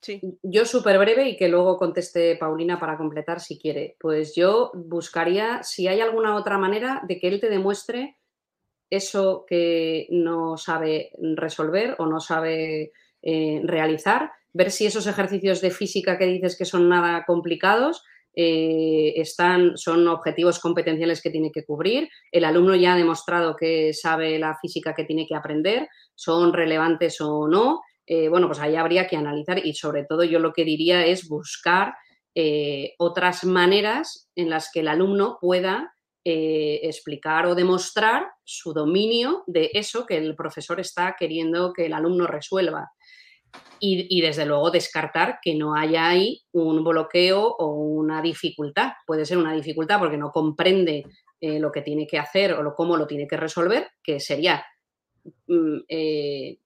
[0.00, 0.18] Sí.
[0.42, 3.96] Yo súper breve y que luego conteste Paulina para completar si quiere.
[4.00, 8.16] Pues yo buscaría si hay alguna otra manera de que él te demuestre
[8.88, 15.70] eso que no sabe resolver o no sabe eh, realizar ver si esos ejercicios de
[15.70, 18.02] física que dices que son nada complicados
[18.34, 22.08] eh, están, son objetivos competenciales que tiene que cubrir.
[22.30, 27.20] El alumno ya ha demostrado que sabe la física que tiene que aprender, son relevantes
[27.20, 27.82] o no.
[28.06, 31.28] Eh, bueno, pues ahí habría que analizar y sobre todo yo lo que diría es
[31.28, 31.94] buscar
[32.34, 39.70] eh, otras maneras en las que el alumno pueda explicar o demostrar su dominio de
[39.74, 42.92] eso que el profesor está queriendo que el alumno resuelva
[43.84, 48.92] y, desde luego descartar que no haya ahí un bloqueo o una dificultad.
[49.04, 51.04] Puede ser una dificultad porque no comprende
[51.40, 54.64] eh, lo que tiene que hacer o lo, cómo lo tiene que resolver, que sería
[55.48, 56.58] mm, eh,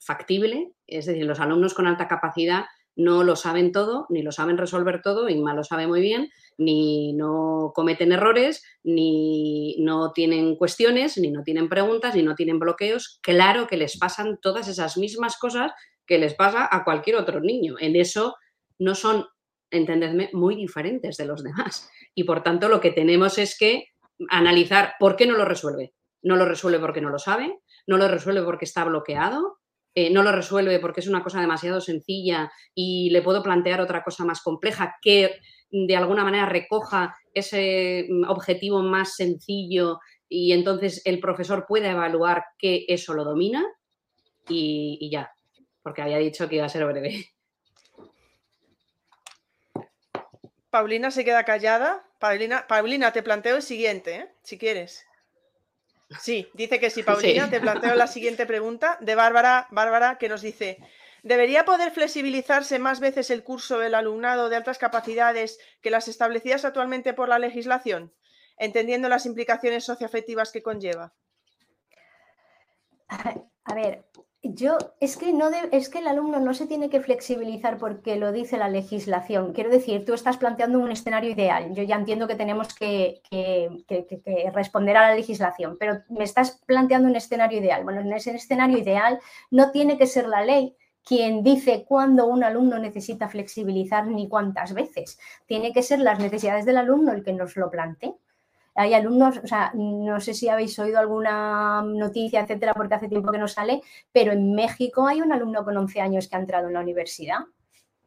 [0.00, 0.72] factible.
[0.84, 2.64] Es decir, los alumnos con alta capacidad
[2.96, 7.12] no lo saben todo, ni lo saben resolver todo, y lo sabe muy bien, ni
[7.12, 13.20] no cometen errores, ni no tienen cuestiones, ni no tienen preguntas, ni no tienen bloqueos.
[13.22, 15.70] Claro que les pasan todas esas mismas cosas
[16.08, 17.76] que les pasa a cualquier otro niño.
[17.78, 18.36] En eso
[18.78, 19.26] no son,
[19.70, 21.88] entendedme, muy diferentes de los demás.
[22.14, 23.88] Y por tanto lo que tenemos es que
[24.30, 25.94] analizar por qué no lo resuelve.
[26.22, 29.58] No lo resuelve porque no lo sabe, no lo resuelve porque está bloqueado,
[29.94, 34.02] eh, no lo resuelve porque es una cosa demasiado sencilla y le puedo plantear otra
[34.02, 35.38] cosa más compleja que
[35.70, 42.44] de alguna manera recoja ese mm, objetivo más sencillo y entonces el profesor puede evaluar
[42.58, 43.64] que eso lo domina
[44.48, 45.30] y, ya,
[45.88, 47.32] porque había dicho que iba a ser breve.
[50.68, 52.06] Paulina se queda callada.
[52.18, 54.28] Paulina, Paulina te planteo el siguiente, ¿eh?
[54.42, 55.06] si quieres.
[56.20, 57.48] Sí, dice que sí, Paulina.
[57.48, 60.76] Te planteo la siguiente pregunta de Bárbara, Bárbara, que nos dice:
[61.22, 66.66] ¿Debería poder flexibilizarse más veces el curso del alumnado de altas capacidades que las establecidas
[66.66, 68.12] actualmente por la legislación,
[68.58, 71.14] entendiendo las implicaciones socioafectivas que conlleva?
[73.08, 74.04] A ver,
[74.42, 78.30] yo es que no es que el alumno no se tiene que flexibilizar porque lo
[78.30, 79.52] dice la legislación.
[79.52, 81.74] Quiero decir, tú estás planteando un escenario ideal.
[81.74, 83.20] Yo ya entiendo que tenemos que,
[84.54, 87.82] responder a la legislación, pero me estás planteando un escenario ideal.
[87.84, 89.18] Bueno, en ese escenario ideal
[89.50, 94.74] no tiene que ser la ley quien dice cuándo un alumno necesita flexibilizar ni cuántas
[94.74, 95.18] veces.
[95.46, 98.14] Tiene que ser las necesidades del alumno el que nos lo plantee
[98.78, 103.32] hay alumnos, o sea, no sé si habéis oído alguna noticia, etcétera, porque hace tiempo
[103.32, 103.82] que no sale,
[104.12, 107.40] pero en México hay un alumno con 11 años que ha entrado en la universidad.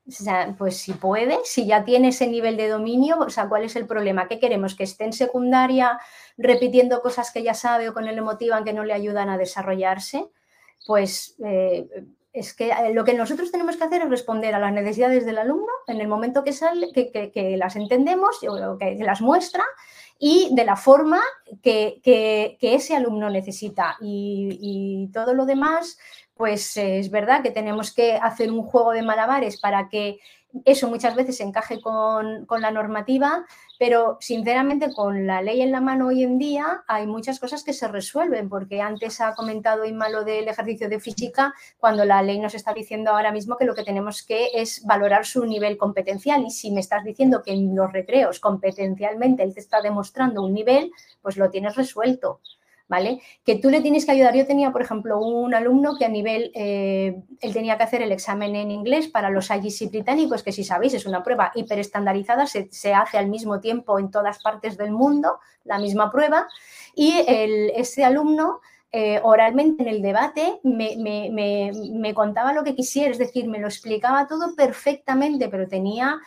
[0.07, 3.63] O sea, pues si puede, si ya tiene ese nivel de dominio, o sea, ¿cuál
[3.63, 4.27] es el problema?
[4.27, 4.75] ¿Qué queremos?
[4.75, 5.99] ¿Que esté en secundaria
[6.37, 10.25] repitiendo cosas que ya sabe o con el motivan que no le ayudan a desarrollarse?
[10.87, 11.87] Pues eh,
[12.33, 15.37] es que eh, lo que nosotros tenemos que hacer es responder a las necesidades del
[15.37, 19.63] alumno en el momento que sale, que, las entendemos o que las muestra
[20.23, 21.19] y de la forma
[21.63, 21.99] que,
[22.61, 23.97] ese alumno necesita.
[23.99, 25.97] Y, todo lo demás,
[26.35, 30.19] pues es verdad que tenemos que hacer un juego de malabares para que
[30.63, 33.47] eso muchas veces encaje con, la normativa,
[33.81, 37.73] pero sinceramente con la ley en la mano hoy en día hay muchas cosas que
[37.73, 42.37] se resuelven, porque antes ha comentado Inma lo del ejercicio de física, cuando la ley
[42.37, 46.43] nos está diciendo ahora mismo que lo que tenemos que es valorar su nivel competencial.
[46.45, 50.53] Y si me estás diciendo que en los recreos competencialmente él te está demostrando un
[50.53, 50.91] nivel,
[51.23, 52.39] pues lo tienes resuelto.
[52.91, 53.21] ¿Vale?
[53.45, 54.35] Que tú le tienes que ayudar.
[54.35, 58.11] Yo tenía, por ejemplo, un alumno que a nivel, eh, él tenía que hacer el
[58.11, 62.67] examen en inglés para los IGC británicos, que si sabéis es una prueba hiperestandarizada, se,
[62.69, 66.47] se hace al mismo tiempo en todas partes del mundo, la misma prueba,
[66.93, 68.59] y ese alumno...
[68.93, 73.67] Eh, oralmente en el debate me, me, contaba lo que quisiera, es decir, me lo
[73.67, 76.19] explicaba todo perfectamente, pero tenía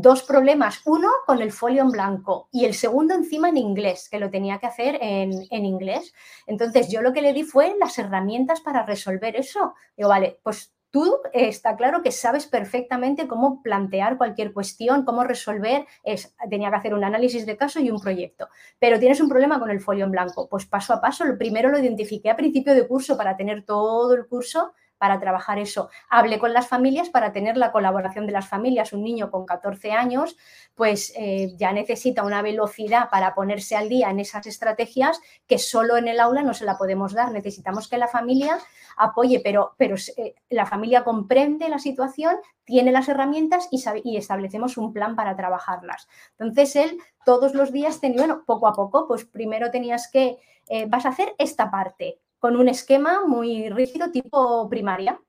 [0.00, 0.80] dos problemas.
[0.84, 4.58] Uno con el folio en blanco y el segundo encima en inglés, que lo tenía
[4.58, 6.14] que hacer en, inglés.
[6.46, 9.74] Entonces yo lo que le di fue las herramientas para resolver eso.
[9.96, 15.24] Digo, vale, pues tú eh, está claro que sabes perfectamente cómo plantear cualquier cuestión, cómo
[15.24, 15.84] resolver.
[16.04, 18.48] Es, tenía que hacer un análisis de caso y un proyecto.
[18.78, 20.48] Pero tienes un problema con el folio en blanco.
[20.48, 24.14] Pues paso a paso, lo primero lo identifiqué a principio de curso para tener todo
[24.14, 25.88] el curso para trabajar eso.
[26.10, 28.92] Hablé con las familias para tener la colaboración de las familias.
[28.92, 30.36] Un niño con 14 años,
[30.74, 35.96] pues eh, ya necesita una velocidad para ponerse al día en esas estrategias que solo
[35.96, 37.32] en el aula no se la podemos dar.
[37.32, 38.58] Necesitamos que la familia
[38.96, 44.92] apoye, pero, pero eh, la familia comprende la situación, tiene las herramientas y, establecemos un
[44.92, 46.08] plan para trabajarlas.
[46.38, 50.38] Entonces, él todos los días tenía, bueno, poco a poco, pues primero tenías que,
[50.68, 55.20] eh, vas a hacer esta parte, con un esquema muy rígido tipo primaria.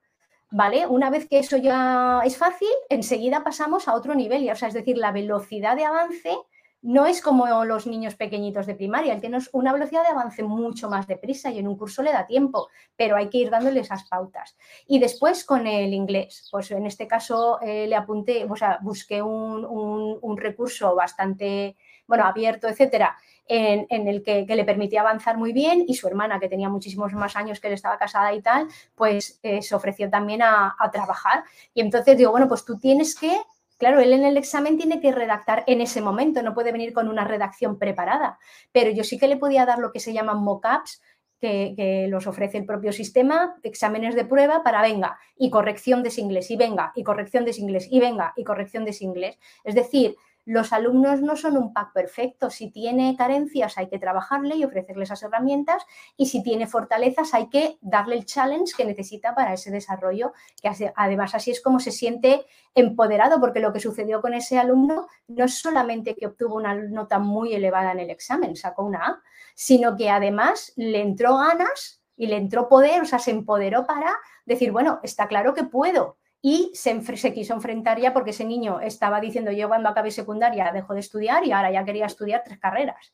[0.52, 0.88] ¿Vale?
[0.88, 4.74] Una vez que eso ya es fácil, enseguida pasamos a otro nivel, o sea, es
[4.74, 6.36] decir, la velocidad de avance
[6.82, 10.90] no es como los niños pequeñitos de primaria, él tiene una velocidad de avance mucho
[10.90, 14.08] más deprisa y en un curso le da tiempo, pero hay que ir dándole esas
[14.08, 14.58] pautas.
[14.88, 19.22] Y después con el inglés, pues en este caso eh, le apunté, o sea, busqué
[19.22, 21.76] un recurso bastante,
[22.10, 23.16] bueno, abierto, etcétera,
[23.50, 27.36] en, el que, le permitía avanzar muy bien y su hermana, que tenía muchísimos más
[27.36, 31.44] años que él estaba casada y tal, pues eh, se ofreció también a, trabajar.
[31.74, 33.38] Y entonces digo, bueno, pues tú tienes que
[33.78, 37.08] Claro, él en el examen tiene que redactar en ese momento, no puede venir con
[37.08, 38.38] una redacción preparada,
[38.74, 41.02] pero yo sí que le podía dar lo que se llaman mock-ups,
[41.40, 46.12] que, que, los ofrece el propio sistema, exámenes de prueba para venga y corrección de
[46.18, 49.40] inglés, y venga y corrección de inglés, y venga y corrección de inglés.
[49.64, 50.18] Es decir,
[50.50, 52.50] los alumnos no son un pack perfecto.
[52.50, 55.86] Si tiene carencias hay que trabajarle y ofrecerle esas herramientas
[56.18, 60.92] y si tiene fortalezas hay que darle el challenge que necesita para ese desarrollo, que
[60.96, 65.46] además así es como se siente empoderado, porque lo que sucedió con ese alumno no
[65.46, 69.22] es solamente que obtuvo una nota muy elevada en el examen, sacó una A,
[69.54, 74.18] sino que además le entró ganas y le entró poder, o sea, se empoderó para
[74.48, 79.20] decir, bueno, está claro que puedo, y se, quiso enfrentar ya porque ese niño estaba
[79.20, 83.12] diciendo yo cuando acabé secundaria dejo de estudiar y ahora ya quería estudiar tres carreras.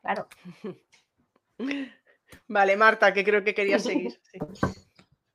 [0.00, 0.28] Claro.
[2.46, 4.18] Vale, Marta, que creo que querías seguir.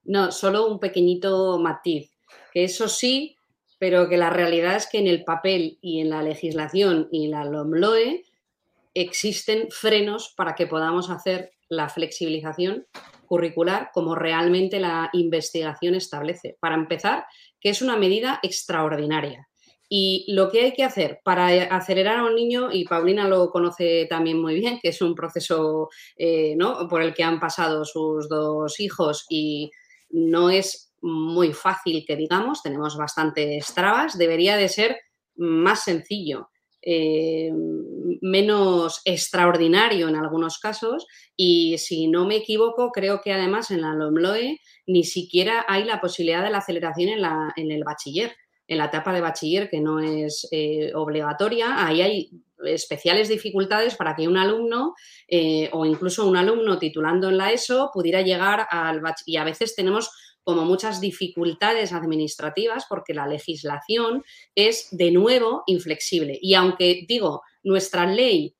[0.05, 2.11] No, solo un pequeñito matiz,
[2.51, 3.37] que eso sí,
[3.79, 7.45] pero que la realidad es que en el papel y en la legislación y la
[7.45, 8.25] LOMLOE
[8.93, 12.85] existen frenos para que podamos hacer la flexibilización
[13.25, 16.57] curricular como realmente la investigación establece.
[16.59, 17.25] Para empezar,
[17.59, 19.47] que es una medida extraordinaria.
[19.89, 24.07] Y lo que hay que hacer para acelerar a un niño, y Paulina lo conoce
[24.09, 26.87] también muy bien, que es un proceso eh, ¿no?
[26.87, 29.69] por el que han pasado sus dos hijos y
[30.09, 34.97] no es muy fácil que digamos, tenemos bastantes trabas, debería de ser
[35.35, 36.49] más sencillo.
[36.85, 37.49] Eh,
[38.19, 41.07] menos extraordinario en algunos casos
[41.37, 46.01] y si no me equivoco creo que además en la LOMLOE ni siquiera hay la
[46.01, 48.35] posibilidad de la aceleración en, la, en el bachiller,
[48.67, 52.29] en la etapa de bachiller que no es eh, obligatoria, ahí hay
[52.65, 54.93] especiales dificultades para que un alumno
[55.29, 59.45] eh, o incluso un alumno titulando en la ESO pudiera llegar al bachiller y a
[59.45, 60.11] veces tenemos
[60.43, 64.23] como muchas dificultades administrativas porque la legislación
[64.55, 66.37] es de nuevo inflexible.
[66.41, 68.55] Y aunque digo, nuestra ley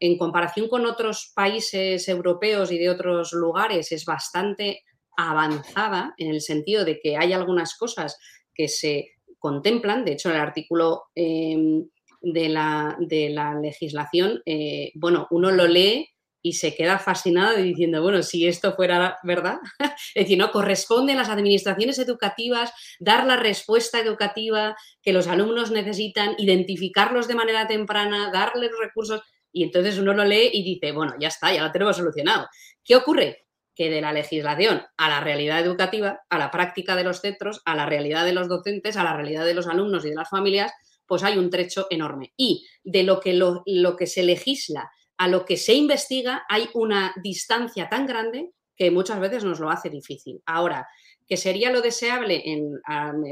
[0.00, 4.82] en comparación con otros países europeos y de otros lugares es bastante
[5.16, 8.18] avanzada en el sentido de que hay algunas cosas
[8.54, 11.88] que se contemplan, de hecho el artículo em,
[12.20, 16.08] de, la, de, la, legislación, eh, bueno, uno lo lee
[16.46, 19.58] y se queda fascinado diciendo, bueno, si esto fuera verdad,
[20.14, 20.52] es decir, ¿no?
[20.52, 22.70] Corresponde a las administraciones educativas
[23.00, 29.64] dar la respuesta educativa que los alumnos necesitan, identificarlos de manera temprana, darles recursos, y
[29.64, 32.46] entonces uno lo lee y dice, bueno, ya está, ya lo tenemos solucionado.
[32.84, 33.48] ¿Qué ocurre?
[33.74, 37.74] Que de la legislación a la realidad educativa, a la práctica de los centros, a
[37.74, 40.70] la realidad de los docentes, a la realidad de los alumnos y de las familias,
[41.06, 42.34] pues hay un trecho enorme.
[42.36, 46.68] Y de lo que, lo, lo que se legisla a lo que se investiga hay
[46.74, 50.42] una distancia tan grande que muchas veces nos lo hace difícil.
[50.44, 50.86] Ahora,
[51.26, 52.42] ¿qué sería lo deseable?
[52.44, 52.80] En,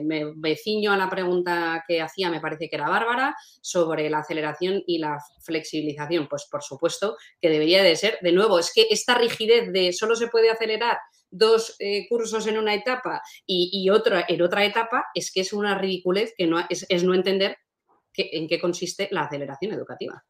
[0.06, 4.82] me, vecino a la pregunta que hacía, me parece que era Bárbara, sobre la aceleración
[4.86, 6.28] y la flexibilización.
[6.28, 10.16] Pues por supuesto que debería de ser, de nuevo, es que esta rigidez de solo
[10.16, 10.98] se puede acelerar
[11.31, 15.77] dos eh, cursos en una etapa y, otra en otra etapa, es que es una
[15.77, 17.59] ridiculez que no, es, no entender
[18.16, 20.24] en qué consiste la aceleración educativa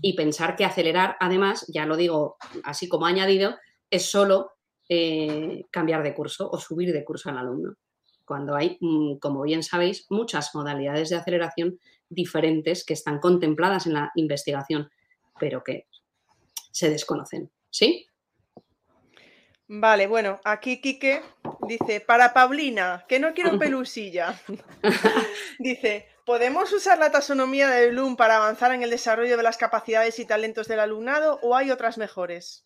[0.00, 3.56] y pensar que acelerar, además, ya lo digo así como añadido,
[3.90, 4.52] es solo
[4.88, 7.76] eh, cambiar de curso o subir de curso al alumno.
[8.24, 11.78] Cuando hay, mm, como bien sabéis, muchas modalidades de aceleración
[12.08, 14.90] diferentes que están contempladas en la investigación,
[15.38, 15.86] pero que
[16.70, 17.50] se desconocen.
[17.70, 18.06] ¿Sí?
[19.68, 21.22] Vale, bueno, aquí Quique
[21.66, 24.38] dice, para Paulina, que no quiero pelusilla.
[25.58, 30.20] dice, ¿Podemos usar la taxonomía de Bloom para avanzar en el desarrollo de las capacidades
[30.20, 32.64] y talentos del alumnado o hay otras mejores?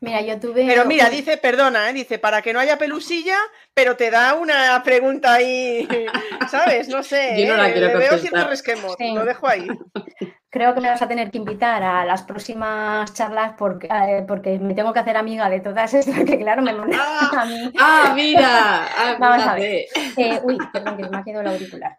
[0.00, 0.66] Mira, yo tuve.
[0.66, 1.92] Pero mira, dice, perdona, ¿eh?
[1.92, 3.36] dice, para que no haya pelusilla,
[3.72, 5.88] pero te da una pregunta ahí,
[6.50, 6.88] ¿sabes?
[6.88, 7.34] No sé.
[7.38, 7.72] Yo no la ¿eh?
[7.72, 9.66] quiero veo cierto resquemor, lo dejo ahí.
[10.50, 14.56] Creo que me vas a tener que invitar a las próximas charlas porque, eh, porque
[14.60, 17.72] me tengo que hacer amiga de todas estas, que claro, me mandan ah, a mí.
[17.76, 19.16] ¡Ah, mira!
[19.18, 19.86] Vamos a ver.
[20.16, 21.98] Eh, uy, perdón, que me ha quedado el auricular.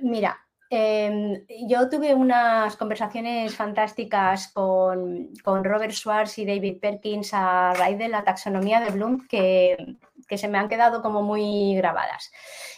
[0.00, 7.74] Mira, em, yo tuve unas conversaciones fantásticas con, con, Robert Schwartz y David Perkins a
[7.74, 9.96] raíz de la taxonomía de Bloom que,
[10.26, 12.32] que se me han quedado como muy grabadas.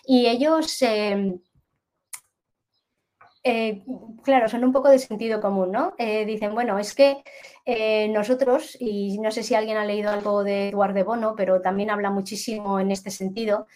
[0.07, 0.83] Y ellos...
[0.83, 1.39] Eh,
[3.47, 3.83] eh,
[4.23, 5.95] claro, son un poco de sentido común, ¿no?
[5.99, 7.23] Eh, dicen, bueno, es que
[7.67, 11.61] eh, nosotros, y no sé si alguien ha leído algo de Eduardo de Bono, pero
[11.61, 13.67] también habla muchísimo en este sentido,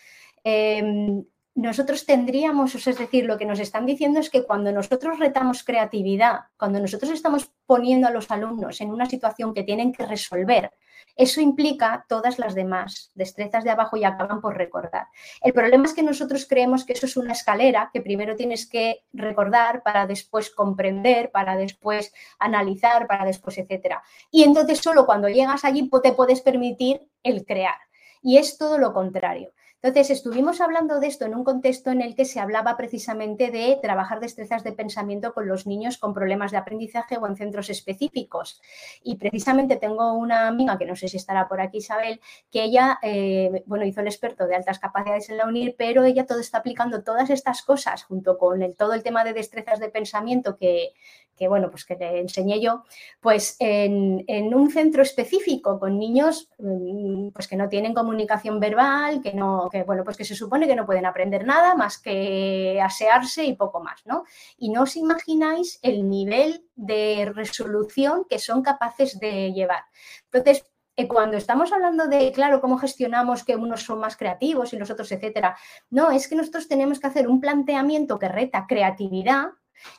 [0.42, 1.22] em,
[1.58, 6.42] nosotros tendríamos, es decir, lo que nos están diciendo es que cuando nosotros retamos creatividad,
[6.56, 10.70] cuando nosotros estamos poniendo a los alumnos en una situación que tienen que resolver,
[11.16, 15.08] eso implica todas las demás destrezas de abajo y acaban por recordar.
[15.42, 19.02] El problema es que nosotros creemos que eso es una escalera que primero tienes que
[19.12, 24.00] recordar para después comprender, para después analizar, para después, etcétera.
[24.30, 27.80] Y entonces solo cuando llegas allí te puedes permitir el crear.
[28.22, 29.52] Y es todo lo contrario.
[29.80, 33.78] Entonces, estuvimos hablando de esto en un contexto en el que se hablaba precisamente de
[33.80, 38.60] trabajar destrezas de pensamiento con los niños con problemas de aprendizaje o en centros específicos.
[39.04, 42.98] Y precisamente tengo una amiga, que no sé si estará por aquí, Isabel, que ella,
[43.02, 46.58] eh, bueno, hizo el experto de altas capacidades en la UNIR, pero ella todo está
[46.58, 50.92] aplicando todas estas cosas junto con todo el tema de destrezas de pensamiento que,
[51.38, 52.82] que bueno, pues que le enseñé yo,
[53.20, 54.24] pues en,
[54.54, 59.82] un centro específico con niños mm, pues que no tienen comunicación verbal, que no, que
[59.82, 63.82] bueno, pues que se supone que no pueden aprender nada más que asearse y poco
[63.82, 64.24] más, ¿no?
[64.56, 69.84] Y no os imagináis el nivel de resolución que son capaces de llevar.
[70.24, 70.64] Entonces,
[70.96, 74.90] eh, cuando estamos hablando de, claro, cómo gestionamos que unos son más creativos y los
[74.90, 75.56] otros, etcétera,
[75.90, 79.50] no, es que nosotros tenemos que hacer un planteamiento que reta creatividad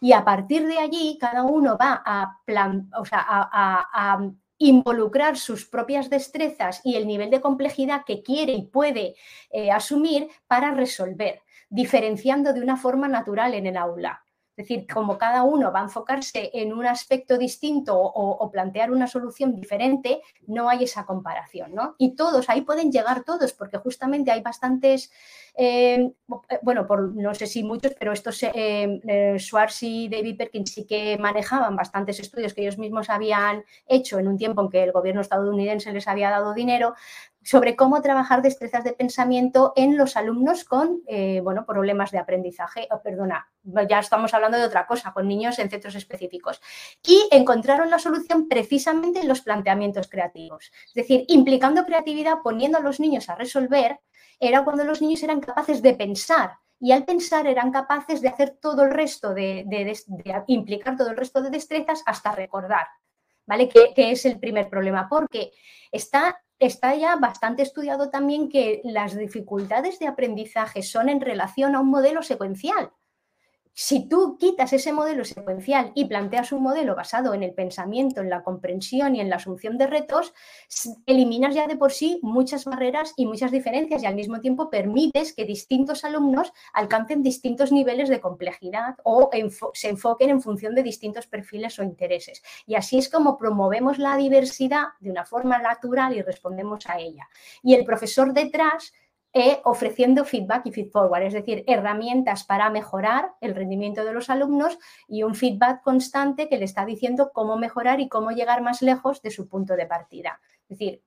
[0.02, 4.20] y a partir de allí cada uno va a, plan, a,
[4.60, 9.16] involucrar sus propias destrezas y el nivel de complejidad que quiere y puede
[9.50, 14.24] eh, asumir para resolver, diferenciando de una forma natural en el aula.
[14.60, 19.08] Es decir, como cada uno va a enfocarse en un aspecto distinto o, plantear una
[19.08, 21.96] solución diferente, no hay esa comparación, ¿no?
[21.98, 25.14] Y todos, ahí pueden llegar todos, porque justamente hay bastantes,
[25.56, 26.12] eh,
[26.62, 30.86] bueno, por, no sé si muchos, pero estos eh, eh, Schwartz y David Perkins sí
[30.86, 34.92] que manejaban bastantes estudios que ellos mismos habían hecho en un tiempo en que el
[34.92, 36.96] gobierno estadounidense les había dado dinero
[37.50, 42.88] sobre cómo trabajar destrezas de pensamiento en los alumnos con eh, bueno, problemas de aprendizaje,
[42.92, 43.50] oh, perdona,
[43.90, 46.62] ya estamos hablando de otra cosa, con niños en centros específicos.
[47.04, 50.72] Y encontraron la solución precisamente en los planteamientos creativos.
[50.90, 54.00] Es decir, implicando creatividad, poniendo a los niños a resolver,
[54.40, 58.60] era cuando los niños eran capaces de pensar y al pensar eran capaces de hacer
[58.62, 59.66] todo el resto, de,
[60.46, 62.86] implicar todo el resto de destrezas hasta recordar,
[63.48, 63.68] ¿vale?
[63.68, 65.52] Que, que, es el primer problema, porque
[65.92, 71.80] está está ya bastante estudiado también que las dificultades de aprendizaje son en relación a
[71.80, 72.92] un modelo secuencial.
[73.74, 78.30] Si tú quitas ese modelo secuencial y planteas un modelo basado en el pensamiento, en
[78.30, 80.34] la comprensión y en la asunción de retos,
[81.06, 85.34] eliminas ya de por sí muchas barreras y muchas diferencias y al mismo tiempo permites
[85.34, 89.30] que distintos alumnos alcancen distintos niveles de complejidad o
[89.74, 92.44] se enfoquen en función de distintos perfiles o intereses.
[92.68, 97.30] Y así es como promovemos la diversidad de una forma natural y respondemos a ella.
[97.64, 98.94] Y el profesor detrás
[99.34, 104.30] e ofreciendo feedback y feed forward, es decir, herramientas para mejorar el rendimiento de los
[104.30, 108.82] alumnos y un feedback constante que le está diciendo cómo mejorar y cómo llegar más
[108.82, 110.42] lejos de su punto de partida.
[110.64, 111.04] Es decir,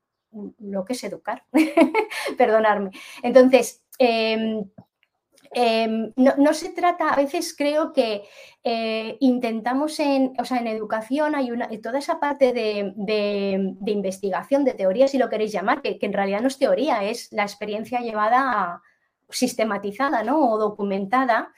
[0.61, 1.45] lo que es educar,
[2.39, 2.91] perdonarme.
[3.23, 4.65] Entonces, em,
[5.55, 8.23] Em, no, se trata, a veces creo que
[8.65, 12.95] eh, intentamos en, o sea, en educación hay toda esa parte de,
[13.87, 17.31] investigación, de teoría, si lo queréis llamar, que, que, en realidad no es teoría, es
[17.33, 18.81] la experiencia llevada
[19.33, 20.51] sistematizada ¿no?
[20.51, 21.53] o documentada,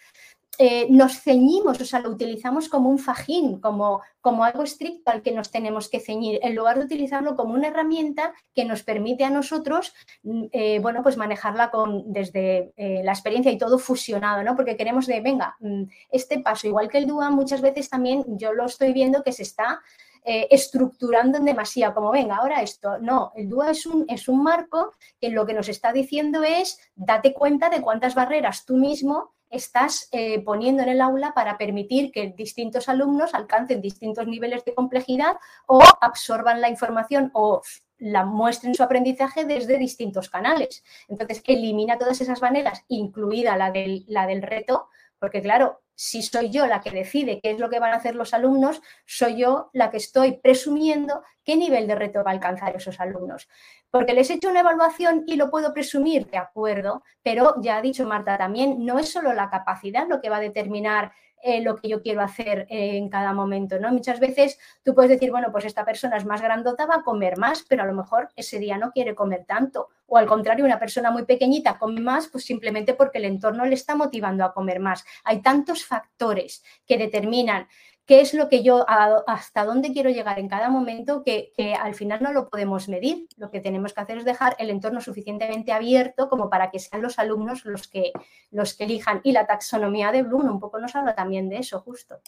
[0.59, 5.22] eh, nos ceñimos, o sea, lo utilizamos como un fajín, como, como algo estricto al
[5.22, 9.24] que nos tenemos que ceñir, en lugar de utilizarlo como una herramienta que nos permite
[9.24, 14.43] a nosotros, mm, eh, bueno, pues manejarla con, desde eh, la experiencia y todo fusionado,
[14.43, 14.56] ¿no?
[14.56, 18.52] Porque queremos de, venga, mm, este paso, igual que el DUA, muchas veces también yo
[18.52, 19.81] lo estoy viendo que se está
[20.26, 22.98] estructurando en demasía, como venga, ahora esto.
[22.98, 26.81] No, el DUA es un, es un marco que lo que nos está diciendo es
[26.94, 32.10] date cuenta de cuántas barreras tú mismo estás eh, poniendo en el aula para permitir
[32.12, 35.36] que distintos alumnos alcancen distintos niveles de complejidad
[35.66, 37.62] o absorban la información o
[37.98, 40.82] la muestren su aprendizaje desde distintos canales.
[41.09, 46.51] Entonces, elimina todas esas maneras, incluida la del, la del reto, porque claro, si soy
[46.51, 49.71] yo la que decide qué es lo que van a hacer los alumnos, soy yo
[49.73, 53.49] la que estoy presumiendo qué nivel de reto va a alcanzar esos alumnos.
[53.91, 57.83] Porque les he hecho una evaluación y lo puedo presumir, de acuerdo, pero ya ha
[57.83, 61.12] dicho Marta también, no es solo la capacidad lo que va a determinar
[61.47, 63.93] eh, lo que yo quiero hacer eh, en cada momento, ¿no?
[63.93, 67.37] Muchas veces tú puedes decir, bueno, pues esta persona es más grandota, va a comer
[67.37, 69.91] más, pero a lo mejor ese día no quiere comer tanto.
[70.07, 73.75] O al contrario, una persona muy pequeñita come más, pues simplemente porque el entorno le
[73.75, 75.05] está motivando a comer más.
[75.23, 77.69] Hay tantos factores que determinan
[78.06, 82.22] qué es lo que yo, hasta dónde quiero llegar en cada momento, que, al final
[82.22, 83.26] no lo podemos medir.
[83.36, 87.02] Lo que tenemos que hacer es dejar el entorno suficientemente abierto como para que sean
[87.02, 88.12] los alumnos los que,
[88.51, 89.20] los que elijan.
[89.24, 92.20] Y la taxonomía de Bloom un poco nos habla también de eso, justo.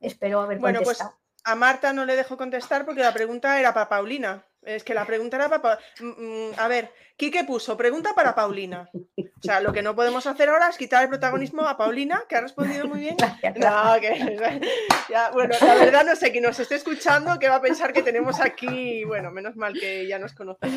[0.00, 1.02] Espero haber bueno, Pues
[1.50, 4.44] a Marta no le dejo contestar porque la pregunta era para Paulina.
[4.62, 5.78] Es que la pregunta era para...
[6.00, 8.88] Mm, mm, a ver, Quique puso, pregunta para Paulina.
[8.94, 12.36] O sea, lo que no podemos hacer ahora es quitar el protagonismo a Paulina, que
[12.36, 13.16] ha respondido muy bien.
[13.56, 14.38] No, que,
[15.32, 18.40] bueno, la verdad no sé, quién nos esté escuchando, que va a pensar que tenemos
[18.40, 20.68] aquí, bueno, menos mal que ya nos conoce.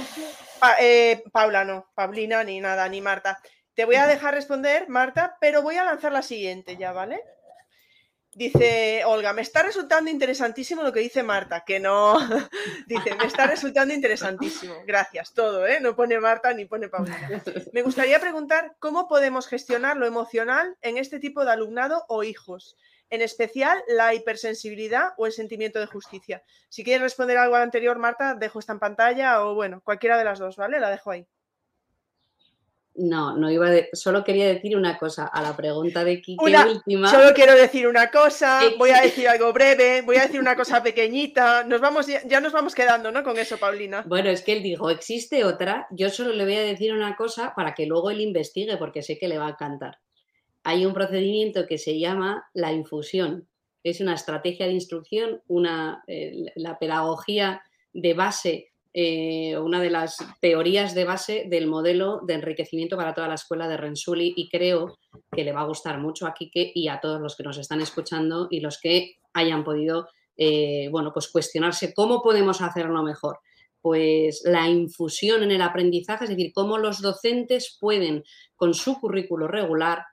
[0.79, 3.39] Eh, Paula, no, Paulina, ni nada, ni Marta.
[3.75, 7.21] Te voy a dejar responder, Marta, pero voy a lanzar la siguiente ya, ¿vale?
[8.33, 12.17] Dice Olga, me está resultando interesantísimo lo que dice Marta, que no.
[12.87, 14.73] dice, me está resultando interesantísimo.
[14.85, 15.79] Gracias, todo, ¿eh?
[15.81, 17.29] No pone Marta ni pone Paulina.
[17.73, 22.77] Me gustaría preguntar cómo podemos gestionar lo emocional en este tipo de alumnado o hijos,
[23.09, 26.41] en especial la hipersensibilidad o el sentimiento de justicia.
[26.69, 30.23] Si quieres responder algo al anterior, Marta, dejo esta en pantalla o bueno, cualquiera de
[30.23, 30.79] las dos, ¿vale?
[30.79, 31.27] La dejo ahí.
[32.93, 37.09] No, no iba a solo quería decir una cosa a la pregunta de Kike última.
[37.09, 40.83] Solo quiero decir una cosa, voy a decir algo breve, voy a decir una cosa
[40.83, 41.63] pequeñita.
[41.63, 43.23] Nos vamos, ya nos vamos quedando, ¿no?
[43.23, 44.03] Con eso, Paulina.
[44.05, 47.53] Bueno, es que él dijo, existe otra, yo solo le voy a decir una cosa
[47.55, 49.99] para que luego él investigue, porque sé que le va a encantar.
[50.63, 53.47] Hay un procedimiento que se llama la infusión.
[53.83, 57.63] Es una estrategia de instrucción, una, eh, la pedagogía
[57.93, 63.27] de base eh, una de las teorías de base del modelo de enriquecimiento para toda
[63.27, 64.97] la escuela de Rensuli y creo
[65.31, 67.81] que le va a gustar mucho a Kike y a todos los que nos están
[67.81, 70.07] escuchando y los que hayan podido
[70.37, 73.39] eh, bueno, pues cuestionarse cómo podemos hacerlo mejor.
[73.79, 78.23] Pues la infusión en el aprendizaje, es decir, cómo los docentes pueden
[78.55, 80.03] con su currículo regular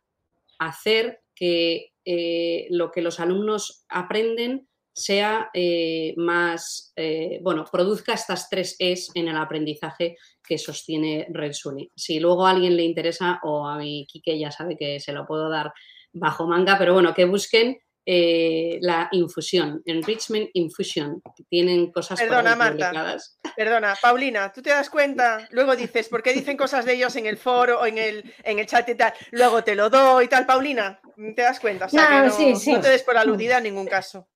[0.58, 4.67] hacer que eh, lo que los alumnos aprenden
[4.98, 10.16] sea eh, más, eh, bueno, produzca estas tres Es en el aprendizaje
[10.46, 11.90] que sostiene Red Sunny.
[11.94, 15.26] Si luego a alguien le interesa, o a mi Kike ya sabe que se lo
[15.26, 15.72] puedo dar
[16.12, 17.78] bajo manga, pero bueno, que busquen
[18.10, 21.20] eh, la infusión, Enrichment Infusion.
[21.50, 23.18] Tienen cosas Perdona, Marta.
[23.54, 27.26] Perdona, Paulina, tú te das cuenta, luego dices, ¿por qué dicen cosas de ellos en
[27.26, 29.12] el foro o en el, en el chat y tal?
[29.32, 30.98] Luego te lo doy y tal, Paulina,
[31.36, 31.84] ¿te das cuenta?
[31.84, 34.26] O sea, no, no te des por aludida en ningún caso.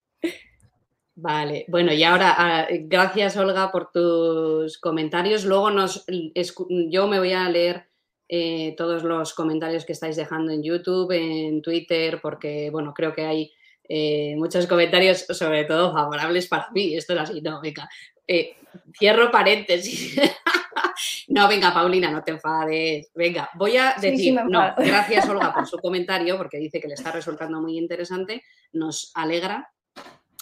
[1.14, 5.44] Vale, bueno, y ahora, ah, gracias Olga por tus comentarios.
[5.44, 7.86] Luego nos, yo me voy a leer
[8.28, 13.26] eh, todos los comentarios que estáis dejando en YouTube, en Twitter, porque, bueno, creo que
[13.26, 13.52] hay
[13.86, 16.96] eh, muchos comentarios, sobre todo favorables para mí.
[16.96, 17.90] Esto es así, no, venga.
[18.26, 18.56] Eh,
[18.98, 20.18] cierro paréntesis.
[21.28, 23.10] no, venga, Paulina, no te enfades.
[23.14, 27.12] Venga, voy a decir, no, gracias Olga por su comentario, porque dice que le está
[27.12, 28.42] resultando muy interesante.
[28.72, 29.70] Nos alegra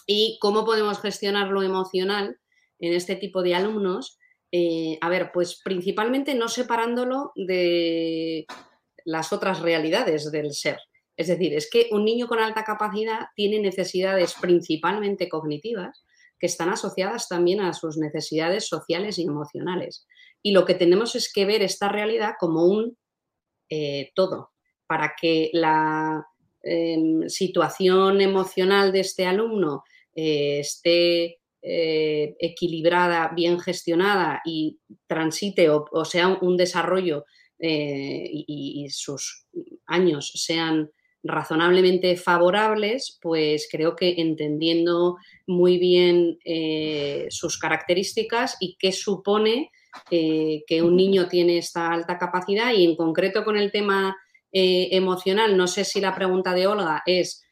[0.07, 2.39] y cómo podemos gestionar lo emocional
[2.79, 4.19] en este tipo de alumnos.
[4.53, 8.47] Eh, a ver, pues principalmente no separándolo de
[9.05, 10.79] las otras realidades del ser.
[11.17, 16.05] Es decir, es que un niño con alta capacidad tiene necesidades principalmente cognitivas
[16.39, 20.07] que están asociadas también a sus necesidades sociales y emocionales.
[20.43, 22.97] Y lo que tenemos es que ver esta realidad como un
[23.69, 24.51] eh, todo,
[24.87, 26.27] para que la
[26.63, 29.85] em, situación emocional de este alumno
[30.15, 37.27] eh, esté eh, equilibrada, bien gestionada y transite o, sea un, desarrollo
[37.59, 39.47] eh, y, sus
[39.87, 40.91] años sean
[41.23, 46.39] razonablemente favorables, pues creo que entendiendo muy bien
[47.31, 49.71] sus características y qué supone
[50.09, 54.17] que un niño tiene esta alta capacidad y en concreto con el tema
[54.53, 57.45] emocional, no sé si la pregunta de Olga es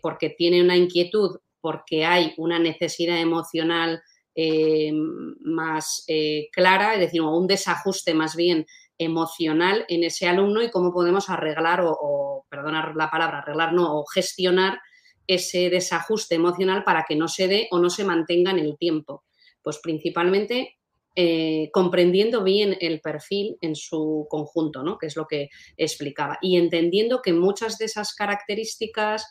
[0.00, 4.00] porque tiene una inquietud porque hay una necesidad emocional
[4.36, 4.92] eh,
[5.40, 8.66] más eh, clara, es decir, un desajuste más bien
[8.98, 14.04] emocional en ese alumno y cómo podemos arreglar o, perdonar la palabra, arreglar, no, o
[14.06, 14.78] gestionar
[15.26, 19.24] ese desajuste emocional para que no se dé o no se mantenga en el tiempo.
[19.60, 20.76] Pues principalmente
[21.16, 24.98] eh, comprendiendo bien el perfil en su conjunto, ¿no?
[24.98, 25.48] que es lo que
[25.78, 29.26] explicaba, y entendiendo que muchas de esas características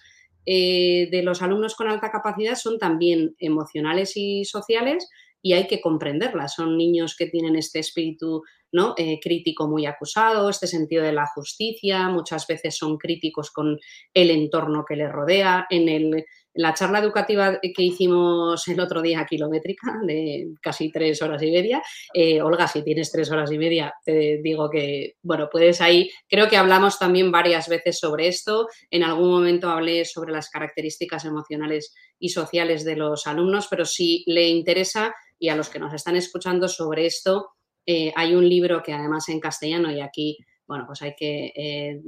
[0.48, 5.08] eh, de los alumnos con alta capacidad son también emocionales y sociales
[5.42, 6.56] y hay que comprenderlas.
[6.56, 8.42] Son niños que tienen este espíritu
[8.72, 8.94] ¿no?
[8.98, 13.80] Eh, crítico muy acusado, este sentido de la justicia, muchas veces son críticos con
[14.14, 15.66] el entorno que les rodea.
[15.70, 16.26] En el
[16.56, 21.84] la charla educativa que hicimos el otro día kilométrica, de casi tres horas y media,
[22.14, 26.48] eh, Olga, si tienes tres horas y media, te digo que, bueno, puedes ahí, creo
[26.48, 31.94] que hablamos también varias veces sobre esto, en algún momento hablé sobre las características emocionales
[32.20, 36.16] y sociales de los alumnos, pero si le interesa y a los que nos están
[36.16, 37.50] escuchando sobre esto,
[37.86, 42.02] eh, hay un libro que además en castellano y aquí, bueno, pues hay que eh,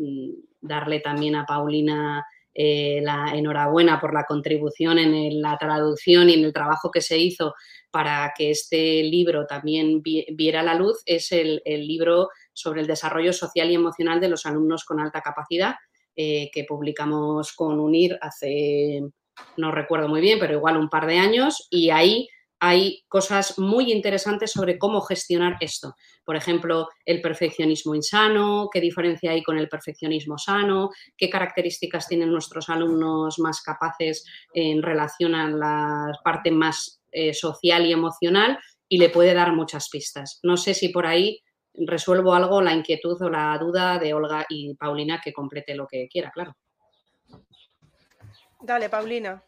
[0.61, 2.25] darle también a Paulina
[2.59, 7.19] eh, la enhorabuena por la contribución en la traducción y en el trabajo que se
[7.19, 7.53] hizo
[7.91, 13.69] para que este libro también viera la luz, es el, libro sobre el desarrollo social
[13.69, 15.75] y emocional de los alumnos con alta capacidad
[16.15, 19.03] eh, que publicamos con UNIR hace,
[19.55, 22.27] no recuerdo muy bien, pero igual un par de años y ahí
[22.59, 25.95] hay cosas muy interesantes sobre cómo gestionar esto.
[26.25, 32.31] Por ejemplo, el perfeccionismo insano, qué diferencia hay con el perfeccionismo sano, qué características tienen
[32.31, 38.57] nuestros alumnos más capaces en relación a la parte más eh, social y emocional
[38.89, 40.39] y le puede dar muchas pistas.
[40.43, 41.41] No sé si por ahí
[41.73, 46.07] resuelvo algo, la inquietud o la duda de Olga y Paulina que complete lo que
[46.07, 46.55] quiera, claro.
[48.59, 49.43] Dale, Paulina.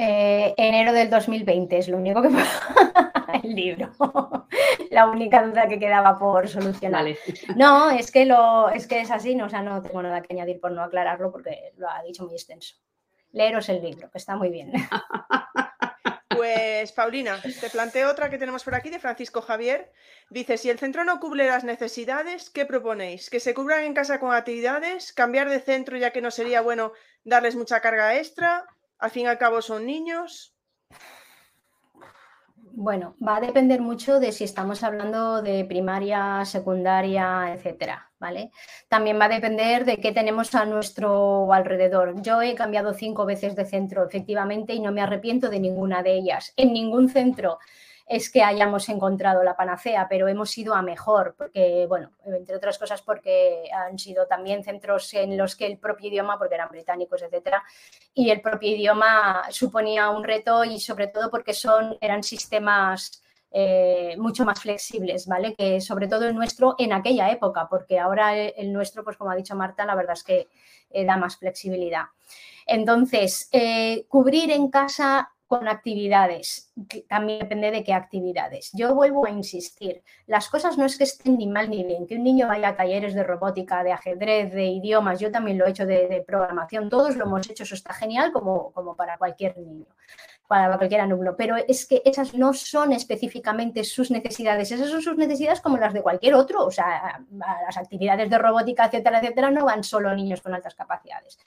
[0.00, 2.28] Eh, enero del 2020 es lo único que
[3.42, 3.90] el libro.
[4.90, 7.04] La única duda que quedaba por solucionar.
[7.56, 10.32] No, es que, lo, es que es así, no, o sea, no tengo nada que
[10.32, 12.76] añadir por no aclararlo porque lo ha dicho muy extenso.
[13.32, 14.72] Leeros el libro, que está muy bien.
[16.36, 19.90] Pues Paulina, te planteo otra que tenemos por aquí de Francisco Javier.
[20.30, 23.28] Dice, si el centro no cubre las necesidades, ¿qué proponéis?
[23.28, 25.12] ¿Que se cubran en casa con actividades?
[25.12, 26.92] ¿Cambiar de centro ya que no sería bueno
[27.24, 28.64] darles mucha carga extra?
[28.98, 30.54] Al fin y al cabo son niños.
[32.80, 38.52] Bueno, va a depender mucho de si estamos hablando de primaria, secundaria, etcétera, ¿vale?
[38.88, 42.22] También va a depender de qué tenemos a nuestro alrededor.
[42.22, 46.18] Yo he cambiado cinco veces de centro, efectivamente, y no me arrepiento de ninguna de
[46.18, 46.52] ellas.
[46.56, 47.58] En ningún centro
[48.08, 52.78] es que hayamos encontrado la panacea, pero hemos ido a mejor, porque, bueno, entre otras
[52.78, 57.20] cosas porque han sido también centros en los que el propio idioma, porque eran británicos,
[57.20, 57.62] etcétera,
[58.14, 64.14] y el propio idioma suponía un reto y sobre todo porque son, eran sistemas eh,
[64.18, 65.54] mucho más flexibles, ¿vale?
[65.54, 69.36] Que sobre todo el nuestro en aquella época, porque ahora el, nuestro, pues como ha
[69.36, 70.48] dicho Marta, la verdad es que
[70.90, 72.04] eh, da más flexibilidad.
[72.66, 76.70] Entonces, eh, cubrir en casa con actividades,
[77.08, 78.70] también depende de qué actividades.
[78.74, 82.16] Yo vuelvo a insistir, las cosas no es que estén ni mal ni bien, que
[82.16, 85.70] un niño vaya a talleres de robótica, de ajedrez, de idiomas, yo también lo he
[85.70, 89.86] hecho de, programación, todos lo hemos hecho, eso está genial como, como para cualquier niño
[90.46, 95.18] para cualquier alumno, pero es que esas no son específicamente sus necesidades, esas son sus
[95.18, 99.66] necesidades como las de cualquier otro, o sea, las actividades de robótica, etcétera, etcétera, no
[99.66, 101.38] van solo niños con altas capacidades.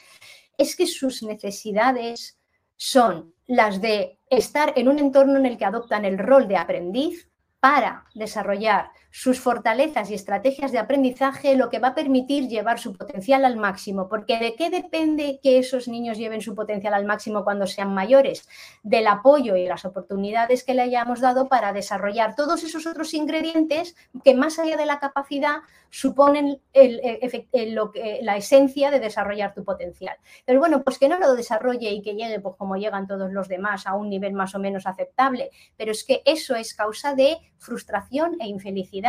[0.56, 2.38] Es que sus necesidades
[2.82, 7.30] son las de estar en un entorno en el que adoptan el rol de aprendiz
[7.60, 12.93] para desarrollar sus fortalezas y estrategias de aprendizaje, lo que va a permitir llevar su
[12.93, 14.07] potencial al máximo.
[14.07, 18.47] Porque ¿de qué depende que esos niños lleven su potencial al máximo cuando sean mayores?
[18.83, 23.95] Del apoyo y las oportunidades que le hayamos dado para desarrollar todos esos otros ingredientes
[24.23, 25.57] que más allá de la capacidad
[25.89, 30.15] suponen la esencia de desarrollar tu potencial.
[30.45, 33.49] Pero bueno, pues que no lo desarrolle y que llegue pues como llegan todos los
[33.49, 35.51] demás a un nivel más o menos aceptable.
[35.75, 39.01] Pero es que eso es causa de frustración e infelicidad,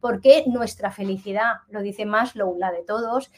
[0.00, 3.30] porque nuestra felicidad, lo dice Maslow, la de todos,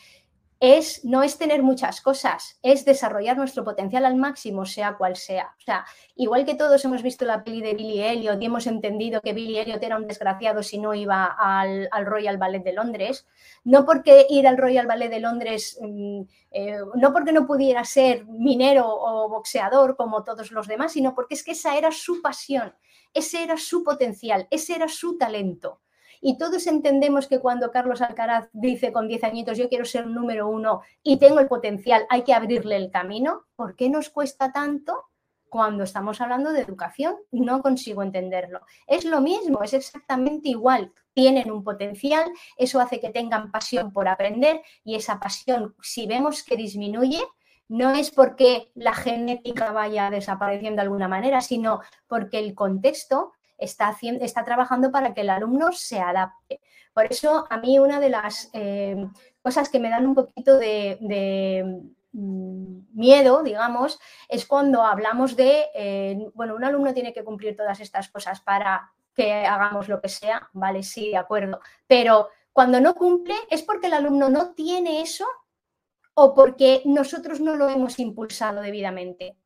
[0.60, 5.55] es, no es tener muchas cosas, es desarrollar nuestro potencial al máximo, sea cual sea.
[5.56, 5.85] O sea,
[6.16, 9.59] igual que todos hemos visto la peli de Billy Elliot y hemos entendido que Billy
[9.59, 13.24] Elliot era un desgraciado si no iba al, Royal Ballet de Londres,
[13.62, 18.26] no porque ir al Royal Ballet de Londres, mm, eh, no porque no pudiera ser
[18.26, 22.74] minero o boxeador como todos los demás, sino porque es que esa era su pasión
[23.14, 25.80] ese era su potencial, ese era su talento.
[26.20, 30.48] Y todos entendemos que cuando Carlos Alcaraz dice con 10 añitos yo quiero ser número
[30.48, 33.46] uno y tengo el potencial, hay que abrirle el camino.
[33.56, 35.04] ¿Por qué nos cuesta tanto?
[35.48, 38.60] Cuando estamos hablando de educación, no consigo entenderlo.
[38.86, 40.92] Es lo mismo, es exactamente igual.
[41.14, 46.42] Tienen un potencial, eso hace que tengan pasión por aprender y esa pasión, si vemos
[46.42, 47.22] que disminuye,
[47.68, 53.89] no es porque la genética vaya desapareciendo de alguna manera, sino porque el contexto está,
[53.89, 56.60] haciendo, está trabajando para que el alumno se adapte.
[56.93, 59.09] Por eso a mí una de las eh,
[59.43, 61.82] cosas que me dan un poquito de,
[62.12, 63.98] mm, miedo, digamos,
[64.28, 68.90] es cuando hablamos de, eh, bueno, un alumno tiene que cumplir todas estas cosas para
[69.14, 73.86] que hagamos lo que sea, vale, sí, de acuerdo, pero cuando no cumple es porque
[73.86, 75.26] el alumno no tiene eso
[76.14, 79.36] o porque nosotros no lo hemos impulsado debidamente.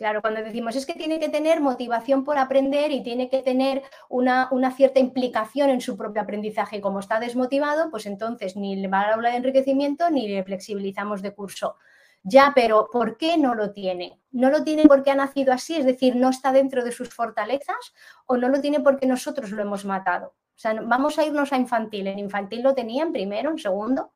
[0.00, 3.82] Claro, cuando decimos es que tiene que tener motivación por aprender y tiene que tener
[4.08, 9.02] una, cierta implicación en su propio aprendizaje como está desmotivado, pues entonces ni le va
[9.02, 11.76] a aula de enriquecimiento ni le flexibilizamos de curso.
[12.22, 14.18] Ya, pero ¿por qué no lo tiene?
[14.30, 15.76] ¿No lo tiene porque ha nacido así?
[15.76, 17.92] Es decir, no está dentro de sus fortalezas
[18.24, 20.28] o no lo tiene porque nosotros lo hemos matado.
[20.28, 22.06] O sea, vamos a irnos a infantil.
[22.06, 24.14] En infantil lo tenían primero, en segundo.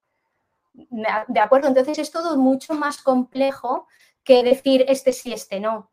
[0.73, 1.69] ¿De acuerdo?
[1.69, 3.86] Entonces es todo mucho más complejo
[4.24, 5.92] que decir este sí, este no.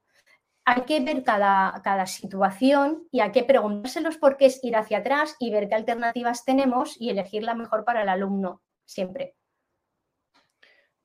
[0.66, 5.00] Hay que ver cada, cada situación y hay que preguntárselos por qué es ir hacia
[5.00, 9.36] atrás y ver qué alternativas tenemos y elegir la mejor para el alumno, siempre.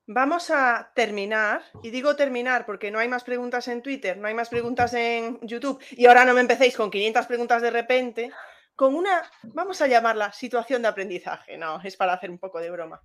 [0.09, 4.33] Vamos a terminar, y digo terminar porque no hay más preguntas en Twitter, no hay
[4.33, 8.31] más preguntas en YouTube, y ahora no me empecéis con 500 preguntas de repente,
[8.73, 12.71] con una, vamos a llamarla situación de aprendizaje, no, es para hacer un poco de
[12.71, 13.01] broma.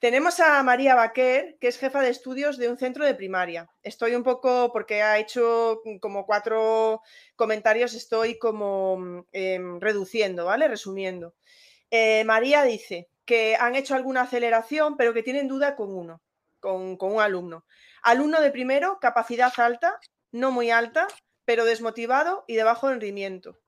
[0.00, 3.70] Tenemos a María Baquer, que es jefa de estudios de un centro de primaria.
[3.82, 7.00] Estoy un poco, porque ha hecho como cuatro
[7.34, 10.68] comentarios, estoy como em, reduciendo, ¿vale?
[10.68, 11.34] Resumiendo.
[11.90, 16.22] Eh, María dice que han hecho alguna aceleración, pero que tienen duda con uno,
[16.60, 17.64] con, con un alumno.
[18.02, 19.98] Alumno de primero, capacidad alta,
[20.30, 21.08] no muy alta,
[21.46, 23.58] pero desmotivado y de bajo rendimiento.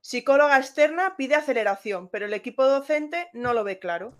[0.00, 4.14] Psicóloga externa pide aceleración, pero el equipo docente no lo ve claro.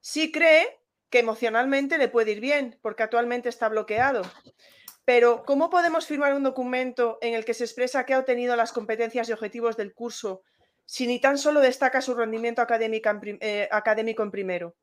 [0.00, 0.80] Sí cree
[1.10, 4.22] que emocionalmente le puede ir bien, porque actualmente está bloqueado.
[5.04, 8.72] Pero, ¿cómo podemos firmar un documento en el que se expresa que ha obtenido las
[8.72, 10.42] competencias y objetivos del curso
[10.84, 14.76] si ni tan solo destaca su rendimiento eh, académico en, primero?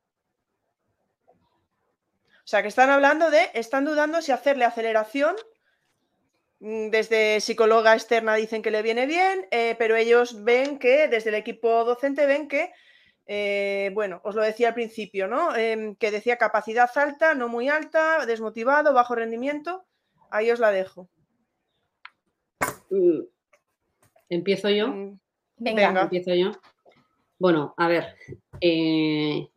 [1.28, 5.36] O sea, que están hablando de, están dudando si hacerle aceleración
[6.60, 11.30] Mm, desde psicóloga externa dicen que le viene bien, eh, pero ellos ven que, desde
[11.30, 12.72] el equipo docente, ven que,
[13.28, 15.56] eh, bueno, os lo decía al principio, ¿no?
[15.56, 19.86] Em, que decía capacidad alta, no muy alta, desmotivado, bajo rendimiento.
[20.30, 21.10] Ahí os la dejo.
[22.90, 23.22] Mm,
[24.30, 24.90] ¿Empiezo yo?
[24.90, 25.20] Mm,
[25.58, 26.02] venga.
[26.02, 26.52] Empiezo yo.
[27.40, 28.16] Bueno, a ver.
[28.62, 29.48] Eh,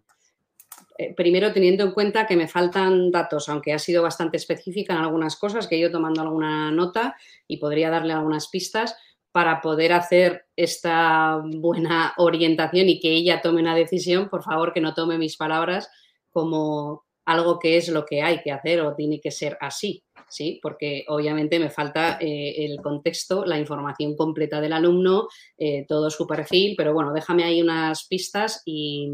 [1.01, 5.01] eh, primero teniendo en cuenta que me faltan datos, aunque ha sido bastante específica en
[5.01, 7.17] algunas cosas, que he ido tomando alguna nota
[7.47, 8.97] y podría darle algunas pistas
[9.39, 14.81] para poder hacer esta buena orientación y que ella tome una decisión, por favor que
[14.81, 15.89] no tome mis palabras
[16.33, 20.59] como algo que es lo que hay que hacer o tiene que ser así, ¿sí?
[20.61, 26.27] Porque obviamente me falta eh, el contexto, la información completa del alumno, eh, todo su
[26.27, 29.09] perfil, pero bueno, déjame ahí unas pistas y,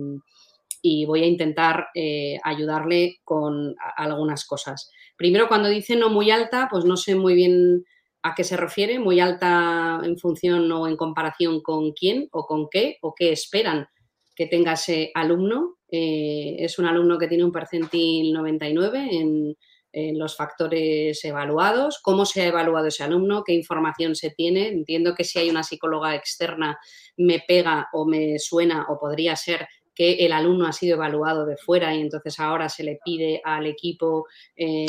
[1.06, 4.90] voy a intentar eh, ayudarle con algunas cosas.
[5.18, 7.84] Primero, cuando dice no muy alta, pues no sé muy bien
[8.24, 12.68] a qué se refiere, muy alta en función o en comparación con quién o con
[12.70, 13.86] qué o qué esperan
[14.34, 15.76] que tenga ese alumno.
[15.90, 19.55] Eh, es un alumno que tiene un percentil 99 en,
[19.92, 24.68] en, los factores evaluados, cómo se ha evaluado ese alumno, qué información se tiene.
[24.68, 26.78] Entiendo que si hay una psicóloga externa
[27.18, 31.56] me pega o me suena o podría ser que el alumno ha sido evaluado de
[31.56, 34.26] fuera y entonces ahora se le pide al equipo
[34.56, 34.86] eh,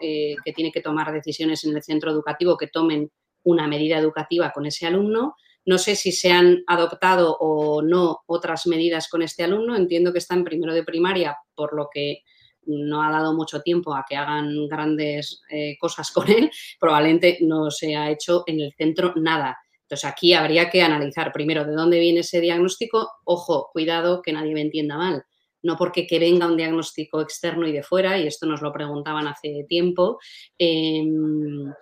[0.00, 3.10] eh, que tiene que tomar decisiones en el centro educativo que tomen
[3.44, 5.36] una medida educativa con ese alumno.
[5.66, 9.76] No sé si se han adoptado o no otras medidas con este alumno.
[9.76, 12.22] Entiendo que está en primero de primaria, por lo que
[12.66, 16.50] no ha dado mucho tiempo a que hagan grandes eh, cosas con él.
[16.78, 19.58] Probablemente no se ha hecho en el centro nada.
[19.94, 23.12] Entonces aquí habría que analizar primero de dónde viene ese diagnóstico.
[23.22, 25.24] Ojo, cuidado que nadie me entienda mal.
[25.62, 29.28] No porque que venga un diagnóstico externo y de fuera, y esto nos lo preguntaban
[29.28, 30.18] hace tiempo,
[30.58, 31.72] em,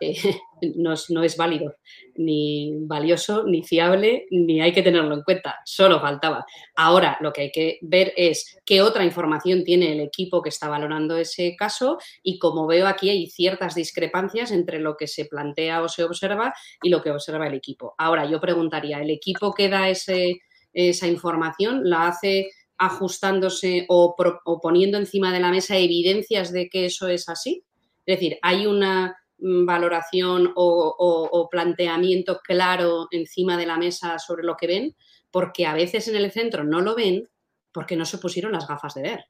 [0.00, 0.16] eh,
[0.76, 1.76] no, es válido,
[2.16, 5.58] ni valioso, ni fiable, ni hay que tenerlo en cuenta.
[5.64, 6.44] Solo faltaba.
[6.74, 10.68] Ahora lo que hay que ver es qué otra información tiene el equipo que está
[10.68, 15.82] valorando ese caso y como veo aquí hay ciertas discrepancias entre lo que se plantea
[15.82, 17.94] o se observa y lo que observa el equipo.
[17.98, 24.96] Ahora yo preguntaría, ¿el equipo que da esa información la hace ajustándose o, o poniendo
[24.96, 27.64] encima de la mesa evidencias de que eso es así?
[28.06, 34.66] Es decir, hay una valoración o, planteamiento claro encima de la mesa sobre lo que
[34.66, 34.96] ven,
[35.30, 37.28] porque a veces en el centro no lo ven
[37.72, 39.24] porque no se pusieron las gafas de ver.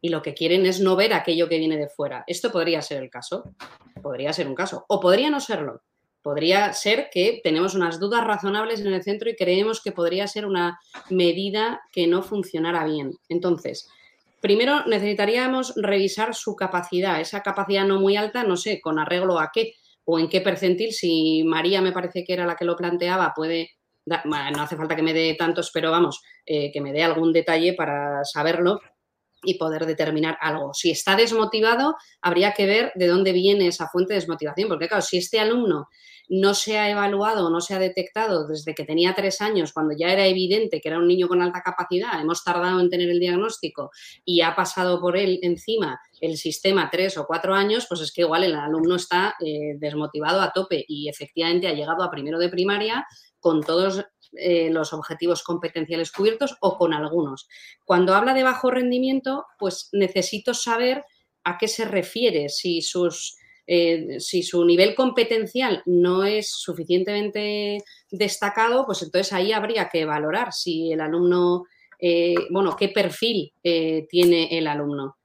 [0.00, 2.24] Y lo que quieren es no ver aquello que viene de fuera.
[2.26, 3.54] Esto podría ser el caso.
[4.02, 4.84] Podría ser un caso.
[4.88, 5.82] O podría no serlo.
[6.22, 10.46] Podría ser que tenemos unas dudas razonables en el centro y creemos que podría ser
[10.46, 10.78] una
[11.10, 13.12] medida que no funcionara bien.
[13.28, 13.88] Entonces,
[14.42, 19.52] Primero necesitaríamos revisar su capacidad, esa capacidad no muy alta, no sé, con arreglo a
[19.54, 19.74] qué
[20.04, 20.90] o en qué percentil.
[20.92, 23.70] Si María me parece que era la que lo planteaba, puede,
[24.04, 27.74] no hace falta que me dé tantos, pero vamos, eh, que me dé algún detalle
[27.74, 28.80] para saberlo
[29.42, 30.72] y poder determinar algo.
[30.74, 35.02] Si está desmotivado, habría que ver de dónde viene esa fuente de desmotivación, porque claro,
[35.02, 35.88] si este alumno
[36.28, 40.12] no se ha evaluado, no se ha detectado desde que tenía tres años, cuando ya
[40.12, 43.90] era evidente que era un niño con alta capacidad, hemos tardado en tener el diagnóstico
[44.24, 48.22] y ha pasado por él encima el sistema tres o cuatro años, pues es que
[48.22, 52.48] igual el alumno está eh, desmotivado a tope y efectivamente ha llegado a primero de
[52.48, 53.04] primaria
[53.40, 54.04] con todos
[54.34, 57.48] eh, los objetivos competenciales cubiertos o con algunos.
[57.84, 61.04] Cuando habla de bajo rendimiento, pues necesito saber
[61.44, 63.36] a qué se refiere, si sus
[63.66, 70.52] eh, si su nivel competencial no es suficientemente destacado, pues entonces ahí habría que valorar
[70.52, 71.64] si el alumno,
[71.98, 75.16] eh, bueno, qué perfil tiene el alumno.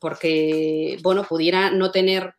[0.00, 2.34] porque, bueno, pudiera no tener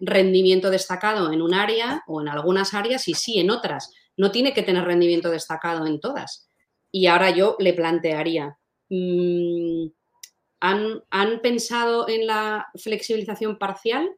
[0.00, 4.52] rendimiento destacado en un área o en algunas áreas y sí en otras no tiene
[4.52, 6.48] que tener rendimiento destacado en todas.
[6.90, 8.56] Y ahora yo le plantearía,
[8.88, 9.86] mm,
[10.60, 14.10] ¿han, pensado en la flexibilización parcial?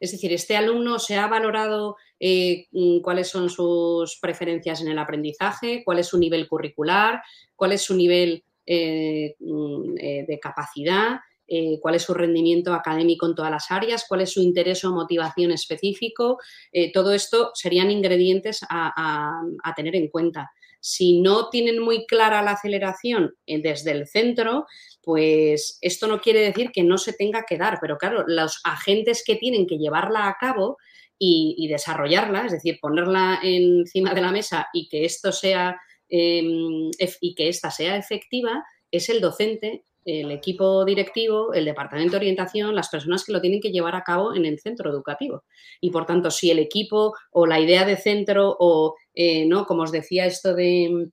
[0.00, 4.98] Es decir, este alumno se ha valorado eh, mm, cuáles son sus preferencias en el
[4.98, 7.22] aprendizaje, cuál es su nivel curricular,
[7.56, 13.26] cuál es su nivel eh, mm, eh, de capacidad, eh, cuál es su rendimiento académico
[13.26, 16.38] en todas las áreas, cuál es su interés o motivación específico.
[16.72, 19.40] Eh, todo esto serían ingredientes a,
[19.74, 20.50] tener en cuenta.
[20.80, 24.66] Si no tienen muy clara la aceleración desde el centro,
[25.02, 29.24] pues esto no quiere decir que no se tenga que dar, pero claro, los agentes
[29.24, 30.76] que tienen que llevarla a cabo
[31.18, 37.34] y, desarrollarla, es decir, ponerla encima de la mesa y que esto sea em, y
[37.34, 42.88] que esta sea efectiva, es el docente, el equipo directivo, el departamento de orientación, las
[42.88, 45.44] personas que lo tienen que llevar a cabo en el centro educativo.
[45.82, 49.66] Y por tanto, si el equipo o la idea de centro o, eh, ¿no?
[49.66, 51.10] Como os decía, esto de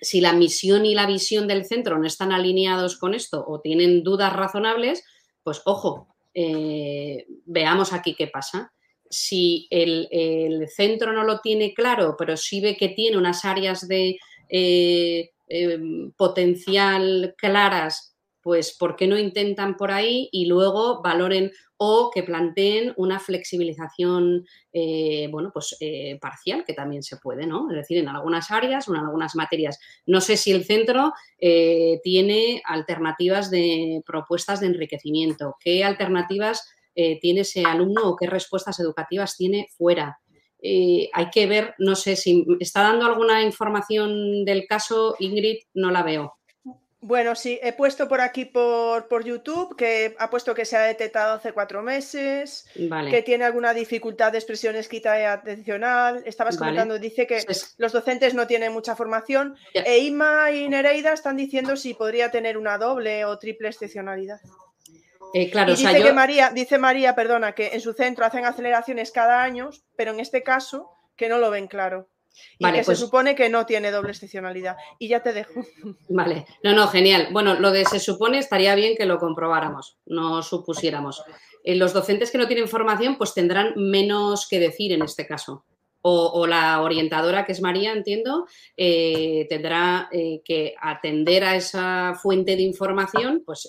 [0.00, 4.02] si la misión y la visión del centro no están alineados con esto o tienen
[4.02, 5.04] dudas razonables,
[5.44, 8.72] pues ojo, eh, veamos aquí qué pasa.
[9.08, 14.18] Si el, centro no lo tiene claro, pero sí ve que tiene unas áreas de
[14.48, 15.30] eh,
[16.16, 18.13] potencial claras
[18.44, 24.46] pues ¿por qué no intentan por ahí y luego valoren o que planteen una flexibilización,
[24.70, 27.70] eh, bueno, pues eh, parcial, que también se puede, ¿no?
[27.70, 29.78] Es decir, en algunas áreas o en algunas materias.
[30.04, 36.68] No sé si el centro eh, tiene alternativas de propuestas de enriquecimiento, qué alternativas
[37.20, 40.20] tiene ese alumno o qué respuestas educativas tiene fuera.
[40.62, 46.04] hay que ver, no sé si está dando alguna información del caso, Ingrid, no la
[46.04, 46.34] veo.
[47.06, 50.80] Bueno, sí, he puesto por aquí por, por, YouTube que ha puesto que se ha
[50.84, 52.64] detectado hace cuatro meses,
[53.10, 56.22] que tiene alguna dificultad de expresión escrita y atencional.
[56.24, 57.44] Estabas comentando, dice que
[57.76, 59.54] los docentes no tienen mucha formación.
[59.74, 64.40] E Ima y Nereida están diciendo si podría tener una doble o triple excepcionalidad.
[65.34, 69.12] Eh, claro, y dice que María, dice María, perdona, que en su centro hacen aceleraciones
[69.12, 72.08] cada año, pero en este caso que no lo ven claro.
[72.58, 74.76] Y que se pues supone que no tiene doble excepcionalidad.
[74.98, 75.64] Y ya te dejo.
[76.08, 77.28] Vale, no, no, genial.
[77.32, 81.22] Bueno, lo de se supone estaría bien que lo comprobáramos, no supusiéramos.
[81.64, 85.64] Eh, los docentes que no tienen formación, pues tendrán menos que decir en este caso.
[86.06, 88.46] O, la orientadora, que es María, entiendo,
[88.76, 93.66] eh, tendrá eh, que atender a esa fuente de información, pues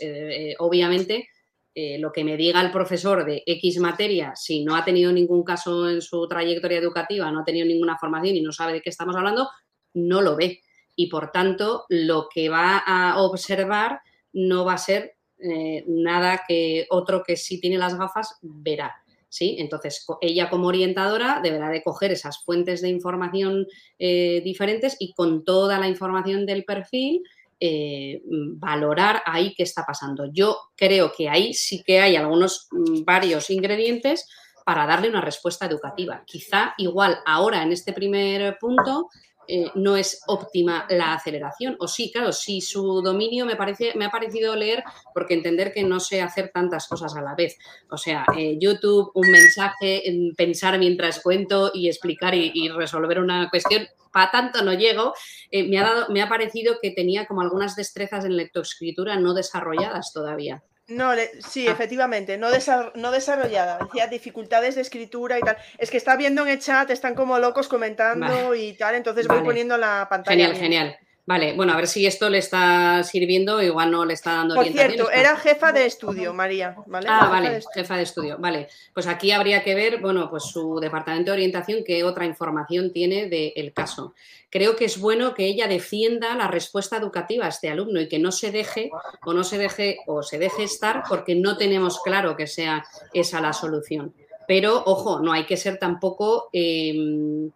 [0.60, 1.30] obviamente
[1.78, 5.44] eh, lo que me diga el profesor de X materia, si no ha tenido ningún
[5.44, 8.90] caso en su trayectoria educativa, no ha tenido ninguna formación y no sabe de qué
[8.90, 9.50] estamos hablando,
[9.94, 10.62] no lo ve.
[10.96, 14.00] Y por tanto, lo que va a observar
[14.32, 18.96] no va a ser eh, nada que otro que sí tiene las gafas verá.
[19.28, 19.58] ¿sí?
[19.60, 23.68] Entonces, ella como orientadora deberá de coger esas fuentes de información
[24.00, 27.22] eh, diferentes y con toda la información del perfil
[27.60, 28.22] eh,
[28.57, 30.26] valorar ahí qué está pasando.
[30.32, 34.27] Yo creo que ahí sí que hay algunos mm, varios ingredientes
[34.65, 36.23] para darle una respuesta educativa.
[36.26, 39.10] Quizá igual ahora en este primer punto
[39.48, 41.76] eh, no es óptima la aceleración.
[41.80, 45.84] O sí, claro, sí, su dominio me, parece, me ha parecido leer porque entender que
[45.84, 47.58] no sé hacer tantas cosas a la vez.
[47.90, 50.04] O sea, eh, YouTube, un mensaje,
[50.38, 55.14] pensar mientras cuento y explicar y resolver una cuestión, para tanto no llego,
[55.52, 59.34] eh, me, ha dado, me ha parecido que tenía como algunas destrezas en lectoescritura no
[59.34, 60.64] desarrolladas todavía.
[60.88, 61.12] No,
[61.48, 61.72] sí, ah.
[61.72, 62.48] efectivamente, no,
[62.95, 63.80] no desarrollada.
[63.86, 65.57] Decía dificultades de escritura y tal.
[65.78, 69.41] Es que está viendo en el chat, están como locos comentando y tal, entonces voy
[69.41, 70.48] poniendo la pantalla.
[70.48, 70.99] Genial, genial.
[71.28, 74.68] Vale, bueno, a ver si esto le está sirviendo, igual no le está dando Por
[74.68, 77.08] cierto, era jefa de estudio, María, ¿vale?
[77.10, 78.68] Ah, vale, jefa de estudio, vale.
[78.94, 83.28] Pues aquí habría que ver, bueno, pues su departamento de orientación, qué otra información tiene
[83.28, 84.14] del caso.
[84.52, 88.20] Creo que es bueno que ella defienda la respuesta educativa a este alumno y que
[88.20, 88.92] no se deje
[89.26, 93.42] o no se deje o se deje estar porque no tenemos claro que sea esa
[93.42, 94.14] la solución.
[94.48, 97.48] Pero, ojo, no hay que ser tampoco em,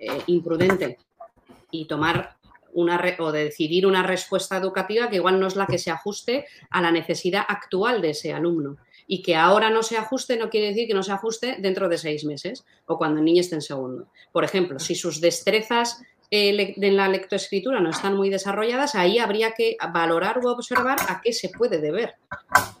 [0.00, 0.98] eh, imprudente
[1.70, 2.41] y tomar
[2.74, 6.80] o de decidir una respuesta educativa que igual no es la que se ajuste a
[6.80, 8.76] la necesidad actual de ese alumno.
[9.06, 11.98] Y que ahora no se ajuste no quiere decir que no se ajuste dentro de
[11.98, 14.08] seis meses o cuando el niño esté en segundo.
[14.32, 16.00] Por ejemplo, si sus destrezas
[16.30, 21.20] eh, en la lectoescritura no están muy desarrolladas, ahí habría que valorar o observar a
[21.20, 22.14] qué se puede deber.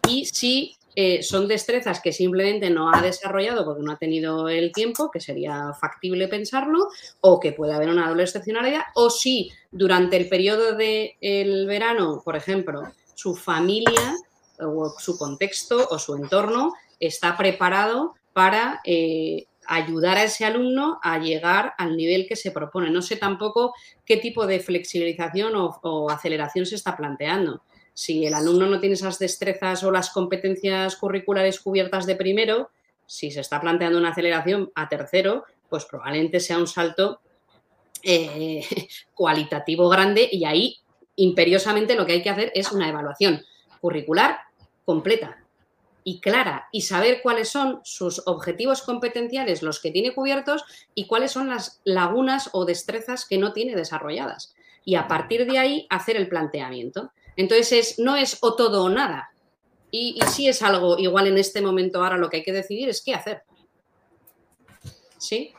[0.08, 4.72] Y si eh, son destrezas que simplemente no ha desarrollado porque no ha tenido el
[4.72, 6.88] tiempo, que sería factible pensarlo,
[7.20, 12.36] o que puede haber una doble excepcionalidad, o si durante el periodo del verano, por
[12.36, 12.82] ejemplo,
[13.14, 14.16] su familia
[14.58, 21.18] o su contexto o su entorno está preparado para eh, ayudar a ese alumno a
[21.18, 22.90] llegar al nivel que se propone.
[22.90, 23.74] No sé tampoco
[24.04, 27.62] qué tipo de flexibilización o aceleración se está planteando
[27.94, 32.70] si el alumno no tiene esas destrezas o las competencias curriculares cubiertas de primero,
[33.06, 37.20] si se está planteando una aceleración a tercero, pues probablemente sea un salto
[38.02, 38.66] eh,
[39.14, 40.78] cualitativo grande y ahí
[41.16, 43.42] imperiosamente lo que hay que hacer es una evaluación
[43.80, 44.38] curricular
[44.84, 45.42] completa
[46.04, 50.64] y clara y saber cuáles son sus objetivos competenciales, los que tiene cubiertos,
[50.94, 54.54] y cuáles son las lagunas o destrezas que no tiene desarrolladas.
[54.84, 57.12] Y a partir de ahí hacer el planteamiento.
[57.36, 59.32] Entonces no es o todo o nada.
[59.90, 62.88] Y, y si es algo igual en este momento ahora lo que hay que decidir
[62.88, 63.42] es qué hacer.
[65.18, 65.54] ¿Sí?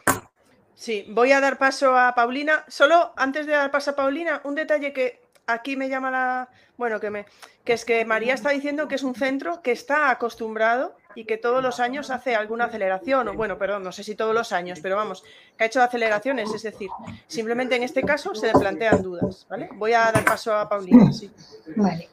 [0.76, 2.66] Sí, voy a dar paso a Paulina.
[2.68, 6.50] Solo antes de dar paso a Paulina, un detalle que aquí me llama la.
[6.78, 7.26] Bueno, que me.
[7.64, 11.38] Que es que María está diciendo que es un centro que está acostumbrado y que
[11.38, 14.80] todos los años hace alguna aceleración, o bueno, perdón, no sé si todos los años,
[14.82, 15.24] pero vamos,
[15.58, 16.90] que ha hecho aceleraciones, es decir,
[17.28, 19.70] simplemente en este caso se le plantean dudas, ¿vale?
[19.74, 21.32] Voy a dar paso a Paulina, sí.
[21.76, 22.10] Vale.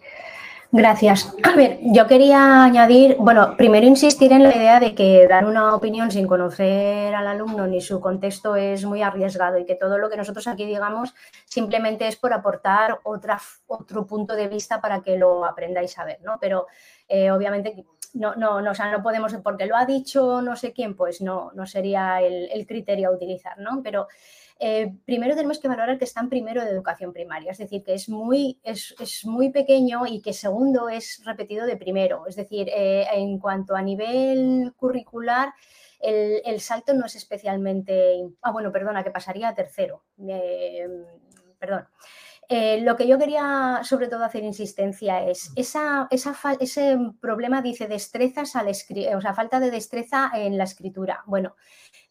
[0.73, 1.35] Gracias.
[1.43, 5.75] A ver, yo quería añadir, bueno, primero insistir en la idea de que dar una
[5.75, 10.09] opinión sin conocer al alumno ni su contexto es muy arriesgado y que todo lo
[10.09, 11.13] que nosotros aquí digamos
[11.45, 16.21] simplemente es por aportar otra, otro punto de vista para que lo aprendáis a ver,
[16.23, 16.39] ¿no?
[16.41, 16.69] Pero
[17.09, 17.85] eh, obviamente
[18.15, 21.21] no, no, no, o sea, no podemos, porque lo ha dicho no sé quién, pues
[21.21, 23.81] no, no sería el, el criterio a utilizar, ¿no?
[23.83, 24.07] Pero
[24.63, 28.11] eh, primero tenemos que valorar que están primero de educación primaria, es decir, que es
[28.11, 32.27] muy, es, muy pequeño y que segundo es repetido de primero.
[32.27, 35.55] Es decir, eh, en cuanto a nivel curricular,
[35.99, 38.29] el, salto no es especialmente...
[38.43, 40.05] Ah, bueno, perdona, que pasaría a tercero.
[41.59, 41.87] perdón.
[42.53, 48.57] Eh, lo que yo quería sobre todo hacer insistencia es esa, ese problema, dice, destrezas
[48.57, 51.23] al o sea, falta de destreza en la escritura.
[51.27, 51.55] Bueno,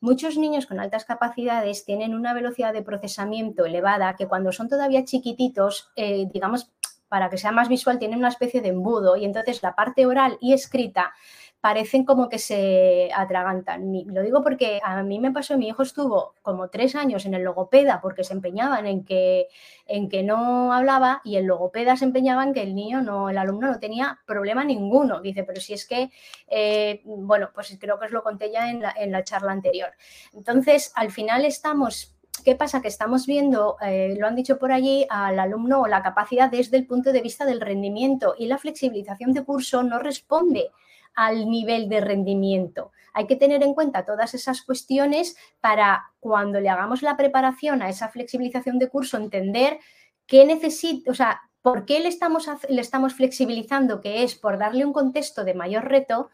[0.02, 5.06] muchos niños con altas capacidades tienen una velocidad de procesamiento elevada que cuando son todavía
[5.06, 6.70] chiquititos, eh, digamos,
[7.08, 9.18] para que sea más visual, tienen una especie de embudo.
[9.18, 11.14] Y entonces la parte oral y escrita
[11.62, 13.92] parecen como que se atragantan.
[14.08, 17.44] Lo digo porque a mí me pasó, mi hijo estuvo como tres años en el
[17.44, 19.48] logopeda porque se empeñaban en que,
[19.86, 23.38] en que no hablaba y el logopeda se empeñaba en que el niño, no, el
[23.38, 25.20] alumno no tenía problema ninguno.
[25.22, 26.12] Dice, pero si es que,
[26.48, 29.92] eh, bueno, pues creo que os lo conté ya en la, en la charla anterior.
[30.34, 32.16] Entonces, al final estamos
[32.46, 32.82] ¿Qué pasa?
[32.82, 36.78] Que estamos viendo, eh, lo han dicho por allí, al alumno o la capacidad desde
[36.78, 40.72] el punto de vista del rendimiento y la flexibilización de curso no responde
[41.16, 42.92] al nivel de rendimiento.
[43.14, 47.90] Hay que tener en cuenta todas esas cuestiones para cuando le hagamos la preparación a
[47.90, 49.80] esa flexibilización de curso, entender
[50.26, 54.86] qué necesita, o sea, por qué le estamos, le estamos flexibilizando, que es por darle
[54.86, 56.30] un contexto de mayor reto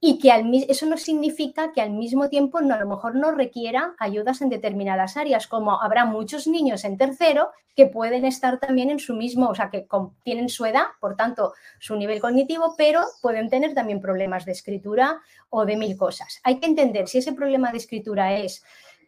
[0.00, 0.30] y que
[0.68, 4.48] eso no significa que al mismo tiempo no, a lo mejor no requiera ayudas en
[4.48, 9.48] determinadas áreas, como habrá muchos niños en tercero que pueden estar también en su mismo,
[9.48, 9.86] o sea, que
[10.22, 15.20] tienen su edad, por tanto, su nivel cognitivo, pero pueden tener también problemas de escritura
[15.50, 16.40] o de mil cosas.
[16.44, 18.64] Hay que entender si ese problema de escritura es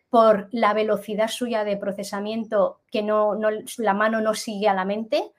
[0.09, 3.39] por la velocidad suya de procesamiento, que no
[3.79, 5.33] la mano no sigue a la mente,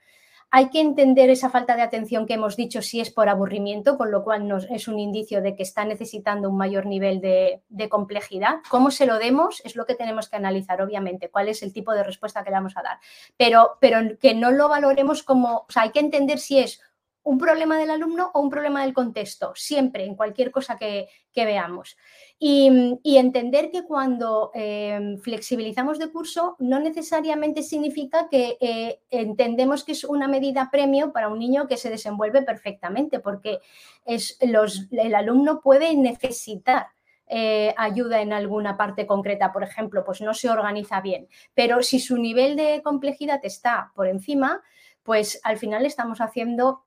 [0.54, 4.12] hay que entender esa falta de atención que hemos dicho si es por aburrimiento, con
[4.12, 8.58] lo cual es un indicio de que está necesitando un mayor nivel de, complejidad.
[8.70, 9.62] ¿Cómo se lo demos?
[9.64, 12.58] Es lo que tenemos que analizar, obviamente, cuál es el tipo de respuesta que le
[12.58, 13.00] vamos a dar.
[13.38, 16.82] Pero, pero que no lo valoremos como, o sea, hay que entender si es
[17.24, 21.98] un problema del alumno o un problema del contexto, siempre, en cualquier cosa que, veamos.
[22.40, 29.92] Y, entender que cuando em, flexibilizamos de curso no necesariamente significa que eh, entendemos que
[29.92, 33.60] es una medida premio para un niño que se desenvuelve perfectamente, porque
[34.06, 36.88] es el alumno puede necesitar
[37.34, 42.02] eh, ayuda en alguna parte concreta, por ejemplo, pues no se organiza bien, pero si
[42.02, 44.62] su nivel de complejidad está por encima,
[45.04, 46.84] pues al final estamos haciendo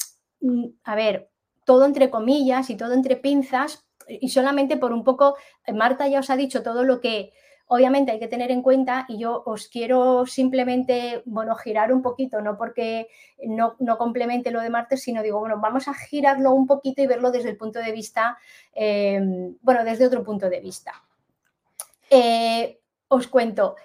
[0.84, 1.30] a ver,
[1.64, 6.20] todo entre comillas y todo entre pinzas y solamente por un poco, eh, Marta ya
[6.20, 7.32] os ha dicho todo lo que
[7.66, 12.42] obviamente hay que tener en cuenta y yo os quiero simplemente, bueno, girar un poquito,
[12.42, 13.08] no porque
[13.42, 17.30] no, complemente lo de Marta, sino digo, bueno, vamos a girarlo un poquito y verlo
[17.30, 18.36] desde el punto de vista,
[18.74, 20.92] em, bueno, desde otro punto de vista.
[22.10, 23.76] Eh, os cuento,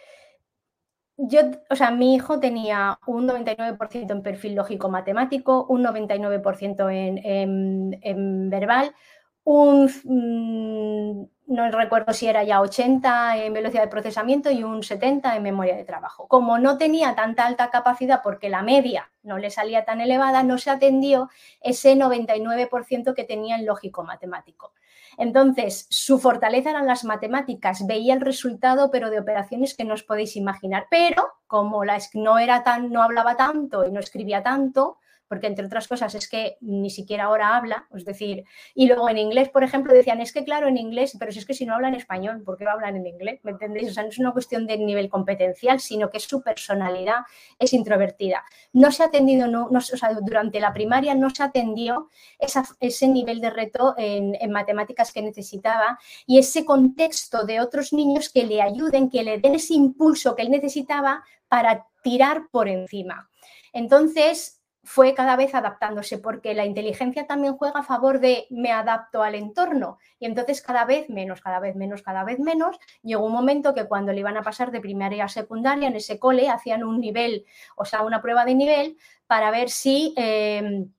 [1.22, 8.96] yo, o sea, mi hijo tenía un 99% en perfil lógico-matemático, un 99% en, verbal,
[9.44, 15.36] un, mm, no recuerdo si era ya 80 en velocidad de procesamiento y un 70
[15.36, 16.28] en memoria de trabajo.
[16.28, 20.58] Como no tenía tanta alta capacidad porque la media no le salía tan elevada, no
[20.58, 21.30] se atendió
[21.62, 24.74] ese 99% que tenía en lógico-matemático.
[25.20, 30.04] Entonces, su fortaleza eran las matemáticas, veía el resultado, pero de operaciones que no os
[30.04, 30.88] podéis imaginar.
[30.90, 34.98] Pero como la, no, era tan, no hablaba tanto y no escribía tanto,
[35.30, 38.44] porque entre otras cosas es que ni siquiera ahora habla, es decir,
[38.74, 41.46] y luego en inglés, por ejemplo, decían, es que claro, en inglés, pero si es
[41.46, 43.40] que si no hablan español, ¿por qué no hablan en inglés?
[43.44, 43.92] ¿Me entendéis?
[43.92, 47.20] O sea, no es una cuestión de nivel competencial, sino que su personalidad
[47.60, 48.44] es introvertida.
[48.74, 53.40] No se ha atendido, no, o sea, durante la primaria no se atendió ese nivel
[53.40, 59.10] de reto en matemáticas que necesitaba y ese contexto de otros niños que le ayuden,
[59.10, 63.30] que le den ese impulso que él necesitaba para tirar por encima.
[63.74, 64.59] Entonces,
[64.92, 69.36] fue cada vez adaptándose, porque la inteligencia también juega a favor de me adapto al
[69.36, 70.00] entorno.
[70.20, 72.80] Y entonces cada vez menos, cada vez menos, cada vez menos.
[73.04, 76.18] Llegó un momento que cuando le iban a pasar de primaria a secundaria, en ese
[76.18, 77.46] cole hacían un nivel,
[77.76, 78.98] o sea, una prueba de nivel
[79.28, 80.16] para ver si...
[80.18, 80.90] Em,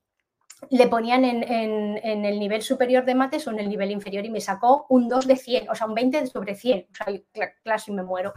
[0.68, 4.42] le ponían en, el nivel superior de mates o en el nivel inferior y me
[4.42, 8.02] sacó un 2 de 100, o sea, un 20 sobre 100, o sea, casi me
[8.02, 8.34] muero.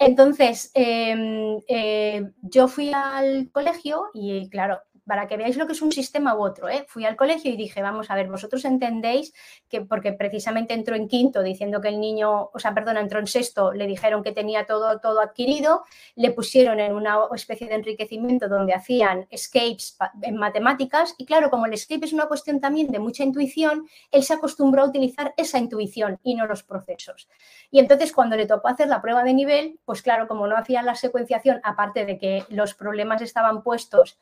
[0.00, 5.82] Entonces, em, eh, yo fui al colegio y, claro, para que veáis lo que es
[5.82, 6.68] un sistema u otro.
[6.68, 6.84] ¿eh?
[6.86, 9.32] Fui al colegio y dije, vamos a ver, vosotros entendéis
[9.68, 13.26] que, porque precisamente entró en quinto diciendo que el niño, o sea, perdón, entró en
[13.26, 18.48] sexto, le dijeron que tenía todo, todo adquirido, le pusieron en una especie de enriquecimiento
[18.48, 22.98] donde hacían escapes en matemáticas y claro, como el escape es una cuestión también de
[22.98, 27.28] mucha intuición, él se acostumbró a utilizar esa intuición y no los procesos.
[27.70, 30.84] Y entonces cuando le tocó hacer la prueba de nivel, pues claro, como no hacían
[30.84, 34.18] la secuenciación, aparte de que los problemas estaban puestos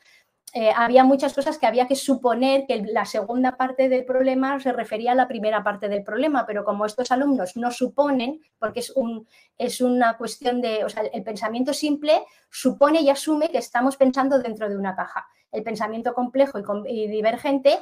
[0.53, 4.73] eh, había muchas cosas que había que suponer que la segunda parte del problema se
[4.73, 8.91] refería a la primera parte del problema, pero como estos alumnos no suponen, porque es,
[8.91, 9.29] un,
[9.59, 14.39] es una cuestión de, o sea, el pensamiento simple supone y asume que estamos pensando
[14.39, 15.27] dentro de una caja.
[15.53, 17.79] El pensamiento complejo y, y divergente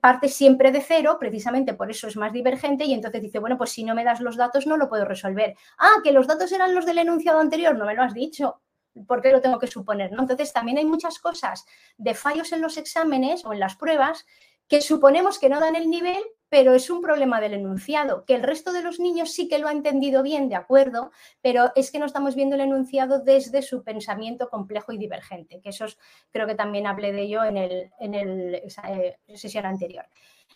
[0.00, 3.70] parte siempre de cero, precisamente por eso es más divergente, y entonces dice, bueno, pues
[3.70, 5.54] si no me das los datos no lo puedo resolver.
[5.78, 8.60] Ah, que los datos eran los del enunciado anterior, no me lo has dicho.
[9.06, 10.12] ¿Por qué lo tengo que suponer?
[10.12, 10.22] ¿no?
[10.22, 11.64] Entonces, también hay muchas cosas
[11.98, 14.26] de fallos en los exámenes o en las pruebas
[14.68, 18.42] que suponemos que no dan el nivel, pero es un problema del enunciado, que el
[18.42, 21.10] resto de los niños sí que lo ha entendido bien, de acuerdo,
[21.40, 25.70] pero es que no estamos viendo el enunciado desde su pensamiento complejo y divergente, que
[25.70, 25.86] eso
[26.30, 30.06] creo que también hablé de ello en, el, en eh, sesión anterior.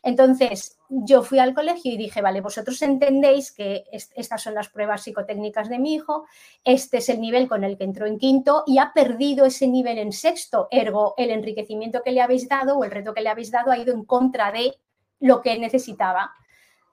[0.03, 5.03] Entonces, yo fui al colegio y dije, vale, vosotros entendéis que estas son las pruebas
[5.03, 6.27] psicotécnicas de mi hijo,
[6.65, 9.99] este es el nivel con el que entró en quinto y ha perdido ese nivel
[9.99, 13.51] en sexto, ergo el enriquecimiento que le habéis dado o el reto que le habéis
[13.51, 14.75] dado ha ido en contra de
[15.21, 16.33] lo que necesitaba.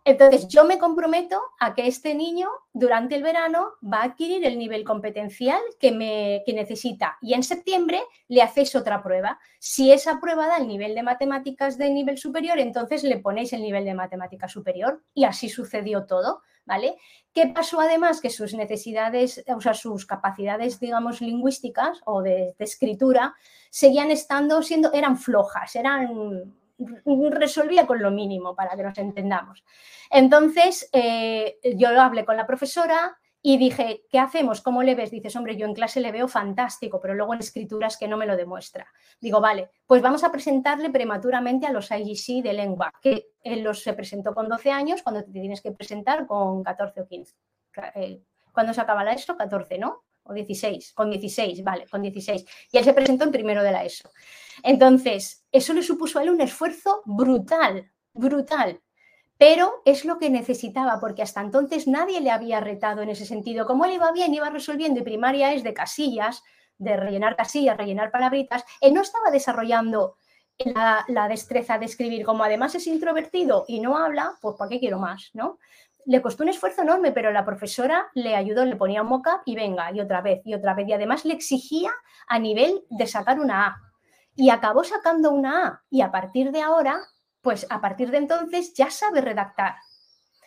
[0.08, 4.58] Entonces, yo me comprometo a que este niño durante el verano va a adquirir el
[4.58, 9.38] nivel competencial que, me, necesita y en septiembre le hacéis otra prueba.
[9.60, 13.62] Si esa prueba da el nivel de matemáticas de nivel superior, entonces le ponéis el
[13.62, 16.96] nivel de matemática superior y así sucedió todo, ¿vale?
[17.34, 18.22] ¿Qué pasó además?
[18.22, 23.36] Que sus necesidades, o sea, sus capacidades, digamos, lingüísticas o de, de escritura
[23.70, 26.56] seguían estando siendo, eran flojas, eran
[27.32, 29.64] resolvía con lo mínimo para que nos entendamos.
[30.10, 34.62] Entonces, eh, yo lo hablé con la profesora y dije, ¿qué hacemos?
[34.62, 35.12] ¿Cómo le ves?
[35.12, 38.26] Dices, hombre, yo en clase le veo fantástico, pero luego en escrituras que no me
[38.26, 38.88] lo demuestra.
[39.22, 43.84] Digo, vale, pues vamos a presentarle prematuramente a los IGC de lengua, que él los
[43.84, 47.36] se presentó con 12 años, cuando te tienes que presentar con 14 o 15.
[47.96, 48.22] Eh,
[48.52, 49.38] ¿Cuándo se acaba la ESO?
[49.38, 50.04] 14, ¿no?
[50.24, 52.44] O 16, con 16, vale, con 16.
[52.72, 54.10] Y él se presentó en primero de la ESO.
[54.64, 58.82] Entonces, eso le supuso a él un esfuerzo brutal, brutal.
[59.38, 63.68] Pero es lo que necesitaba, porque hasta entonces nadie le había retado en ese sentido.
[63.68, 66.44] Como él iba bien, iba resolviendo y primaria es de casillas,
[66.78, 70.18] de rellenar casillas, rellenar palabritas, él no estaba desarrollando
[71.08, 72.26] la, destreza de escribir.
[72.26, 75.30] Como además es introvertido y no habla, pues ¿para qué quiero más?
[75.34, 75.60] ¿no?
[76.06, 79.56] Le costó un esfuerzo enorme, pero la profesora le ayudó, le ponía un mock-up y
[79.56, 80.88] venga, y otra vez, y otra vez.
[80.88, 81.92] Y además le exigía
[82.28, 83.87] a nivel de sacar una A
[84.38, 87.02] y acabó sacando una A y a partir de ahora,
[87.42, 89.76] pues a partir de entonces ya sabe redactar.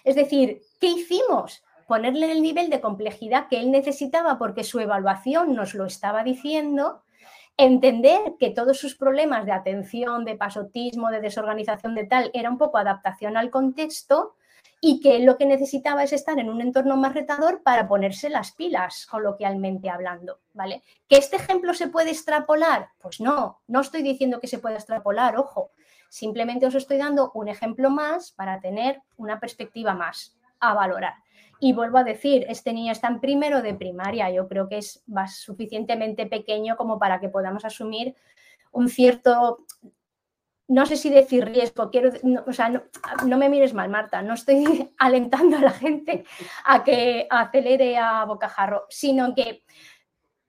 [0.04, 1.62] Es decir, ¿qué hicimos?
[1.88, 7.02] Ponerle el nivel de complejidad que él necesitaba porque su evaluación nos lo estaba diciendo,
[7.56, 12.58] entender que todos sus problemas de atención, de pasotismo, de desorganización de tal, era un
[12.58, 14.36] poco adaptación al contexto
[14.80, 18.52] y que lo que necesitaba es estar en un entorno más retador para ponerse las
[18.52, 20.82] pilas, coloquialmente hablando, ¿vale?
[21.06, 22.88] ¿Que este ejemplo se puede extrapolar?
[23.00, 25.72] Pues no, no estoy diciendo que se pueda extrapolar, ojo,
[26.08, 31.14] simplemente os estoy dando un ejemplo más para tener una perspectiva más a valorar.
[31.58, 35.04] Y vuelvo a decir, este niño está en primero de primaria, yo creo que es
[35.28, 38.14] suficientemente pequeño como para que podamos asumir
[38.72, 39.58] un cierto
[40.70, 42.12] no sé si decir riesgo, quiero,
[42.46, 46.24] o sea, no, me mires mal, Marta, no estoy alentando a la gente
[46.64, 49.64] a que acelere a bocajarro, sino que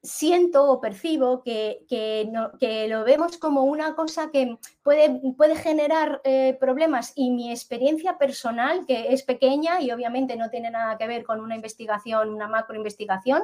[0.04, 6.56] siento o percibo que, que, lo vemos como una cosa que puede, puede generar eh,
[6.60, 7.14] problemas.
[7.16, 11.40] Y mi experiencia personal, que es pequeña y obviamente no tiene nada que ver con
[11.40, 13.42] una investigación, una macro investigación,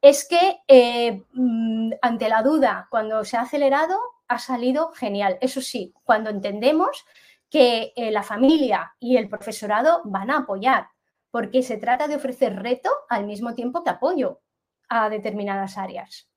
[0.00, 3.98] es que eh, mm, ante la duda, cuando se ha acelerado,
[4.30, 5.38] ha salido genial.
[5.40, 7.04] Eso sí, cuando entendemos
[7.50, 10.86] que eh, la familia y el profesorado van a apoyar,
[11.32, 14.40] porque se trata de ofrecer reto al mismo tiempo que apoyo
[14.88, 16.28] a determinadas áreas.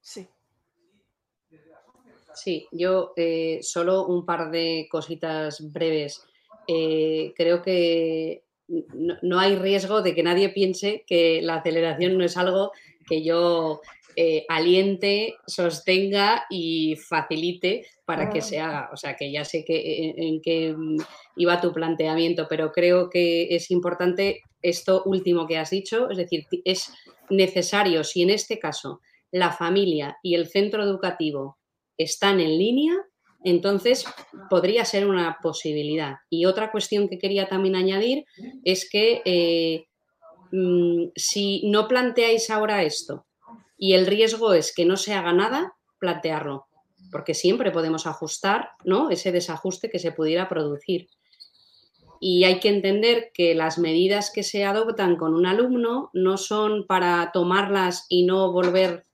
[0.00, 0.26] Sí.
[2.34, 6.26] Sí, yo eh, solo un par de cositas breves.
[6.66, 12.38] Eh, creo que no, hay riesgo de que nadie piense que la aceleración no es
[12.38, 12.72] algo
[13.06, 13.80] que yo
[14.20, 18.90] eh, aliente, sostenga y facilite para que se haga.
[18.92, 20.74] O sea, que ya sé que, en qué
[21.36, 26.46] iba tu planteamiento, pero creo que es importante esto último que has dicho, es decir,
[26.64, 26.92] es
[27.30, 31.58] necesario, si en este caso la familia y el centro educativo
[31.96, 32.94] están en línea,
[33.44, 34.04] entonces
[34.50, 36.16] podría ser una posibilidad.
[36.28, 38.24] Y otra cuestión que quería también añadir
[38.64, 39.84] es que eh,
[40.50, 43.27] mm, si no planteáis ahora esto
[43.78, 46.66] y el riesgo es que no se haga nada, plantearlo,
[47.10, 49.10] porque siempre podemos ajustar ¿no?
[49.10, 51.08] ese desajuste que se pudiera producir
[52.20, 56.86] y hay que entender que las medidas que se adoptan con un alumno no son
[56.86, 59.04] para tomarlas y no volver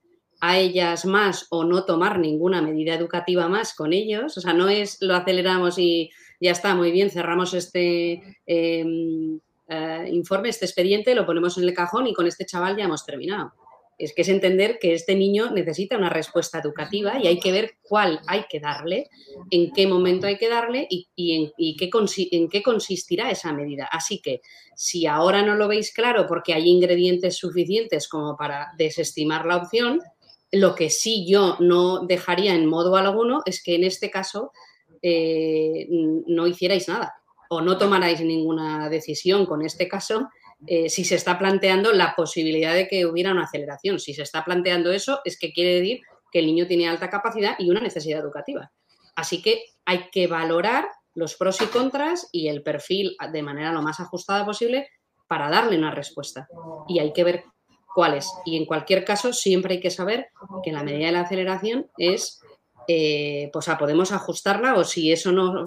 [0.41, 4.37] a ellas más o no tomar ninguna medida educativa más con ellos.
[4.37, 6.09] O sea, no es lo aceleramos y
[6.39, 9.39] ya está, muy bien, cerramos este em,
[9.69, 13.05] eh, informe, este expediente, lo ponemos en el cajón y con este chaval ya hemos
[13.05, 13.53] terminado
[13.97, 17.77] es que es entender que este niño necesita una respuesta educativa y hay que ver
[17.81, 19.09] cuál hay que darle,
[19.51, 23.87] en qué momento hay que darle y, en, qué consistirá esa medida.
[23.91, 24.41] Así que
[24.75, 30.01] si ahora no lo veis claro porque hay ingredientes suficientes como para desestimar la opción,
[30.51, 34.51] lo que sí yo no dejaría en modo alguno es que en este caso
[35.01, 37.15] eh, no hicierais nada
[37.49, 40.29] o no tomarais ninguna decisión con este caso
[40.67, 43.99] eh, si se está planteando la posibilidad de que hubiera una aceleración.
[43.99, 46.01] Si se está planteando eso, es que quiere decir
[46.31, 48.71] que el niño tiene alta capacidad y una necesidad educativa.
[49.15, 53.81] Así que hay que valorar los pros y contras y el perfil de manera lo
[53.81, 54.89] más ajustada posible
[55.27, 56.47] para darle una respuesta.
[56.87, 57.43] Y hay que ver
[57.93, 58.29] cuáles.
[58.43, 60.27] Y en cualquier caso, siempre hay que saber
[60.63, 62.41] que la medida de la aceleración es,
[62.87, 65.65] eh, pues podemos ajustarla o si eso no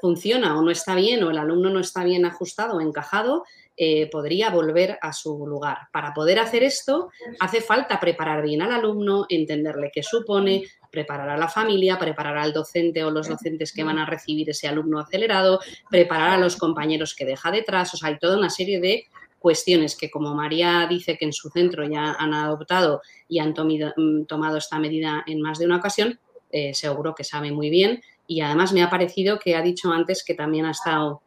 [0.00, 3.44] funciona o no está bien o el alumno no está bien ajustado o encajado,
[3.80, 5.78] eh, podría volver a su lugar.
[5.92, 11.36] Para poder hacer esto, hace falta preparar bien al alumno, entenderle qué supone, preparar a
[11.36, 15.60] la familia, preparar al docente o los docentes que van a recibir ese alumno acelerado,
[15.88, 17.94] preparar a los compañeros que deja detrás.
[17.94, 19.06] O sea, hay toda una serie de
[19.38, 24.24] cuestiones que, como María dice que en su centro ya han adoptado y han mm,
[24.24, 26.18] tomado esta medida en más de una ocasión,
[26.50, 28.02] eh, seguro que sabe muy bien.
[28.26, 31.22] Y además me ha parecido que ha dicho antes que también ha estado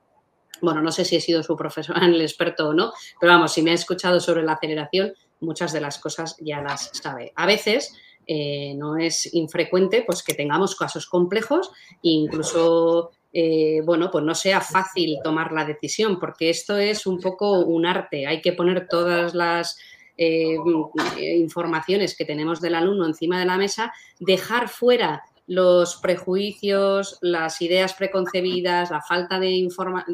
[0.61, 3.61] bueno, no sé si he sido su profesional, el experto o no, pero vamos, si
[3.61, 7.33] me ha escuchado sobre la aceleración, muchas de las cosas ya las sabe.
[7.35, 7.93] A veces
[8.27, 14.35] eh, no es infrecuente pues, que tengamos casos complejos e incluso eh, bueno, pues no
[14.35, 18.27] sea fácil tomar la decisión, porque esto es un poco un arte.
[18.27, 19.77] Hay que poner todas las
[20.17, 20.57] eh,
[21.37, 27.93] informaciones que tenemos del alumno encima de la mesa, dejar fuera los prejuicios, las ideas
[27.93, 29.67] preconcebidas, la falta de,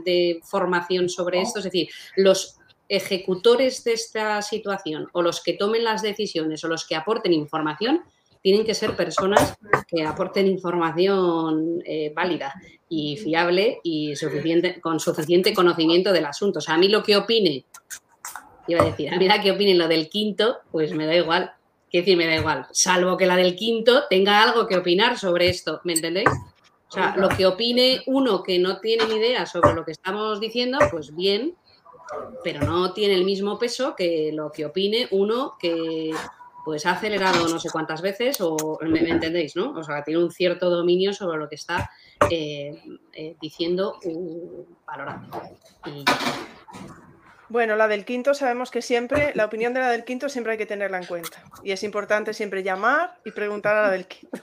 [0.03, 2.57] de formación sobre esto, es decir, los
[2.89, 8.01] ejecutores de esta situación o los que tomen las decisiones o los que aporten información
[8.41, 9.55] tienen que ser personas
[9.87, 12.55] que aporten información eh, válida
[12.89, 16.57] y fiable y suficiente, con suficiente conocimiento del asunto.
[16.57, 17.65] O sea, a mí lo que opine,
[18.67, 21.51] iba a decir, a mí la que opine lo del quinto, pues me da igual.
[21.89, 25.49] Que decir, me da igual, salvo que la del quinto tenga algo que opinar sobre
[25.49, 26.29] esto, ¿me entendéis?
[26.89, 30.39] O sea, lo que opine uno que no tiene ni idea sobre lo que estamos
[30.39, 31.55] diciendo, pues bien,
[32.43, 36.11] pero no tiene el mismo peso que lo que opine uno que
[36.63, 39.71] pues ha acelerado no sé cuántas veces o me, entendéis, ¿no?
[39.71, 41.89] O sea, tiene un cierto dominio sobre lo que está
[42.29, 42.81] eh,
[43.13, 45.41] eh, diciendo uh, valorando.
[45.85, 46.03] Y
[47.49, 50.57] bueno, la del quinto sabemos que siempre, la opinión de la del quinto siempre hay
[50.57, 51.43] que tenerla en cuenta.
[51.63, 54.39] Y es importante siempre llamar y preguntar a la del quinto.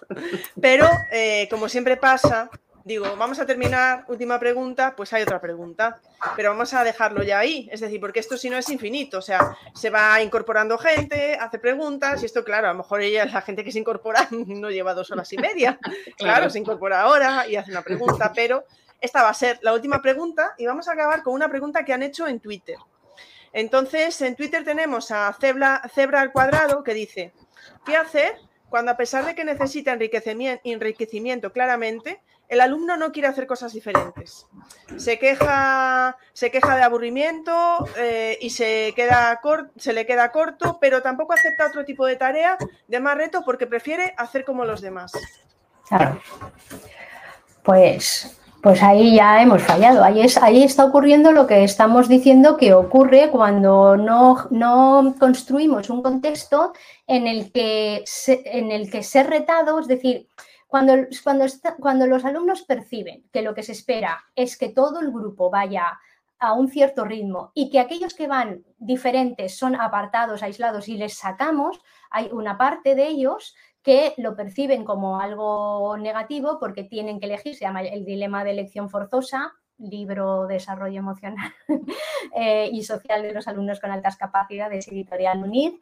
[0.61, 2.51] Pero, eh, como siempre pasa,
[2.85, 6.01] digo, vamos a terminar, última pregunta, pues hay otra pregunta.
[6.37, 7.69] Pero vamos a dejarlo ya ahí.
[7.73, 9.19] Es decir, porque esto si no es infinito.
[9.19, 13.27] O sea, se va incorporando gente, hace preguntas, y esto, claro, a lo mejor ella,
[13.27, 15.79] la gente que se incorpora, no lleva dos horas y media.
[16.17, 18.65] Claro, se incorpora ahora y hace una pregunta, pero
[19.01, 21.93] esta va a ser la última pregunta y vamos a acabar con una pregunta que
[21.93, 22.77] han hecho en Twitter.
[23.55, 27.33] Entonces, en Twitter tenemos a Zebra, Zebra al cuadrado que dice,
[27.87, 28.37] ¿qué hacer
[28.69, 34.47] cuando a pesar de que necesita enriquecimiento, claramente, el alumno no quiere hacer cosas diferentes?
[34.97, 39.41] Se queja, se queja de aburrimiento eh, y se, queda
[39.77, 42.59] se le queda corto, pero tampoco acepta otro tipo de tarea
[42.89, 45.13] de más reto porque prefiere hacer como los demás.
[45.89, 46.21] Claro.
[47.63, 50.03] Pues pues ahí ya hemos fallado.
[50.03, 55.91] Ahí, es, ahí está ocurriendo lo que estamos diciendo que ocurre cuando no, no construimos
[55.91, 56.73] un contexto
[57.07, 60.29] en el, que en el que ser retado, es decir,
[60.67, 61.45] cuando, cuando,
[61.79, 66.01] cuando los alumnos perciben que lo que se espera es que todo el grupo vaya
[66.39, 71.19] a un cierto ritmo y que aquellos que van diferentes son apartados, aislados y les
[71.19, 73.55] sacamos, hay una parte de ellos
[73.85, 78.53] que lo perciben como algo negativo porque tienen que elegir, se llama el dilema de
[78.53, 81.53] elección forzosa, libro Desarrollo Emocional
[82.35, 85.79] eh, y Social de los Alumnos con Altas Capacidades, editorial UNIR,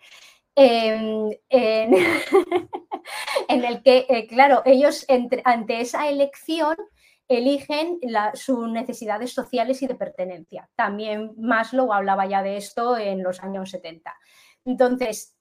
[0.56, 1.94] em, en,
[3.64, 5.06] el que, eh, claro, ellos
[5.44, 6.76] ante esa elección
[7.28, 8.00] eligen
[8.34, 10.68] sus necesidades sociales y de pertenencia.
[10.74, 14.12] También Maslow hablaba ya de esto en los años 70.
[14.64, 15.31] Entonces,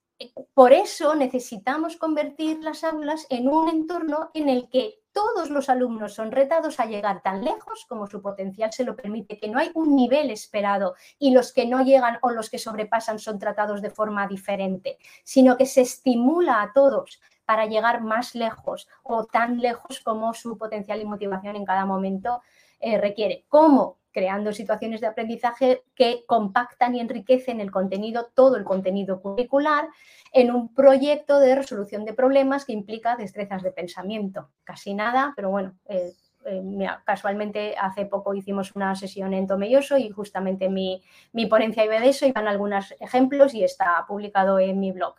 [0.53, 6.13] por eso necesitamos convertir las aulas en un entorno en el que todos los alumnos
[6.13, 9.71] son retados a llegar tan lejos como su potencial se lo permite, que no hay
[9.73, 13.89] un nivel esperado y los que no llegan o los que sobrepasan son tratados de
[13.89, 19.99] forma diferente, sino que se estimula a todos para llegar más lejos o tan lejos
[19.99, 22.41] como su potencial y motivación en cada momento
[22.79, 23.45] eh, requiere.
[23.49, 24.00] ¿Cómo?
[24.11, 29.87] Creando situaciones de aprendizaje que compactan y enriquecen el contenido, todo el contenido curricular,
[30.33, 34.49] en un proyecto de resolución de problemas que implica destrezas de pensamiento.
[34.63, 36.13] Casi nada, pero bueno, eh,
[36.45, 41.01] eh, casualmente hace poco hicimos una sesión en Tomelloso y justamente mi,
[41.33, 45.15] mi ponencia iba de eso, iban algunos ejemplos y está publicado en mi blog.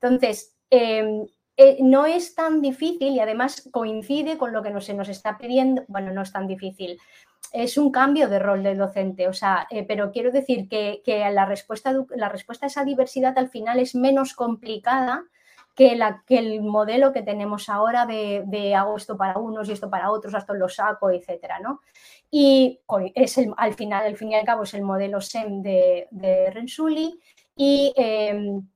[0.00, 5.08] Entonces, em, eh, no es tan difícil y además coincide con lo que se nos
[5.08, 6.98] está pidiendo, bueno, no es tan difícil,
[7.52, 11.02] es un cambio de rol del docente, o sea, eh, pero quiero decir que,
[11.32, 15.24] la, respuesta, la respuesta a esa diversidad al final es menos complicada
[15.74, 19.90] que, la, que el modelo que tenemos ahora de, hago esto para unos y esto
[19.90, 21.80] para otros, hasta lo saco, etcétera, ¿no?
[22.30, 22.80] Y
[23.14, 27.18] es al final, al fin y al cabo, es el modelo SEM de, de Rensuli
[27.56, 28.66] y em,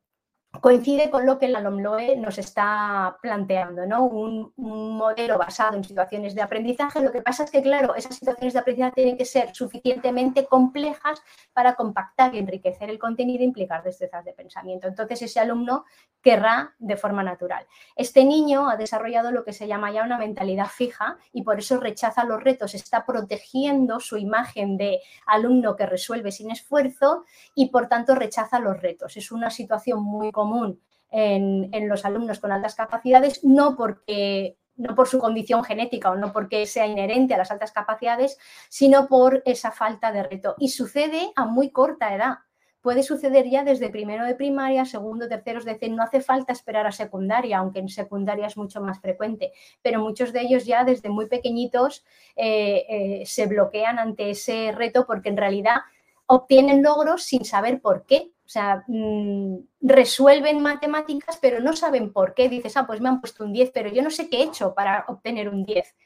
[0.61, 4.05] coincide con lo que la LOMLOE nos está planteando, ¿no?
[4.05, 7.01] Un, modelo basado en situaciones de aprendizaje.
[7.01, 11.23] Lo que pasa es que, claro, esas situaciones de aprendizaje tienen que ser suficientemente complejas
[11.53, 14.89] para compactar y enriquecer el contenido e implicar destrezas de pensamiento.
[14.89, 15.85] Entonces, ese alumno
[16.23, 17.66] querrá de forma natural.
[17.95, 21.78] Este niño ha desarrollado lo que se llama ya una mentalidad fija y por eso
[21.78, 27.24] rechaza los retos, está protegiendo su imagen de alumno que resuelve sin esfuerzo
[27.55, 29.16] y, por tanto, rechaza los retos.
[29.16, 34.94] Es una situación muy común común en, los alumnos con altas capacidades, no porque no
[34.94, 39.43] por su condición genética o no porque sea inherente a las altas capacidades, sino por
[39.47, 40.55] esa falta de reto.
[40.59, 42.35] Y sucede a muy corta edad.
[42.82, 46.86] Puede suceder ya desde primero de primaria, segundo, tercero, es decir, no hace falta esperar
[46.86, 49.52] a secundaria, aunque en secundaria es mucho más frecuente,
[49.82, 52.05] pero muchos de ellos ya desde muy pequeñitos
[52.36, 55.78] eh, eh, se bloquean ante ese reto porque en realidad
[56.27, 58.31] obtienen logros sin saber por qué.
[58.47, 62.48] O sea, mm, resuelven matemáticas, pero no saben por qué.
[62.48, 64.73] Dices, ah, pues me han puesto un 10, pero yo no sé qué he hecho
[64.73, 65.97] para obtener un 10.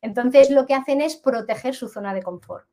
[0.00, 2.66] Entonces, lo que hacen es proteger su zona de confort.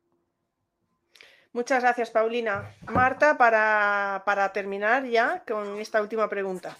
[1.52, 2.74] Muchas gracias, Paulina.
[2.90, 6.76] Marta, para, terminar ya con esta última pregunta.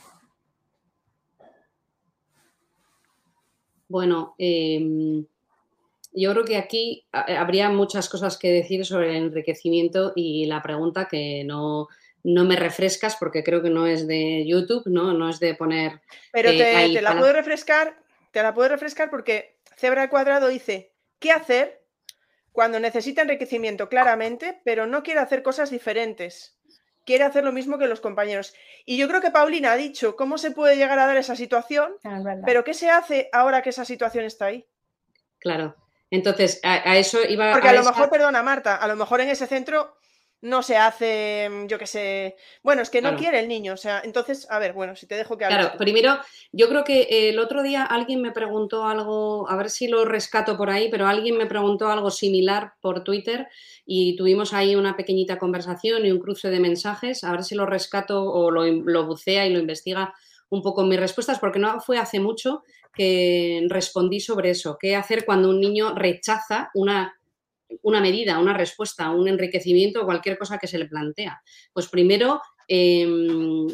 [3.88, 5.26] Bueno, em,
[6.12, 11.08] yo creo que aquí habría muchas cosas que decir sobre el enriquecimiento y la pregunta
[11.08, 11.88] que no,
[12.22, 15.12] me refrescas porque creo que no es de YouTube, ¿no?
[15.12, 16.00] No es de poner.
[16.32, 17.96] Pero eh, te, la puedo refrescar,
[18.32, 21.82] te la puedo refrescar porque Cebra al cuadrado dice ¿qué hacer
[22.52, 26.56] cuando necesita enriquecimiento claramente, pero no quiere hacer cosas diferentes?
[27.04, 28.54] Quiere hacer lo mismo que los compañeros.
[28.84, 31.94] Y yo creo que Paulina ha dicho cómo se puede llegar a dar esa situación,
[32.04, 34.66] ah, pero ¿qué se hace ahora que esa situación está ahí?
[35.38, 35.74] Claro.
[36.10, 39.46] Entonces, a, eso iba Porque a, lo mejor, perdona Marta, a lo mejor en ese
[39.46, 39.97] centro
[40.40, 44.00] no se hace, yo qué sé, bueno, es que no quiere el niño, o sea,
[44.04, 45.58] entonces, a ver, bueno, si te dejo que hables.
[45.58, 46.18] Claro, primero,
[46.52, 50.56] yo creo que el otro día alguien me preguntó algo, a ver si lo rescato
[50.56, 53.48] por ahí, pero alguien me preguntó algo similar por Twitter
[53.84, 57.66] y tuvimos ahí una pequeñita conversación y un cruce de mensajes, a ver si lo
[57.66, 60.14] rescato o lo, lo bucea y lo investiga
[60.50, 62.62] un poco mis respuestas, porque no fue hace mucho
[62.94, 67.17] que respondí sobre eso, qué hacer cuando un niño rechaza una
[67.82, 71.42] una medida, una respuesta, un enriquecimiento cualquier cosa que se le plantea?
[71.72, 73.66] Pues primero, em,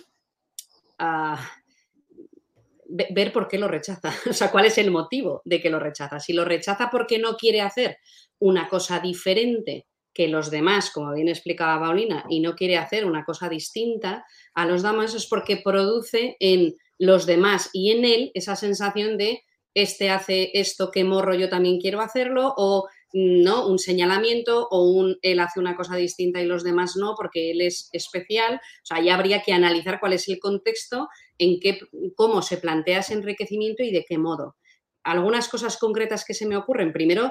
[3.10, 6.20] ver por qué lo rechaza, o sea, cuál es el motivo de que lo rechaza.
[6.20, 7.98] Si lo rechaza porque no quiere hacer
[8.38, 13.24] una cosa diferente que los demás, como bien explicaba Paulina, y no quiere hacer una
[13.24, 14.24] cosa distinta
[14.54, 19.42] a los demás, es porque produce en los demás y en él esa sensación de
[19.74, 25.16] este hace esto, que morro, yo también quiero hacerlo, o no, un señalamiento, o un
[25.22, 28.56] él hace una cosa distinta y los demás no, porque él es especial.
[28.56, 31.78] O sea, ya habría que analizar cuál es el contexto, en qué,
[32.16, 34.56] cómo se plantea ese enriquecimiento y de qué modo.
[35.04, 36.92] Algunas cosas concretas que se me ocurren.
[36.92, 37.30] Primero,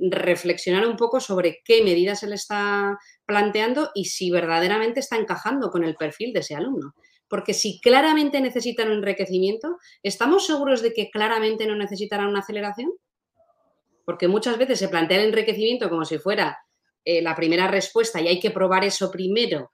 [0.00, 5.70] reflexionar un poco sobre qué medidas se le está planteando y si verdaderamente está encajando
[5.70, 6.94] con el perfil de ese alumno.
[7.28, 12.90] Porque si claramente necesitan un enriquecimiento, ¿estamos seguros de que claramente no necesitarán una aceleración?
[14.04, 16.58] Porque muchas veces se plantea el enriquecimiento como si fuera
[17.04, 19.72] eh, la primera respuesta y hay que probar eso primero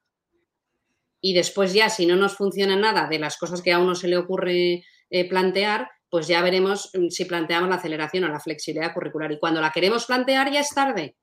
[1.21, 4.07] y después ya, si no nos funciona nada de las cosas que a uno se
[4.07, 8.95] le ocurre eh, plantear, pues ya veremos mm, si planteamos la aceleración o la flexibilidad
[8.95, 9.31] curricular.
[9.33, 11.19] Y cuando la queremos plantear ya es tarde,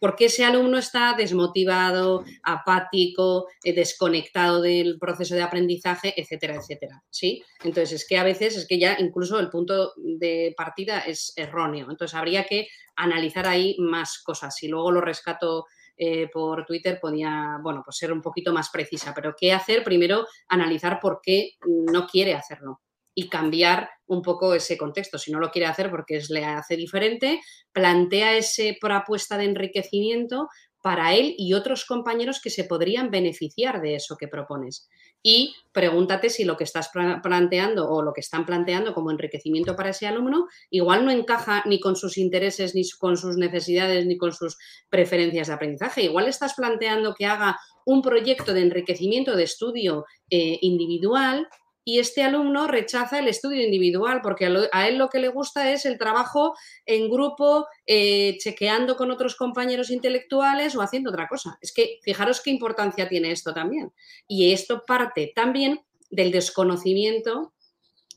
[0.00, 7.04] porque ese alumno está desmotivado, apático, eh, desconectado del proceso de aprendizaje, etcétera, etcétera.
[7.08, 7.44] ¿sí?
[7.62, 11.88] Entonces, es que a veces es que ya incluso el punto de partida es erróneo.
[11.88, 14.56] Entonces, habría que analizar ahí más cosas.
[14.56, 19.14] Si luego lo rescato eh, por Twitter podía, bueno, pues ser un poquito más precisa.
[19.14, 19.84] Pero ¿qué hacer?
[19.84, 22.80] Primero, analizar por qué no quiere hacerlo
[23.14, 25.18] y cambiar un poco ese contexto.
[25.18, 27.40] Si no lo quiere hacer porque es, le hace diferente,
[27.72, 30.48] plantea esa propuesta de enriquecimiento
[30.82, 34.88] para él y otros compañeros que se podrían beneficiar de eso que propones.
[35.22, 36.90] Y pregúntate si lo que estás
[37.22, 41.78] planteando o lo que están planteando como enriquecimiento para ese alumno igual no encaja ni
[41.78, 44.58] con sus intereses, ni con sus necesidades, ni con sus
[44.90, 46.02] preferencias de aprendizaje.
[46.02, 51.46] Igual estás planteando que haga un proyecto de enriquecimiento de estudio eh, individual
[51.84, 55.84] y este alumno rechaza el estudio individual porque a él lo que le gusta es
[55.84, 56.54] el trabajo
[56.86, 61.58] en grupo, eh, chequeando con otros compañeros intelectuales o haciendo otra cosa.
[61.60, 63.92] Es que fijaros qué importancia tiene esto también.
[64.28, 65.80] Y esto parte también
[66.10, 67.52] del desconocimiento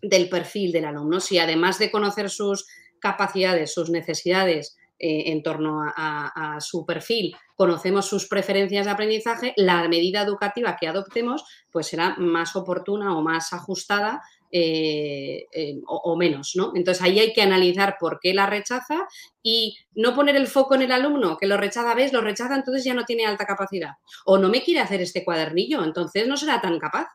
[0.02, 1.20] del perfil del alumno.
[1.20, 2.68] Si además de conocer sus
[3.00, 9.88] capacidades, sus necesidades, eh, en torno a, su perfil, conocemos sus preferencias de aprendizaje, la
[9.90, 16.54] medida educativa que adoptemos pues será más oportuna o más ajustada eh, eh, o, menos,
[16.56, 16.72] ¿no?
[16.76, 19.06] Entonces ahí hay que analizar por qué la rechaza
[19.44, 22.86] y no poner el foco en el alumno que lo rechaza, ves, lo rechaza, entonces
[22.86, 23.96] ya no tiene alta capacidad.
[24.24, 27.08] O no me quiere hacer este cuadernillo, entonces no será tan capaz.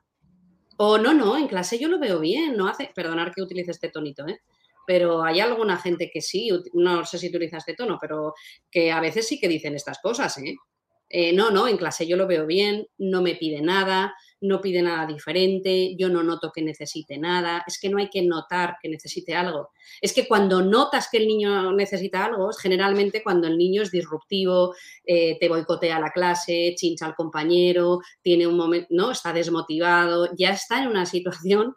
[0.77, 3.89] O no, no, en clase yo lo veo bien, no hace, perdonar que utilice este
[3.89, 4.43] tonito, ¿eh?
[4.87, 8.35] Pero hay alguna gente que sí, no sé si utilizas este tono, pero
[8.71, 10.55] que a veces sí que dicen estas cosas, ¿eh?
[11.09, 11.33] ¿eh?
[11.33, 15.07] no, no, en clase yo lo veo bien, no me pide nada, no pide nada
[15.07, 19.35] diferente, yo no noto que necesite nada, es que no hay que notar que necesite
[19.35, 19.71] algo.
[20.01, 23.91] Es que cuando notas que el niño necesita algo, es generalmente cuando el niño es
[23.91, 30.31] disruptivo, eh, te boicotea la clase, chincha al compañero, tiene un momento, no, está desmotivado,
[30.37, 31.75] ya está en una situación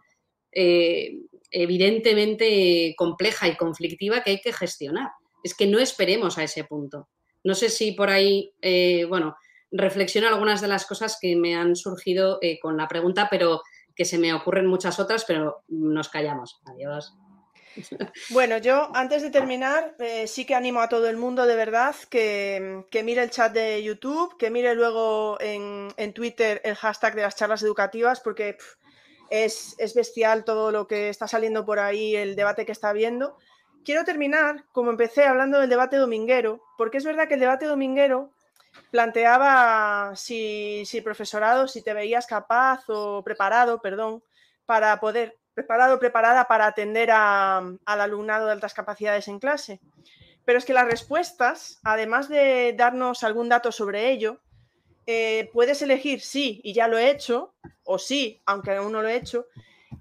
[0.52, 1.18] eh,
[1.54, 5.12] evidentemente compleja y conflictiva que hay que gestionar.
[5.44, 7.10] Es que no esperemos a ese punto.
[7.44, 9.36] No sé si por ahí, eh, bueno,
[9.72, 13.62] reflexiono algunas de las cosas que me han surgido eh, con la pregunta, pero
[13.96, 16.62] que se me ocurren muchas otras, pero nos callamos.
[16.66, 17.14] Adiós.
[18.30, 21.96] Bueno, yo antes de terminar, eh, sí que animo a todo el mundo de verdad
[22.10, 27.36] que, mire el chat de YouTube, que mire luego en, Twitter el hashtag de las
[27.36, 28.58] charlas educativas, porque
[29.30, 33.38] es, bestial todo lo que está saliendo por ahí, el debate que está habiendo.
[33.84, 38.32] Quiero terminar, como empecé, hablando del debate dominguero, porque es verdad que el debate dominguero
[38.92, 44.24] planteaba si, si profesorado, si te veías capaz o preparado, perdón,
[44.66, 49.80] para poder, preparado o preparada para atender al alumnado de altas capacidades en clase.
[50.46, 54.40] Pero es que las respuestas, además de darnos algún dato sobre ello,
[55.06, 59.08] eh, puedes elegir sí y ya lo he hecho, o sí, aunque aún no lo
[59.08, 59.48] he hecho.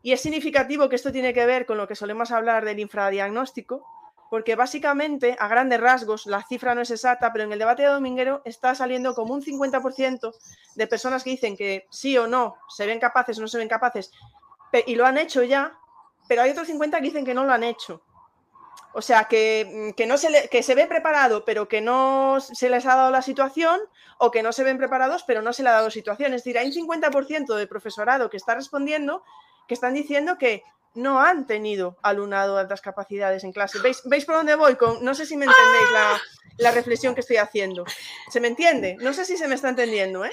[0.02, 3.84] Y es significativo que esto tiene que ver con lo que solemos hablar del infradiagnóstico,
[4.30, 7.88] porque básicamente, a grandes rasgos, la cifra no es exacta, pero en el debate de
[7.88, 10.34] Dominguero está saliendo como un 50%
[10.74, 13.68] de personas que dicen que sí o no se ven capaces o no se ven
[13.68, 14.10] capaces,
[14.86, 15.78] y lo han hecho ya,
[16.28, 18.02] pero hay otros 50 que dicen que no lo han hecho.
[18.94, 22.86] O sea, que, mm, no se que se ve preparado, pero que no se les
[22.86, 23.80] ha dado la situación,
[24.18, 26.34] o que no se ven preparados, pero no se le ha dado situación.
[26.34, 29.24] Es decir, hay un 50% de profesorado que está respondiendo
[29.66, 30.62] que están diciendo que
[30.94, 33.78] no han tenido alumnado de altas capacidades en clase.
[33.78, 34.76] ¿Veis, ¿Veis por dónde voy?
[34.76, 36.20] Con, no sé si me entendéis la,
[36.58, 37.84] la, reflexión que estoy haciendo.
[38.30, 38.96] ¿Se me entiende?
[39.00, 40.32] No sé si se me está entendiendo, ¿eh?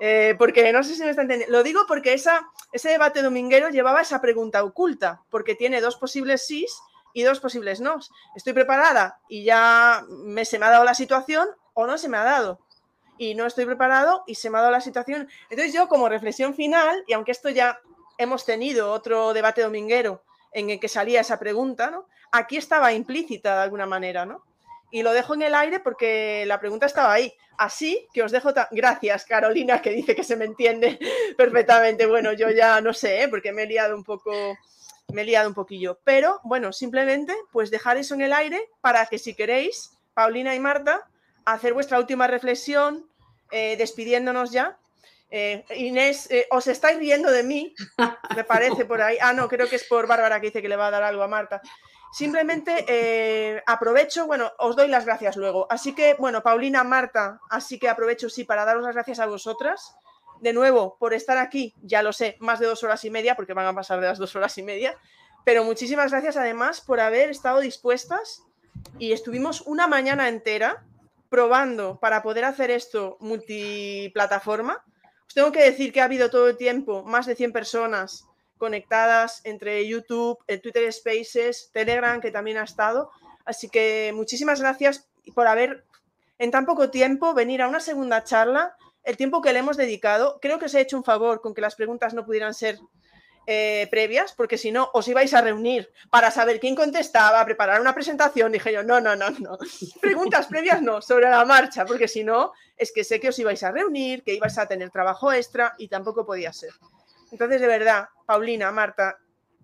[0.00, 1.56] Eh, porque no sé si me está entendiendo.
[1.56, 6.44] Lo digo porque esa, ese debate dominguero llevaba esa pregunta oculta, porque tiene dos posibles
[6.44, 6.76] sís
[7.12, 7.98] y dos posibles no.
[8.34, 12.16] ¿Estoy preparada y ya me, se me ha dado la situación o no se me
[12.16, 12.60] ha dado?
[13.18, 15.28] Y no estoy preparado y se me ha dado la situación.
[15.50, 17.80] Entonces yo como reflexión final, y aunque esto ya
[18.18, 22.06] hemos tenido otro debate dominguero en el que salía esa pregunta, ¿no?
[22.30, 24.44] Aquí estaba implícita de alguna manera, ¿no?
[24.92, 27.32] y lo dejo en el aire porque la pregunta estaba ahí.
[27.56, 28.50] Así que os dejo.
[28.70, 30.98] Gracias, Carolina, que dice que se me entiende
[31.36, 32.06] perfectamente.
[32.06, 33.28] Bueno, yo ya no sé, ¿eh?
[33.28, 34.30] porque me he liado un poco.
[35.12, 36.00] Me he liado un poquillo.
[36.04, 40.60] Pero bueno, simplemente pues dejar eso en el aire para que si queréis, Paulina y
[40.60, 41.08] Marta,
[41.44, 43.06] hacer vuestra última reflexión,
[43.50, 44.78] eh, despidiéndonos ya.
[45.30, 47.74] Eh, Inés, os estáis riendo de mí,
[48.36, 49.16] me parece por ahí.
[49.20, 51.22] Ah, no, creo que es por Bárbara que dice que le va a dar algo
[51.22, 51.62] a Marta.
[52.12, 55.66] Simplemente eh, aprovecho, bueno, os doy las gracias luego.
[55.70, 59.96] Así que, bueno, Paulina, Marta, así que aprovecho, sí, para daros las gracias a vosotras.
[60.42, 63.54] De nuevo, por estar aquí, ya lo sé, más de dos horas y media, porque
[63.54, 64.98] van a pasar de las dos horas y media.
[65.44, 68.42] Pero muchísimas gracias además por haber estado dispuestas
[68.98, 70.84] y estuvimos una mañana entera
[71.28, 74.84] probando para poder hacer esto multiplataforma.
[75.28, 78.26] Os tengo que decir que ha habido todo el tiempo más de 100 personas
[78.58, 83.12] conectadas entre YouTube, el Twitter Spaces, Telegram, que también ha estado.
[83.44, 85.84] Así que muchísimas gracias por haber,
[86.38, 88.76] en tan poco tiempo, venir a una segunda charla.
[89.04, 91.60] El tiempo que le hemos dedicado, creo que os he hecho un favor con que
[91.60, 92.78] las preguntas no pudieran ser
[93.46, 97.92] eh, previas, porque si no, os ibais a reunir para saber quién contestaba, preparar una
[97.92, 98.52] presentación.
[98.52, 99.58] Dije yo, no, no, no, no.
[100.00, 103.62] Preguntas previas no, sobre la marcha, porque si no, es que sé que os ibais
[103.64, 106.70] a reunir, que ibais a tener trabajo extra y tampoco podía ser.
[107.32, 109.18] Entonces, de verdad, Paulina, Marta,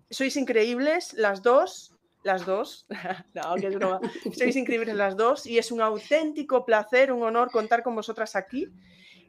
[0.09, 2.85] sois increíbles las dos, las dos,
[3.33, 7.81] no, que es sois increíbles las dos y es un auténtico placer, un honor contar
[7.81, 8.67] con vosotras aquí.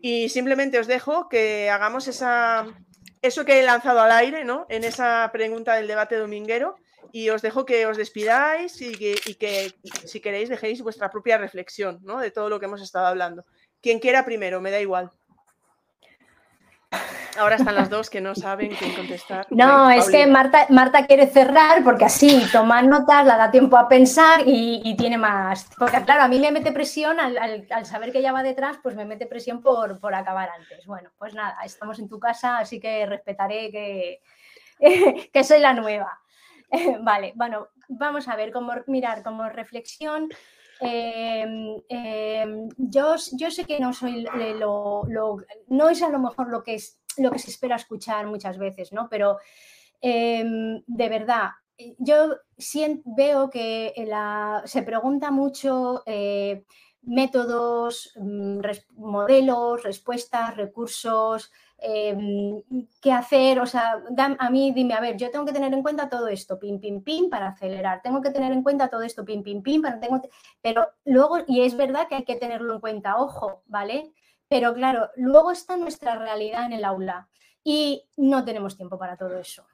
[0.01, 2.67] Y simplemente os dejo que hagamos esa,
[3.23, 4.67] eso que he lanzado al aire, ¿no?
[4.69, 6.77] En esa pregunta del debate dominguero.
[7.13, 9.75] Y os dejo que os despidáis y que, y que
[10.07, 12.21] si queréis, dejéis vuestra propia reflexión, ¿no?
[12.21, 13.45] De todo lo que hemos estado hablando.
[13.81, 15.11] Quien quiera primero, me da igual.
[17.39, 19.47] Ahora están las dos que no saben quién contestar.
[19.51, 23.89] No, es que Marta, Marta quiere cerrar porque así toma notas, la da tiempo a
[23.89, 25.69] pensar y, tiene más.
[25.79, 29.05] Porque claro, a mí me mete presión al, saber que ella va detrás, pues me
[29.05, 30.85] mete presión por, por, acabar antes.
[30.87, 34.21] Bueno, pues nada, estamos en tu casa, así que respetaré que,
[35.33, 36.21] que soy la nueva.
[37.01, 40.29] vale, bueno, vamos a ver, cómo mirar como reflexión.
[40.81, 44.27] Em, em, yo, sé que no soy
[44.59, 45.05] lo,
[45.69, 48.93] no es a lo mejor lo que es lo que se espera escuchar muchas veces,
[48.93, 49.09] ¿no?
[49.09, 49.39] Pero
[50.01, 51.51] em, de verdad,
[51.99, 52.37] yo
[53.05, 53.93] veo que
[54.65, 56.65] se pregunta mucho eh,
[57.03, 58.61] métodos, mm,
[58.97, 61.51] modelos, respuestas, recursos,
[61.83, 62.63] Em,
[63.01, 64.03] qué hacer, o sea,
[64.39, 67.03] a mí dime, a ver, yo tengo que tener en cuenta todo esto, pim, pim,
[67.03, 70.21] pim, para acelerar, tengo que tener en cuenta todo esto, pim, pim, pim, para, tengo,
[70.61, 74.13] pero luego, y es verdad que hay que tenerlo en cuenta, ojo, ¿vale?
[74.47, 77.29] Pero claro, luego está nuestra realidad en el aula
[77.65, 79.65] y no tenemos tiempo para todo eso.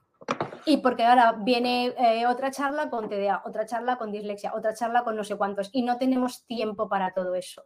[0.65, 5.03] Y porque ahora viene eh, otra charla con TDA, otra charla con dislexia, otra charla
[5.03, 7.65] con no sé cuántos, y no tenemos tiempo para todo eso.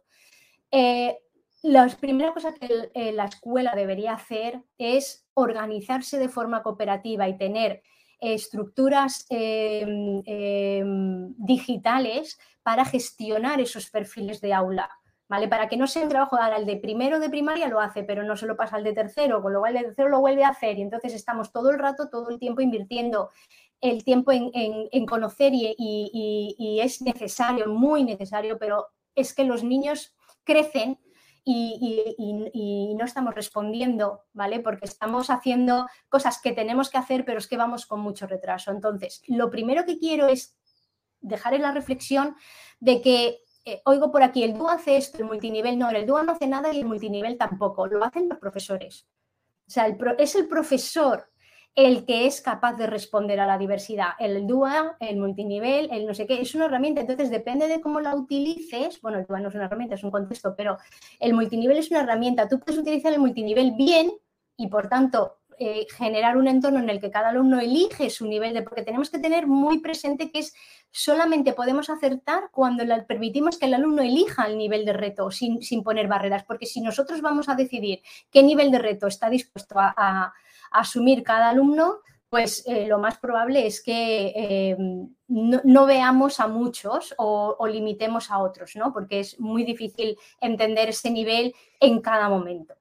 [0.71, 1.19] Eh,
[1.63, 7.37] la primera cosa que eh, la escuela debería hacer es organizarse de forma cooperativa y
[7.37, 7.83] tener
[8.19, 14.89] estructuras em, em, digitales para gestionar esos perfiles de aula.
[15.27, 15.47] ¿Vale?
[15.47, 18.21] Para que no sea un trabajo, ahora el de primero de primaria lo hace, pero
[18.23, 20.43] no se lo pasa al de tercero, con lo cual el de tercero lo vuelve
[20.43, 23.29] a hacer y entonces estamos todo el rato, todo el tiempo invirtiendo
[23.79, 30.99] el tiempo en, conocer y es necesario, muy necesario, pero es que los niños crecen
[31.43, 34.59] y, no estamos respondiendo, ¿vale?
[34.59, 38.71] Porque estamos haciendo cosas que tenemos que hacer, pero es que vamos con mucho retraso.
[38.71, 40.55] Entonces, lo primero que quiero es
[41.19, 42.35] dejar en la reflexión
[42.79, 46.23] de que eh, oigo por aquí, el DUA hace esto, el multinivel no, el DUA
[46.23, 49.07] no hace nada y el multinivel tampoco, lo hacen los profesores.
[49.67, 49.87] O sea,
[50.17, 51.30] es el profesor
[51.75, 54.09] el que es capaz de responder a la diversidad.
[54.19, 58.01] El DUA, el multinivel, el no sé qué, es una herramienta, entonces depende de cómo
[58.01, 58.99] la utilices.
[59.01, 60.77] Bueno, el DUA no es una herramienta, es un contexto, pero
[61.19, 62.47] el multinivel es una herramienta.
[62.47, 64.11] Tú puedes utilizar el multinivel bien
[64.57, 68.53] y, por tanto, eh, generar un entorno en el que cada alumno elige su nivel
[68.53, 70.53] de, porque tenemos que tener muy presente que es
[70.89, 75.61] solamente podemos acertar cuando le permitimos que el alumno elija el nivel de reto sin,
[75.61, 78.01] sin poner barreras, porque si nosotros vamos a decidir
[78.31, 80.33] qué nivel de reto está dispuesto a
[80.71, 81.99] asumir cada alumno,
[82.31, 84.77] pues eh, lo más probable es que eh,
[85.27, 88.93] no, veamos a muchos o, limitemos a otros, ¿no?
[88.93, 92.75] Porque es muy difícil entender ese nivel en cada momento.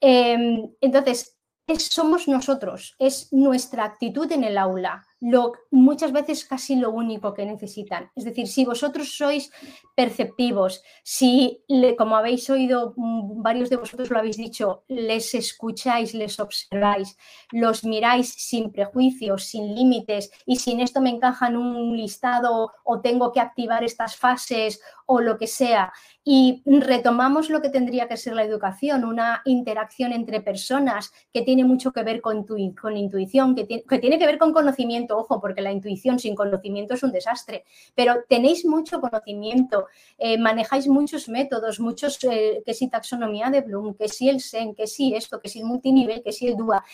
[0.00, 1.36] Em, entonces,
[1.76, 7.44] somos nosotros, es nuestra actitud en el aula, lo, muchas veces casi lo único que
[7.44, 8.10] necesitan.
[8.14, 9.50] Es decir, si vosotros sois
[9.94, 11.64] perceptivos, si,
[11.96, 17.16] como habéis oído, mm, varios de vosotros lo habéis dicho, les escucháis, les observáis,
[17.50, 23.00] los miráis sin prejuicios, sin límites y sin esto me encaja en un listado o
[23.00, 25.92] tengo que activar estas fases o lo que sea.
[26.22, 31.64] Y retomamos lo que tendría que ser la educación, una interacción entre personas que tiene
[31.64, 35.62] mucho que ver con, con intuición, que que tiene que ver con conocimiento ojo, porque
[35.62, 37.64] la intuición sin conocimiento es un desastre,
[37.94, 39.86] pero tenéis mucho conocimiento,
[40.18, 44.74] eh, manejáis muchos métodos, muchos, eh, que si taxonomía de Bloom, que si el SEN,
[44.74, 46.84] que si esto, que si el multinivel, que si el DUA.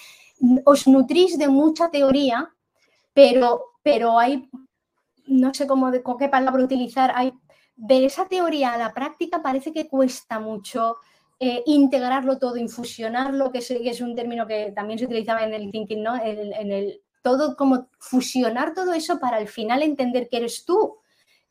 [0.64, 2.52] Os nutrís de mucha teoría,
[3.12, 4.48] pero, pero hay,
[5.26, 7.32] no sé cómo, con qué palabra utilizar, hay,
[7.76, 10.96] de esa teoría a la práctica parece que cuesta mucho.
[11.40, 15.52] Eh, integrarlo todo, infusionarlo, que es, que es, un término que también se utilizaba en
[15.52, 16.14] el thinking, ¿no?
[16.14, 20.98] en el todo como fusionar todo eso para al final entender que eres tú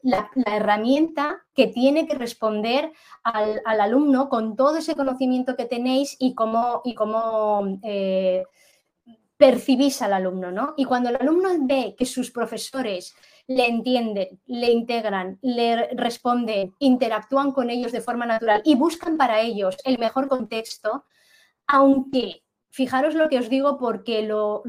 [0.04, 2.92] la, herramienta que tiene que responder
[3.24, 8.44] al, alumno con todo ese conocimiento que tenéis y cómo, y cómo eh,
[9.36, 10.74] percibís al alumno, ¿no?
[10.78, 13.16] Y cuando el alumno ve que sus profesores
[13.48, 19.42] le entienden, le integran, le responden, interactúan con ellos de forma natural y buscan para
[19.42, 21.06] ellos el mejor contexto,
[21.66, 22.43] aunque
[22.74, 24.64] fijaros lo que os digo porque lo,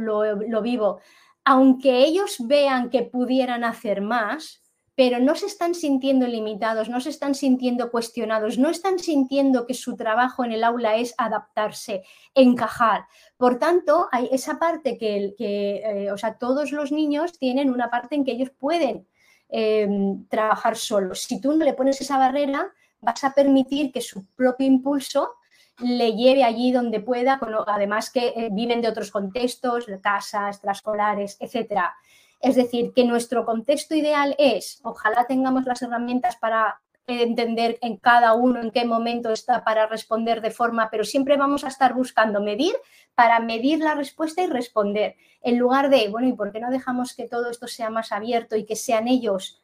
[0.63, 1.01] vivo,
[1.43, 4.63] aunque ellos vean que pudieran hacer más,
[4.95, 9.73] pero no se están sintiendo limitados, no se están sintiendo cuestionados, no están sintiendo que
[9.73, 12.03] su trabajo en el aula es adaptarse,
[12.35, 13.07] encajar.
[13.39, 18.17] Por tanto, hay esa parte que, eh, o sea, todos los niños tienen una parte
[18.17, 19.09] en que ellos pueden
[19.49, 21.23] em, trabajar solos.
[21.23, 25.37] Si tú no le pones esa barrera, vas a permitir que su propio impulso
[25.79, 31.81] le lleve allí donde pueda, además que eh, viven de otros contextos, casas, extraescolares, etc.
[32.41, 38.33] Es decir, que nuestro contexto ideal es, ojalá tengamos las herramientas para entender en cada
[38.35, 42.41] uno en qué momento está para responder de forma, pero siempre vamos a estar buscando
[42.41, 42.75] medir
[43.15, 47.15] para medir la respuesta y responder, en lugar de, bueno, ¿y por qué no dejamos
[47.15, 49.63] que todo esto sea más abierto y que sean ellos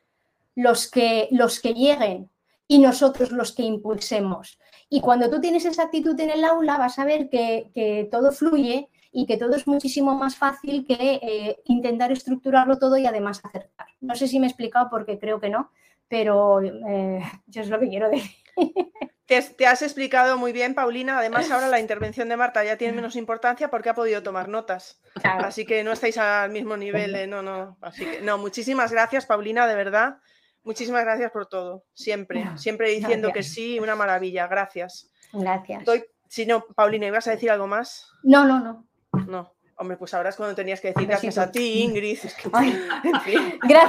[0.54, 2.28] los que, los que lleguen
[2.68, 4.58] y nosotros los que impulsemos?
[4.92, 8.88] Y cuando tú tienes esa actitud en el aula, vas a ver que, todo fluye
[9.12, 13.86] y que todo es muchísimo más fácil que eh, intentar estructurarlo todo y además acertar.
[14.00, 15.70] No sé si me he explicado porque creo que no,
[16.08, 18.36] pero eh, yo es lo que quiero decir.
[19.26, 21.16] Te, has explicado muy bien, Paulina.
[21.18, 25.00] Además, ahora la intervención de Marta ya tiene menos importancia porque ha podido tomar notas.
[25.22, 27.30] Así que no estáis al mismo nivel.
[27.30, 27.78] no, no.
[27.80, 30.18] Así que, no, muchísimas gracias, Paulina, de verdad.
[30.62, 35.10] Muchísimas gracias por todo, siempre, siempre diciendo que sí, una maravilla, gracias.
[35.32, 35.84] Gracias.
[36.28, 38.10] si no, Paulina, ¿ibas a decir algo más?
[38.22, 38.86] No, no, no.
[39.26, 42.18] No, hombre, pues ahora es cuando tenías que decir gracias a ti, Ingrid.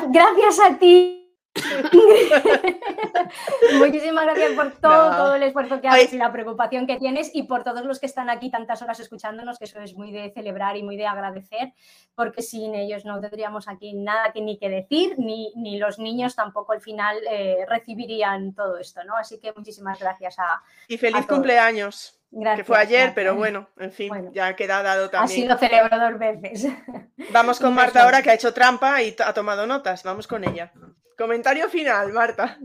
[0.09, 1.20] gracias a ti.
[3.77, 7.43] Muchísimas gracias por todo, todo el esfuerzo que haces y la preocupación que tienes y
[7.43, 10.77] por todos los que están aquí tantas horas escuchándonos, que eso es muy de celebrar
[10.77, 11.73] y muy de agradecer,
[12.15, 16.35] porque sin ellos no tendríamos aquí nada que ni que decir, ni, ni los niños
[16.35, 19.17] tampoco al final eh, recibirían todo esto, ¿no?
[19.17, 20.61] Así que muchísimas gracias a...
[20.87, 22.20] Y feliz cumpleaños.
[22.33, 25.41] Gracias, que fue ayer, pero bueno, en fin, ya queda dado también.
[25.41, 26.71] Así lo celebro dos veces.
[27.31, 30.01] Vamos con Marta ahora que ha hecho trampa y ha tomado notas.
[30.03, 30.71] Vamos con ella.
[31.17, 32.57] Comentario final, Marta.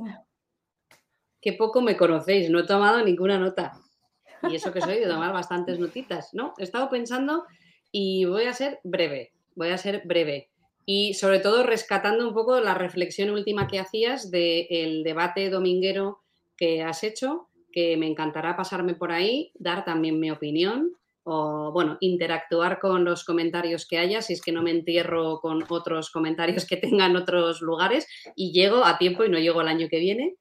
[1.41, 3.73] Qué poco me conocéis, no he tomado ninguna nota.
[4.49, 6.55] Y eso que soy de tomar bastantes notitas, ¿no?
[6.59, 7.45] He estado pensando
[7.91, 10.51] y voy a ser breve, voy a ser breve.
[10.85, 16.23] Y sobre todo rescatando un poco la reflexión última que hacías del debate dominguero
[16.57, 21.99] que has hecho, que me encantará pasarme por ahí, dar también mi opinión o, bueno,
[22.01, 26.65] interactuar con los comentarios que haya, si es que no me entierro con otros comentarios
[26.65, 30.37] que tengan otros lugares y llego a tiempo y no llego el año que viene.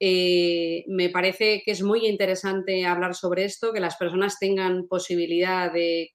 [0.00, 5.72] Eh, me parece que es muy interesante hablar sobre esto, que las personas tengan posibilidad
[5.72, 6.10] de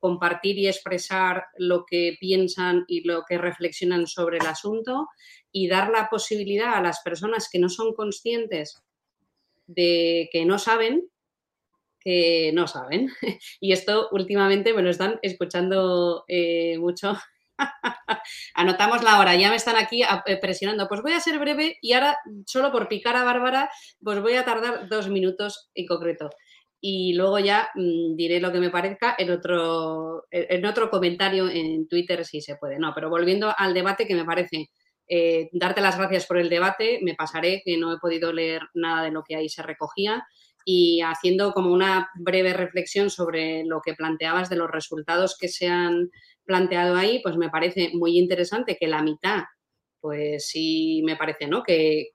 [0.00, 5.06] compartir y expresar lo que piensan y lo que reflexionan sobre el asunto
[5.52, 8.82] y dar la posibilidad a las personas que no son conscientes
[9.68, 11.08] de que no saben
[12.00, 13.08] que no saben.
[13.60, 17.16] Y esto últimamente me lo están escuchando eh, mucho.
[18.54, 20.88] Anotamos la hora, ya me están aquí eh, presionando.
[20.88, 23.70] Pues voy a ser breve y ahora, solo por picar a Bárbara,
[24.02, 26.30] pues voy a tardar dos minutos en concreto.
[26.80, 31.88] y luego ya mm, diré lo que me parezca en otro, en otro comentario en
[31.88, 32.78] Twitter si se puede.
[32.78, 34.70] No, pero volviendo al debate que me parece,
[35.08, 39.02] eh, darte las gracias por el debate, me pasaré que no he podido leer nada
[39.02, 40.26] de lo que ahí se recogía
[40.64, 45.66] y haciendo como una breve reflexión sobre lo que planteabas de los resultados que se
[45.66, 46.10] han
[46.44, 49.44] planteado ahí, pues me parece muy interesante que la mitad,
[50.00, 51.62] pues sí me parece, ¿no?
[51.62, 52.10] Que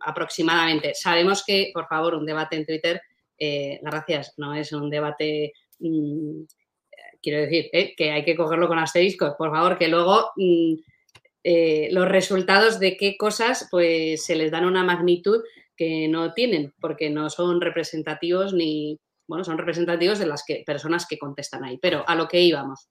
[0.00, 3.00] aproximadamente, sabemos que, por favor, un debate en Twitter,
[3.36, 5.52] eh, gracias, no es un debate...
[5.80, 6.42] Mm,
[7.22, 7.94] quiero decir, ¿eh?
[7.96, 10.74] que hay que cogerlo con asteriscos, por favor, que luego mm,
[11.50, 15.40] eh, los resultados de qué cosas pues se les dan una magnitud
[15.78, 21.06] que no tienen, porque no son representativos ni, bueno, son representativos de las que, personas
[21.08, 21.78] que contestan ahí.
[21.80, 22.90] Pero a lo que íbamos.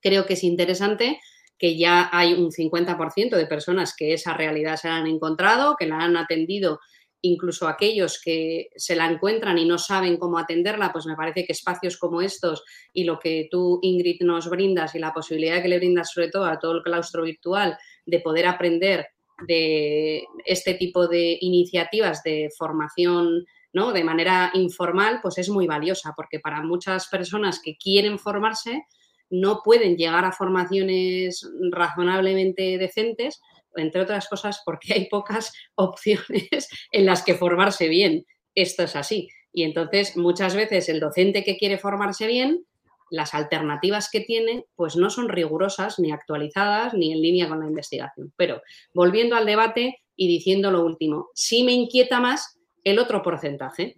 [0.00, 1.20] Creo que es interesante
[1.58, 5.98] que ya hay un 50% de personas que esa realidad se han encontrado, que la
[5.98, 6.80] han atendido,
[7.22, 11.52] incluso aquellos que se la encuentran y no saben cómo atenderla, pues me parece que
[11.52, 15.78] espacios como estos y lo que tú, Ingrid, nos brindas y la posibilidad que le
[15.78, 19.08] brindas sobre todo a todo el claustro virtual de poder aprender
[19.46, 23.92] de este tipo de iniciativas de formación ¿no?
[23.92, 28.84] de manera informal, pues es muy valiosa, porque para muchas personas que quieren formarse
[29.30, 33.40] no pueden llegar a formaciones razonablemente decentes,
[33.76, 38.26] entre otras cosas porque hay pocas opciones en las que formarse bien.
[38.54, 39.28] Esto es así.
[39.52, 42.64] Y entonces muchas veces el docente que quiere formarse bien
[43.10, 47.66] las alternativas que tiene pues no son rigurosas ni actualizadas ni en línea con la
[47.66, 48.32] investigación.
[48.36, 53.96] Pero volviendo al debate y diciendo lo último, sí me inquieta más el otro porcentaje.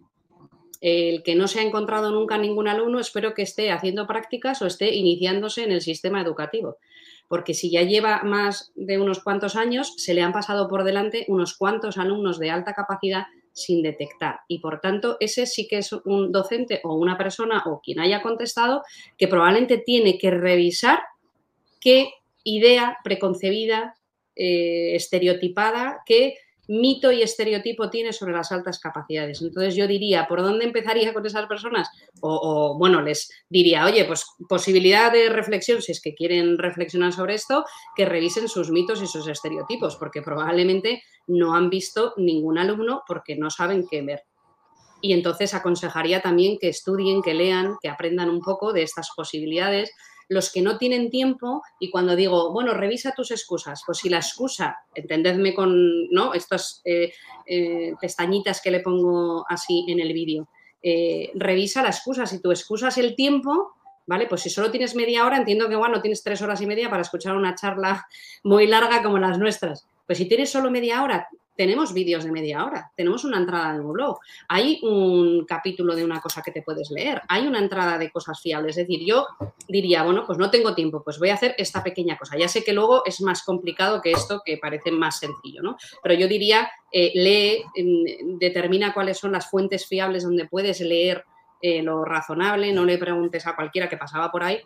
[0.81, 4.66] El que no se ha encontrado nunca ningún alumno, espero que esté haciendo prácticas o
[4.66, 6.78] esté iniciándose en el sistema educativo.
[7.31, 11.26] Porque si ya lleva más de unos cuantos años, se le han pasado por delante
[11.28, 14.41] unos cuantos alumnos de alta capacidad sin detectar.
[14.49, 18.20] Y por tanto, ese sí que es un docente o una persona o quien haya
[18.20, 18.83] contestado
[19.17, 21.02] que probablemente tiene que revisar
[21.81, 22.10] qué
[22.42, 23.94] idea preconcebida,
[24.34, 26.34] eh, estereotipada, qué
[26.70, 29.42] mito y estereotipo tiene sobre las altas capacidades.
[29.42, 31.90] Entonces yo diría, ¿por dónde empezaría con esas personas?
[32.20, 37.34] O, bueno, les diría, oye, pues posibilidad de reflexión, si es que quieren reflexionar sobre
[37.34, 37.65] esto,
[37.97, 43.34] que revisen sus mitos y sus estereotipos, porque probablemente no han visto ningún alumno porque
[43.34, 44.23] no saben qué ver.
[45.00, 49.90] Y entonces aconsejaría también que estudien, que lean, que aprendan un poco de estas posibilidades,
[50.31, 54.18] los que no tienen tiempo y cuando digo, bueno, revisa tus excusas, pues si la
[54.18, 56.34] excusa, entendedme con, ¿no?
[56.34, 57.12] Estas eh,
[57.47, 60.49] eh, pestañitas que le pongo así en el vídeo,
[60.83, 63.73] eh, revisa la excusa, si tu excusa es el tiempo,
[64.07, 64.28] ¿vale?
[64.28, 67.02] Pues si solo tienes media hora, entiendo que, bueno, tienes tres horas y media para
[67.02, 68.07] escuchar una charla
[68.44, 69.84] muy larga como las nuestras.
[70.07, 73.81] Pues si tienes solo media hora, tenemos vídeos de media hora, tenemos una entrada de
[73.81, 77.99] un blog, hay un capítulo de una cosa que te puedes leer, hay una entrada
[77.99, 78.77] de cosas fiables.
[78.77, 79.27] Es decir, yo
[79.69, 82.39] diría, bueno, pues no tengo tiempo, pues voy a hacer esta pequeña cosa.
[82.39, 85.77] Ya sé que luego es más complicado que esto, que parece más sencillo, ¿no?
[86.03, 91.25] Pero yo diría, eh, lee, em, determina cuáles son las fuentes fiables donde puedes leer
[91.62, 94.61] eh, lo razonable, no le preguntes a cualquiera que pasaba por ahí.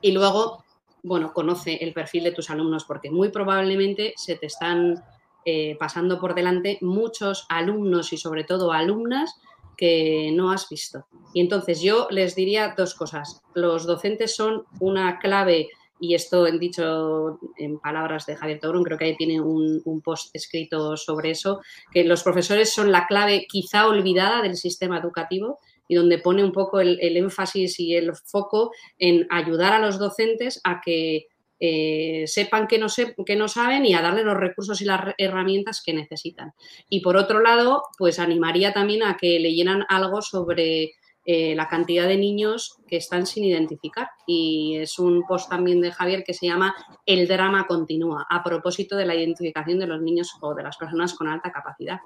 [0.00, 0.64] Y luego,
[1.02, 5.02] bueno, conoce el perfil de tus alumnos porque muy probablemente se te están
[5.44, 9.34] eh, pasando por delante muchos alumnos y sobre todo alumnas
[9.76, 11.06] que no has visto.
[11.32, 13.42] Y entonces yo les diría dos cosas.
[13.54, 15.68] Los docentes son una clave,
[16.00, 20.34] y esto he dicho en palabras de Javier Taurón, creo que ahí tiene un, post
[20.34, 21.60] escrito sobre eso,
[21.92, 25.58] que los profesores son la clave quizá olvidada del sistema educativo
[25.88, 30.60] y donde pone un poco el énfasis y el foco en ayudar a los docentes
[30.64, 31.26] a que
[31.60, 32.88] eh, sepan que no,
[33.24, 36.52] que no saben y a darle los recursos y las herramientas que necesitan.
[36.88, 40.92] Y por otro lado, pues animaría también a que leyeran algo sobre
[41.26, 44.08] eh, la cantidad de niños que están sin identificar.
[44.26, 46.74] Y es un post también de Javier que se llama
[47.06, 51.14] El drama continúa, a propósito de la identificación de los niños o de las personas
[51.14, 52.00] con alta capacidad.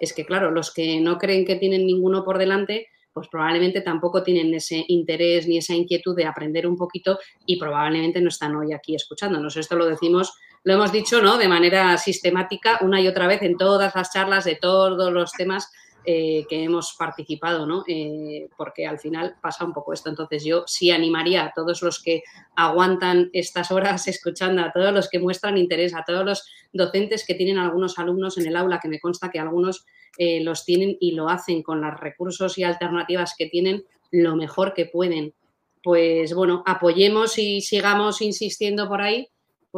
[0.00, 4.22] Es que, claro, los que no creen que tienen ninguno por delante, pues probablemente tampoco
[4.22, 8.74] tienen ese interés ni esa inquietud de aprender un poquito y probablemente no están hoy
[8.74, 9.56] aquí escuchándonos.
[9.56, 11.38] Esto lo decimos, lo hemos dicho, ¿no?
[11.38, 15.72] De manera sistemática una y otra vez en todas las charlas de todos los temas
[16.04, 17.84] eh, que hemos participado, ¿no?
[17.88, 20.10] Eh, porque al final pasa un poco esto.
[20.10, 22.22] Entonces yo sí animaría a todos los que
[22.54, 27.34] aguantan estas horas escuchando, a todos los que muestran interés, a todos los docentes que
[27.34, 29.86] tienen algunos alumnos en el aula, que me consta que algunos
[30.18, 34.74] eh, los tienen y lo hacen con los recursos y alternativas que tienen lo mejor
[34.74, 35.34] que pueden.
[35.82, 39.28] Pues bueno, apoyemos y sigamos insistiendo por ahí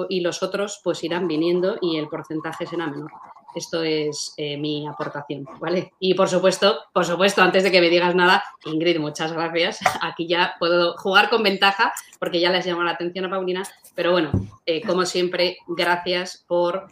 [0.08, 3.10] y los otros pues irán viniendo y el porcentaje será menor.
[3.54, 5.92] Esto es eh, mi aportación, ¿vale?
[5.98, 9.80] Y por supuesto, por supuesto, antes de que me digas nada, Ingrid, muchas gracias.
[10.02, 13.62] Aquí ya puedo jugar con ventaja porque ya les llamo la atención a Paulina,
[13.94, 14.30] pero bueno,
[14.66, 16.86] eh, como siempre, gracias por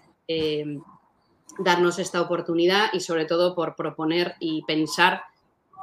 [1.58, 5.22] darnos esta oportunidad y sobre todo por proponer y pensar,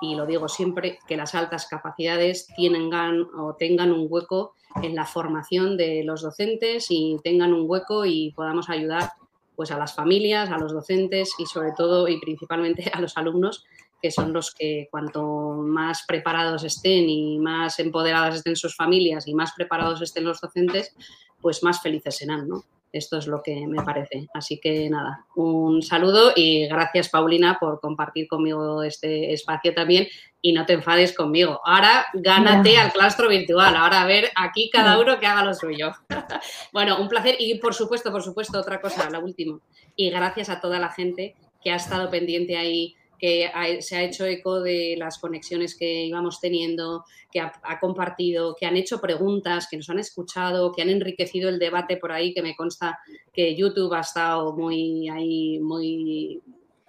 [0.01, 5.05] y lo digo siempre, que las altas capacidades tengan o tengan un hueco en la
[5.05, 9.11] formación de los docentes y tengan un hueco y podamos ayudar
[9.55, 13.65] pues a las familias, a los docentes y sobre todo y principalmente a los alumnos,
[14.01, 19.33] que son los que cuanto más preparados estén y más empoderadas estén sus familias y
[19.33, 20.95] más preparados estén los docentes,
[21.39, 22.63] pues más felices serán, ¿no?
[22.93, 24.27] Esto es lo que me parece.
[24.35, 30.07] Así que nada, un saludo y gracias Paulina por compartir conmigo este espacio también
[30.41, 31.59] y no te enfades conmigo.
[31.65, 33.75] Ahora gánate al claustro virtual.
[33.75, 35.91] Ahora a ver aquí cada uno que haga lo suyo.
[36.71, 39.59] bueno, un placer y por supuesto, por supuesto, otra cosa, la última.
[39.95, 44.25] Y gracias a toda la gente que ha estado pendiente ahí que se ha hecho
[44.25, 49.77] eco de las conexiones que íbamos teniendo, que ha, compartido, que han hecho preguntas, que
[49.77, 52.99] nos han escuchado, que han enriquecido el debate por ahí, que me consta
[53.31, 56.41] que YouTube ha estado muy ahí, muy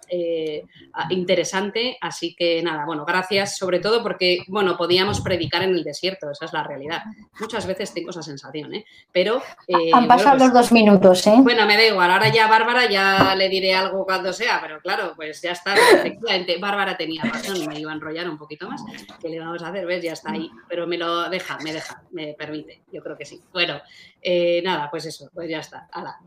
[0.09, 0.63] eh,
[1.09, 1.97] interesante.
[2.01, 6.45] Así que nada, bueno, gracias sobre todo porque, bueno, podíamos predicar en el desierto, esa
[6.45, 7.03] es la realidad.
[7.39, 8.85] Muchas veces tengo esa sensación, ¿eh?
[9.11, 9.41] Pero...
[9.67, 11.35] Eh, Han pasado los dos minutos, ¿eh?
[11.39, 15.13] Bueno, me da igual, ahora ya Bárbara ya le diré algo cuando sea, pero claro,
[15.15, 18.83] pues ya está, efectivamente, Bárbara tenía razón, me iba a enrollar un poquito más.
[19.21, 19.85] ¿Qué le vamos a hacer?
[19.85, 20.03] ¿Ves?
[20.03, 23.41] Ya está ahí, pero me lo deja, me deja, me permite, yo creo que sí.
[23.51, 23.81] Bueno,
[24.21, 25.87] eh, nada, pues eso, pues ya está.
[25.91, 26.17] Hala.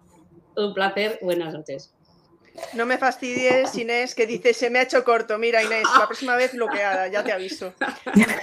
[0.57, 1.95] Un placer, buenas noches.
[2.75, 5.39] No me fastidies, Inés, que dice, se me ha hecho corto.
[5.39, 7.75] Mira, Inés, la próxima vez bloqueada, ya te aviso.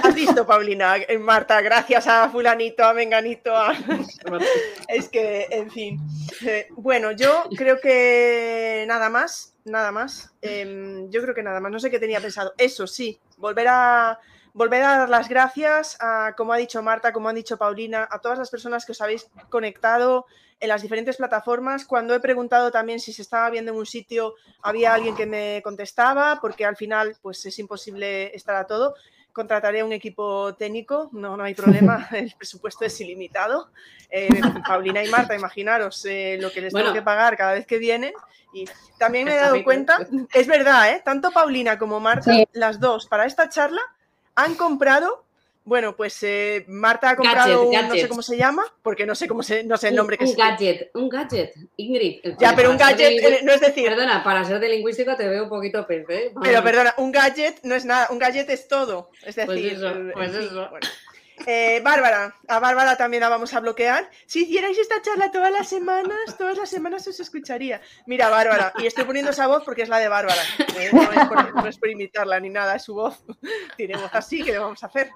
[0.04, 0.98] ¿Has visto, Paulina?
[0.98, 3.54] Eh, Marta, gracias a fulanito, a menganito.
[4.88, 6.00] Es que, en fin.
[6.46, 10.34] Eh, bueno, yo creo que nada más, nada más.
[10.42, 11.72] Em, yo creo que nada más.
[11.72, 12.54] No sé qué tenía pensado.
[12.58, 14.20] Eso sí, volver a
[14.56, 18.20] volver a dar las gracias a, como ha dicho Marta, como ha dicho Paulina, a
[18.20, 20.26] todas las personas que os habéis conectado
[20.62, 21.84] en las diferentes plataformas.
[21.84, 25.62] Cuando he preguntado también si se estaba viendo en un sitio, había alguien que me
[25.62, 28.96] contestaba, porque al final pues es imposible estar a todo.
[29.34, 33.72] Contrataré un equipo técnico, no, no hay problema, el presupuesto es ilimitado.
[34.10, 34.30] Eh,
[34.66, 38.14] Paulina y Marta, imaginaros eh, lo que les tengo que pagar cada vez que vienen.
[38.54, 40.00] Y también me he dado cuenta,
[40.34, 41.02] es verdad, ¿eh?
[41.04, 43.82] tanto Paulina como Marta, las dos, para esta charla,
[44.36, 45.26] han comprado
[45.66, 49.28] bueno, pues eh, Marta ha comprado un, no sé cómo se llama, porque no sé
[49.28, 50.30] cómo se, no sé el nombre que es.
[50.30, 52.20] Un gadget, un gadget, Ingrid.
[52.38, 53.90] Ya, pero un gadget eh, no es decir.
[53.90, 57.74] Perdona, para ser de lingüística te veo un poquito pez, Pero perdona, un gadget no
[57.74, 59.10] es nada, un gadget es todo.
[59.26, 60.70] Es pues decir, pues eso, pues eso.
[61.46, 64.10] Eh, Bárbara, a Bárbara también la vamos a bloquear.
[64.26, 67.82] Si hicierais esta charla todas las semanas, todas las semanas os escucharía.
[68.06, 70.42] Mira, Bárbara, y estoy poniendo esa voz porque es la de Bárbara.
[70.80, 70.90] ¿eh?
[70.92, 73.24] No, es por, imitarla ni nada, es su voz.
[73.78, 75.10] Tiene voz así, ¿qué le vamos a hacer?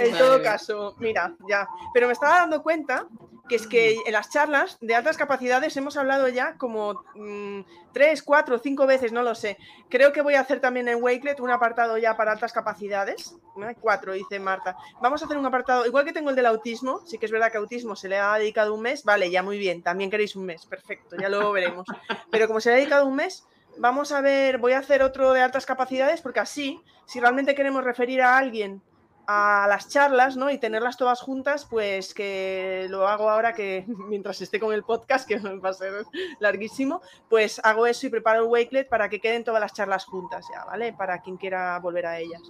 [0.00, 1.66] en todo caso, mira, ya.
[1.92, 3.06] Pero me estaba dando cuenta
[3.48, 7.60] que es que en las charlas de altas capacidades hemos hablado ya como mm,
[7.92, 9.56] tres, cuatro, cinco veces, no lo sé.
[9.88, 13.36] Creo que voy a hacer también en Wakelet un apartado ya para altas capacidades.
[13.80, 14.76] Cuatro, dice Marta.
[15.00, 17.50] Vamos a hacer un apartado, igual que tengo el del autismo, sí que es verdad
[17.50, 20.44] que autismo se le ha dedicado un mes, vale, ya muy bien, también queréis un
[20.44, 21.86] mes, perfecto, ya luego veremos.
[22.30, 23.46] Pero como se le ha dedicado un mes,
[23.78, 27.84] vamos a ver, voy a hacer otro de altas capacidades porque así, si realmente queremos
[27.84, 28.82] referir a alguien
[29.26, 30.50] a las charlas, ¿no?
[30.50, 35.26] Y tenerlas todas juntas, pues que lo hago ahora que mientras esté con el podcast,
[35.26, 36.04] que va a ser
[36.38, 40.46] larguísimo, pues hago eso y preparo el Wakelet para que queden todas las charlas juntas
[40.52, 40.92] ya, ¿vale?
[40.92, 42.42] Para quien quiera volver a ellas.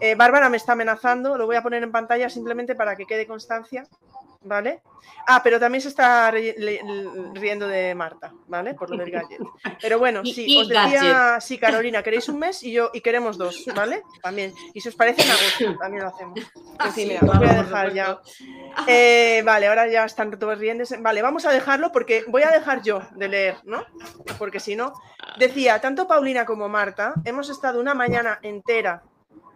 [0.00, 3.26] Eh, Bárbara me está amenazando, lo voy a poner en pantalla simplemente para que quede
[3.26, 3.86] constancia
[4.42, 4.82] ¿vale?
[5.26, 8.74] Ah, pero también se está riendo de Marta, ¿vale?
[8.74, 9.40] Por lo del gadget.
[9.80, 13.64] Pero bueno, sí, os decía, sí, Carolina, queréis un mes y yo y queremos dos,
[13.74, 14.02] ¿vale?
[14.22, 14.52] También.
[14.72, 16.40] Y si os parece en agosto, también lo hacemos.
[16.78, 18.20] Ah, sí, mira, os voy a dejar ya.
[18.86, 20.84] Eh, vale, ahora ya están todos riendo.
[21.00, 23.84] Vale, vamos a dejarlo porque voy a dejar yo de leer, ¿no?
[24.38, 24.94] Porque si no,
[25.38, 29.02] decía, tanto Paulina como Marta hemos estado una mañana entera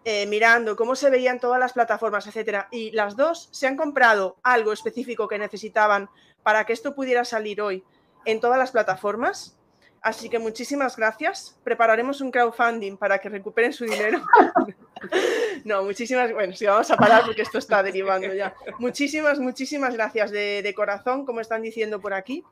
[0.04, 4.36] eh, mirando cómo se veían todas las plataformas, etcétera, y las dos se han comprado
[4.42, 6.10] algo específico que necesitaban
[6.42, 7.84] para que esto pudiera salir hoy
[8.24, 9.56] en todas las plataformas.
[10.00, 11.56] Así que muchísimas gracias.
[11.62, 14.20] Prepararemos un crowdfunding para que recuperen su dinero.
[15.64, 18.52] no, muchísimas, bueno, sí, vamos a parar porque esto está derivando ya.
[18.80, 22.42] Muchísimas, muchísimas gracias de, de corazón, como están diciendo por aquí.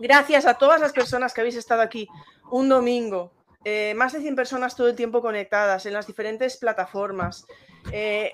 [0.00, 2.08] Gracias a todas las personas que habéis estado aquí
[2.50, 3.30] un domingo
[3.64, 7.46] eh, más de 100 personas todo el tiempo conectadas en las diferentes plataformas.
[7.92, 8.32] Eh,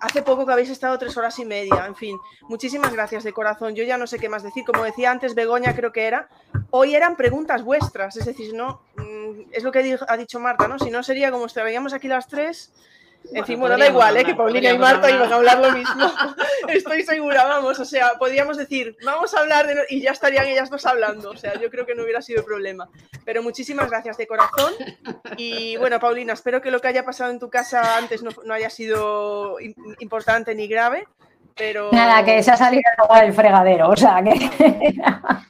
[0.00, 3.74] hace poco que habéis estado tres horas y media, en fin, muchísimas gracias de corazón.
[3.74, 6.28] Yo ya no sé qué más decir, como decía antes Begoña, creo que era,
[6.70, 10.78] hoy eran preguntas vuestras, es decir, no, mm, es lo que ha dicho Marta, ¿no?
[10.78, 12.72] Si no sería como estaríamos aquí las tres
[13.32, 14.24] en fin, bueno, da igual, ¿eh?
[14.24, 16.10] que Paulina y Marta iban a hablar lo mismo.
[16.68, 19.86] Estoy segura, vamos, o sea, podríamos decir, vamos a hablar de...
[19.90, 22.88] y ya estarían ellas dos hablando, o sea, yo creo que no hubiera sido problema.
[23.24, 24.72] Pero muchísimas gracias de corazón.
[25.36, 28.70] Y bueno, Paulina, espero que lo que haya pasado en tu casa antes no, haya
[28.70, 29.56] sido
[29.98, 31.06] importante ni grave.
[31.54, 31.90] Pero...
[31.90, 34.94] Nada, que se ha salido agua del fregadero, o sea que...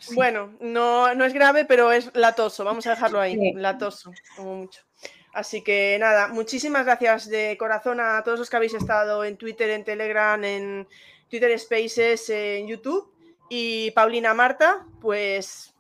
[0.15, 4.88] bueno, no, no es grave, pero es latoso, vamos a dejarlo ahí, latoso, como mucho.
[5.33, 9.71] Así que nada, muchísimas gracias de corazón a todos los que habéis estado en Twitter,
[9.71, 10.89] en Telegram, en
[11.29, 13.13] Twitter Spaces, en YouTube.
[13.49, 15.75] Y Paulina Marta, pues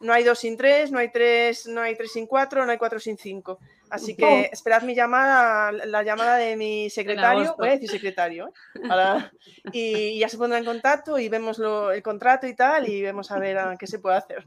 [0.00, 2.78] no hay dos sin tres, no hay tres, no hay tres sin cuatro, no hay
[2.78, 3.58] cuatro sin cinco.
[3.90, 9.30] Así que esperad mi llamada, la llamada de mi secretario, voy a decir secretario, ¿eh?
[9.72, 11.60] y ya se pondrá en contacto y vemos
[11.92, 14.46] el contrato y tal, y vemos a ver qué se puede hacer.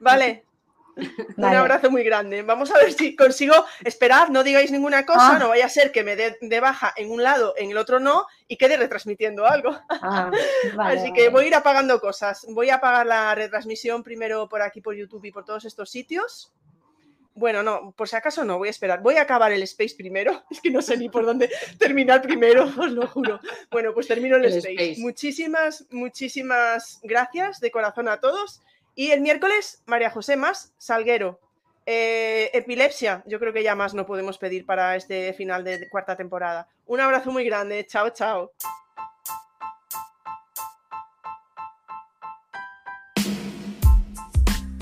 [0.00, 0.44] Vale,
[1.36, 2.42] Un abrazo muy grande.
[2.42, 3.54] Vamos a ver si consigo.
[3.84, 5.38] Esperad, no digáis ninguna cosa, ah.
[5.38, 8.00] no vaya a ser que me dé de baja en un lado, en el otro
[8.00, 9.78] no, y quede retransmitiendo algo.
[9.88, 10.30] Ah,
[10.78, 12.46] Así que voy a ir apagando cosas.
[12.48, 16.52] Voy a apagar la retransmisión primero por aquí, por YouTube y por todos estos sitios.
[17.34, 19.00] Bueno, no, por si acaso no, voy a esperar.
[19.00, 20.42] Voy a acabar el space primero.
[20.50, 23.40] Es que no sé ni por dónde terminar primero, os lo juro.
[23.70, 24.96] Bueno, pues termino el, space.
[24.98, 28.60] Muchísimas, muchísimas gracias de corazón a todos
[29.00, 31.40] y el miércoles, María José Más, Salguero.
[31.86, 36.18] Eh, epilepsia, yo creo que ya más no podemos pedir para este final de cuarta
[36.18, 36.68] temporada.
[36.84, 38.52] Un abrazo muy grande, chao, chao.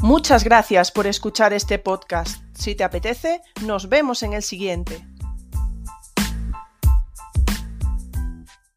[0.02, 2.42] Muchas gracias por escuchar este podcast.
[2.54, 5.06] Si te apetece, nos vemos en el siguiente.